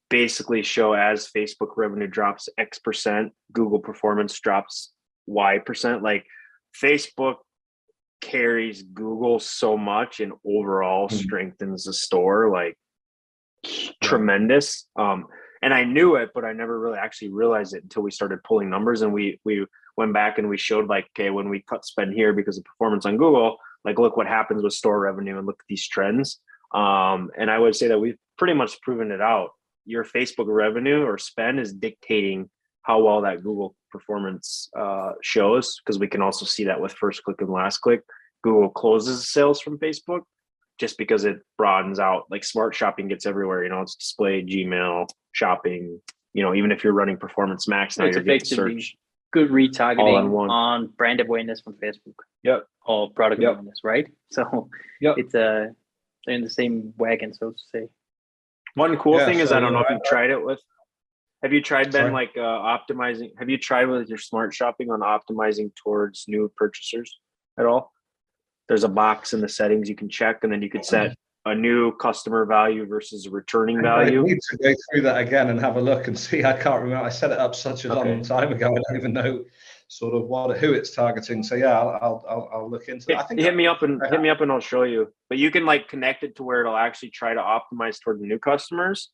[0.10, 4.92] basically show as Facebook revenue drops X percent, Google performance drops
[5.28, 6.02] Y percent.
[6.02, 6.26] Like
[6.82, 7.36] Facebook
[8.22, 11.14] carries Google so much and overall Mhm.
[11.24, 12.78] strengthens the store like
[14.02, 14.88] tremendous.
[14.96, 15.28] Um,
[15.62, 18.70] and I knew it, but I never really actually realized it until we started pulling
[18.70, 19.66] numbers and we we
[19.98, 23.06] went back and we showed like, okay, when we cut spend here because of performance
[23.06, 26.40] on Google, like look what happens with store revenue and look at these trends.
[26.74, 29.50] Um, and I would say that we've pretty much proven it out.
[29.86, 32.50] Your Facebook revenue or spend is dictating
[32.84, 37.24] how well that Google performance uh, shows because we can also see that with first
[37.24, 38.02] click and last click.
[38.44, 40.22] Google closes sales from Facebook
[40.80, 42.24] just because it broadens out.
[42.32, 43.64] Like smart shopping gets everywhere.
[43.64, 46.02] You know, it's display, Gmail, shopping.
[46.34, 48.96] You know, even if you're running Performance Max now, It's you're getting search.
[49.34, 50.50] good All retargeting in one.
[50.50, 52.16] on brand awareness from Facebook.
[52.44, 52.66] Yep.
[52.86, 53.52] Or product Yep.
[53.52, 54.08] awareness, right?
[54.32, 54.70] So
[55.02, 55.16] Yep.
[55.18, 55.68] it's uh,
[56.26, 57.90] they're in the same wagon, so to say.
[58.76, 60.60] One cool Yeah, thing is I don't know if you've tried it with.
[61.42, 62.12] Have you tried Ben Sorry?
[62.12, 63.32] like uh, optimizing?
[63.40, 67.18] Have you tried with your smart shopping on optimizing towards new purchasers
[67.58, 67.92] at all?
[68.70, 71.16] There's a box in the settings you can check, and then you could set
[71.46, 74.22] a new customer value versus a returning value.
[74.22, 76.44] I need to go through that again and have a look and see.
[76.44, 77.06] I can't remember.
[77.06, 78.68] I set it up such a long time ago.
[78.68, 79.44] I don't even know
[79.88, 81.42] sort of what who it's targeting.
[81.42, 83.18] So yeah, I'll I'll, I'll, look into that.
[83.18, 85.12] I think hit me up and hit me up and I'll show you.
[85.30, 88.28] But you can like connect it to where it'll actually try to optimize toward the
[88.28, 89.10] new customers.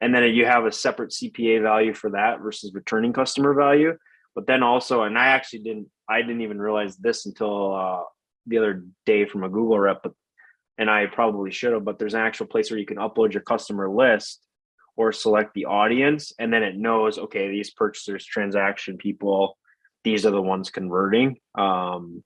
[0.00, 3.96] And then you have a separate CPA value for that versus returning customer value.
[4.34, 8.02] But then also, and I actually didn't, I didn't even realize this until uh,
[8.46, 10.12] the other day from a Google rep, but
[10.76, 13.42] and I probably should have, but there's an actual place where you can upload your
[13.42, 14.40] customer list
[14.96, 19.56] or select the audience, and then it knows, okay, these purchasers, transaction people,
[20.02, 21.36] these are the ones converting.
[21.54, 22.24] Um,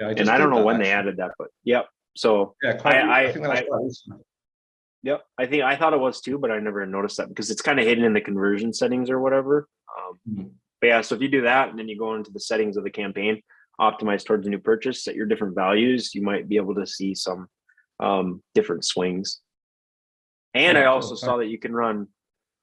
[0.00, 1.86] yeah, and I don't know when they added that, but yep.
[2.16, 3.64] So Yeah, I- I, I- think I-
[5.02, 7.62] yep, I think I thought it was too, but I never noticed that because it's
[7.62, 9.68] kind of hidden in the conversion settings or whatever.
[9.98, 10.50] Um, Mhm.
[10.80, 12.84] but yeah, so if you do that and then you go into the settings of
[12.84, 13.42] the campaign,
[13.82, 17.14] optimize towards a new purchase, set your different values, you might be able to see
[17.14, 17.48] some
[18.00, 19.40] um, different swings.
[20.54, 22.08] And I also saw that you can run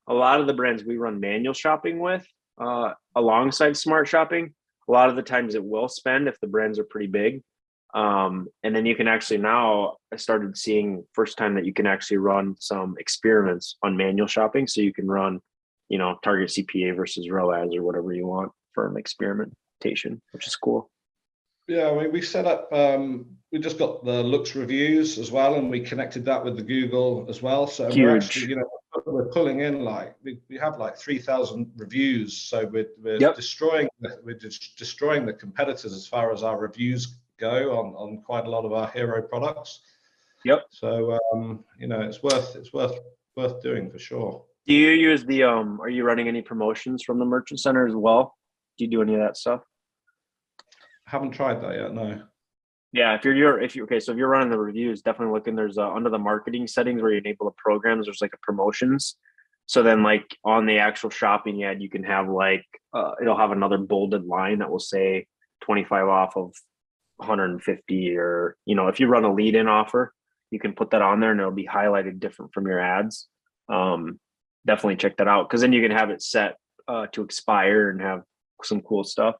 [0.08, 2.26] a lot of the brands we run manual shopping with
[2.60, 4.54] uh, alongside smart shopping.
[4.88, 7.42] A lot of the times it will spend if the brands are pretty big.
[7.94, 11.88] Um, and then you can actually now I started seeing first time that you can
[11.88, 14.68] actually run some experiments on manual shopping.
[14.68, 15.40] So you can run,
[15.90, 20.56] you know, target CPA versus ROAS or whatever you want for an experimentation, which is
[20.56, 20.92] cool.
[21.70, 25.70] Yeah, we, we set up, um, we just got the Loox reviews as well, and
[25.70, 27.68] we connected that with the Google as well.
[27.68, 28.68] So we're actually, you know,
[29.06, 32.36] we're pulling in like, we, we have like 3,000 reviews.
[32.36, 33.36] So we're, we're Yep.
[33.36, 38.24] destroying, the- we're just destroying the competitors as far as our reviews go on, on
[38.24, 39.82] quite a lot of our hero products.
[40.46, 40.66] Yep.
[40.72, 42.98] So, um, you know, it's worth, it's worth,
[43.36, 44.44] worth doing for sure.
[44.66, 47.96] Do you use the um are you running any promotions from the merchant center as
[47.96, 48.36] well?
[48.78, 49.62] Do you do any of that stuff?
[51.10, 52.22] Haven't tried that yet, no.
[52.92, 55.48] Yeah, if you're, you're if you okay, so if you're running the reviews, definitely look
[55.48, 58.38] in there's uh, under the marketing settings where you enable the programs, there's like a
[58.44, 59.16] promotions.
[59.66, 63.52] So then like on the actual shopping ad, you can have like uh, it'll have
[63.52, 65.26] another bolded line that will say
[65.62, 66.54] 25 off of
[67.18, 70.14] 150 or you know, if you run a lead in offer,
[70.52, 73.28] you can put that on there and it'll be highlighted different from your ads.
[73.68, 74.20] Um
[74.68, 76.58] definitely check that out because then you can have it set
[76.88, 78.24] uh, to expire and have
[78.64, 79.36] some cool stuff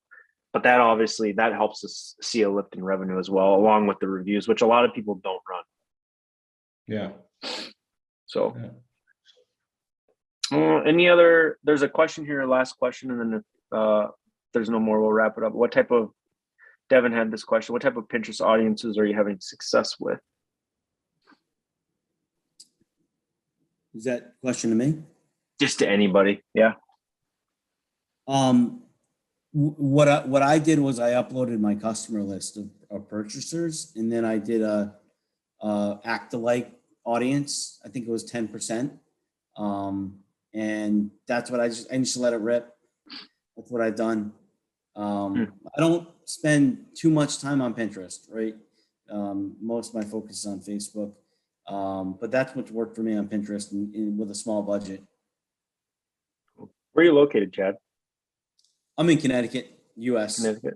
[0.54, 4.00] but that obviously that helps us see a lift in revenue as well along with
[4.00, 5.64] the reviews which a lot of people don't run
[6.88, 7.12] Yeah.
[8.26, 8.56] so
[10.52, 10.58] Yeah.
[10.58, 13.44] uh, any other there's a question here last question and then if
[13.78, 14.08] uh,
[14.54, 16.10] there's no more we'll wrap it up what type of
[16.90, 20.20] devin had this question what type of pinterest audiences are you having success with
[23.96, 25.02] Is that question to me?
[25.60, 26.74] just to anybody yeah
[28.28, 28.89] Um, wh-
[29.52, 34.12] what I, what I did was I uploaded my customer list of, of purchasers and
[34.12, 34.96] then I did a,
[35.62, 36.72] uh, act alike
[37.04, 37.80] audience.
[37.84, 38.94] I think it was ten percent.
[39.58, 40.20] Um,
[40.54, 42.74] and that's what I just, I just let it rip.
[43.58, 44.32] That's what I've done.
[44.96, 48.56] Um, I don't spend too much time on Pinterest, right?
[49.10, 51.14] Um, most of my focus is on Facebook.
[51.68, 55.04] Um, but that's what's worked for me on Pinterest and, and with a small budget.
[56.94, 57.76] where are you located chad
[59.00, 60.36] I'm in Connecticut, US.
[60.36, 60.74] Connecticut.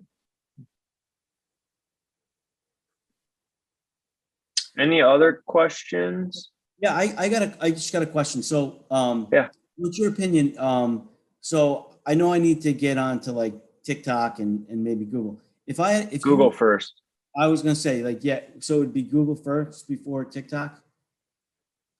[4.79, 8.41] any other questions Yeah, I, I got a, I just got a question.
[8.41, 9.49] So, um, Yeah.
[9.75, 10.57] what's your opinion?
[10.57, 11.09] Um,
[11.41, 15.39] so I know I need to get onto like TikTok and, and maybe Google.
[15.67, 16.93] If I, if you- google first
[17.37, 20.81] I was gonna say like, yeah, so it'd be Google first before TikTok?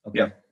[0.08, 0.20] Okay.
[0.20, 0.44] Yep.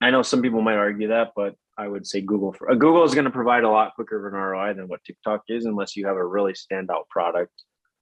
[0.00, 3.04] I know some people might argue that, but I would say Google for uh, Google
[3.04, 5.96] is going to provide a lot quicker of an ROI than what TikTok is, unless
[5.96, 7.52] you have a really standout product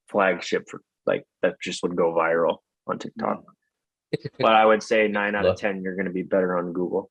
[0.08, 3.44] flagship for like that just would go viral on TikTok.
[4.38, 7.10] but I would say nine out of ten, you're going to be better on Google.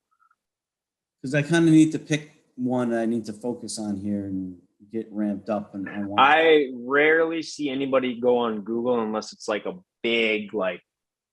[1.23, 4.57] Cause I kind of need to pick one I need to focus on here and
[4.91, 6.19] get ramped up and I want.
[6.19, 9.73] I rarely see anybody go on Google unless it's like a
[10.03, 10.81] big, like,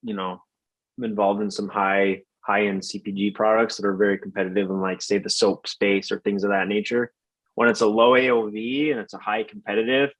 [0.03, 0.41] you know,
[1.03, 5.19] involved in some high high end CPG products that are very competitive in like say
[5.19, 7.13] the soap space or things of that nature.
[7.57, 10.11] When it's a low AOV and it's a high competitive,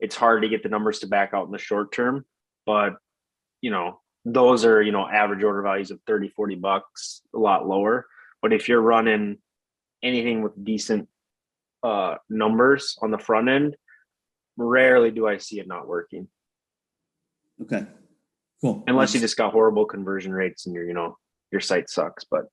[0.00, 2.24] it's hard to get the numbers to back out in the short term.
[2.66, 2.96] But
[3.60, 7.68] you know, those are, you know, average order values of 30, 40 bucks, a lot
[7.68, 8.06] lower.
[8.42, 9.38] But if you're running
[10.02, 11.08] anything with decent
[11.82, 13.76] uh numbers on the front end,
[14.56, 16.26] rarely do I see it not working.
[17.62, 17.86] Okay,
[18.60, 18.82] cool.
[18.88, 21.16] Unless you just got horrible conversion rates and you're, you know,
[21.50, 22.44] your site sucks, but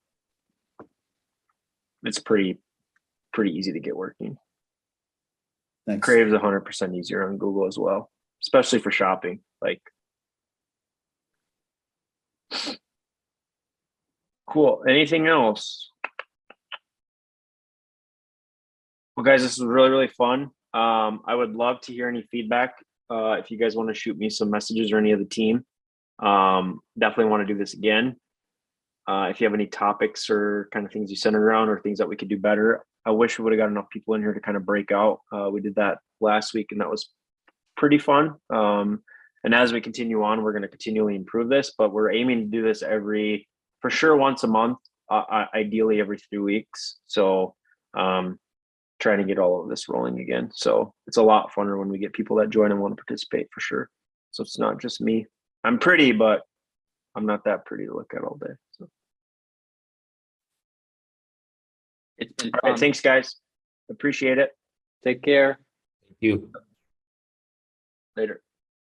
[2.04, 2.60] it's pretty
[3.34, 4.38] pretty easy to get working.
[5.88, 6.06] Thanks.
[6.06, 8.12] Crave's hundred percent easier on Google as well,
[8.44, 9.42] especially for shopping.
[9.62, 9.82] Like
[14.56, 14.84] Cool.
[14.88, 15.90] Anything else?
[19.18, 20.52] Well, guys, this was really, really fun.
[20.74, 22.76] Um, I would love to hear any feedback.
[23.10, 25.66] Uh, if you guys want to shoot me some messages or any of the team,
[26.20, 28.16] um, definitely want to do this again.
[29.08, 32.00] Uh, if you have any topics or kind of things you send around or things
[32.00, 34.34] that we could do better, I wish we would have got enough people in here
[34.34, 35.20] to kind of break out.
[35.32, 37.10] Uh, we did that last week and that was
[37.78, 38.36] pretty fun.
[38.50, 39.04] Um,
[39.44, 42.46] and as we continue on, we're going to continually improve this, but we're aiming to
[42.46, 43.48] do this every,
[43.80, 44.80] for sure, once a month,
[45.12, 46.98] uh, uh, ideally every three weeks.
[47.06, 47.54] So,
[47.96, 48.40] um,
[49.00, 50.50] trying to get all of this rolling again.
[50.54, 53.48] So it's a lot funner when we get people that join and want to participate
[53.54, 53.90] for sure.
[54.32, 55.28] So it's not just me.
[55.64, 56.42] I'm pretty, but
[57.16, 58.54] I'm not that pretty to look at all day.
[58.72, 58.88] So,
[62.18, 62.80] It's been all right, fun.
[62.80, 63.36] thanks, guys.
[63.90, 64.52] Appreciate it.
[65.04, 65.60] Take care.
[66.08, 66.52] Thank you.
[68.16, 68.42] Later.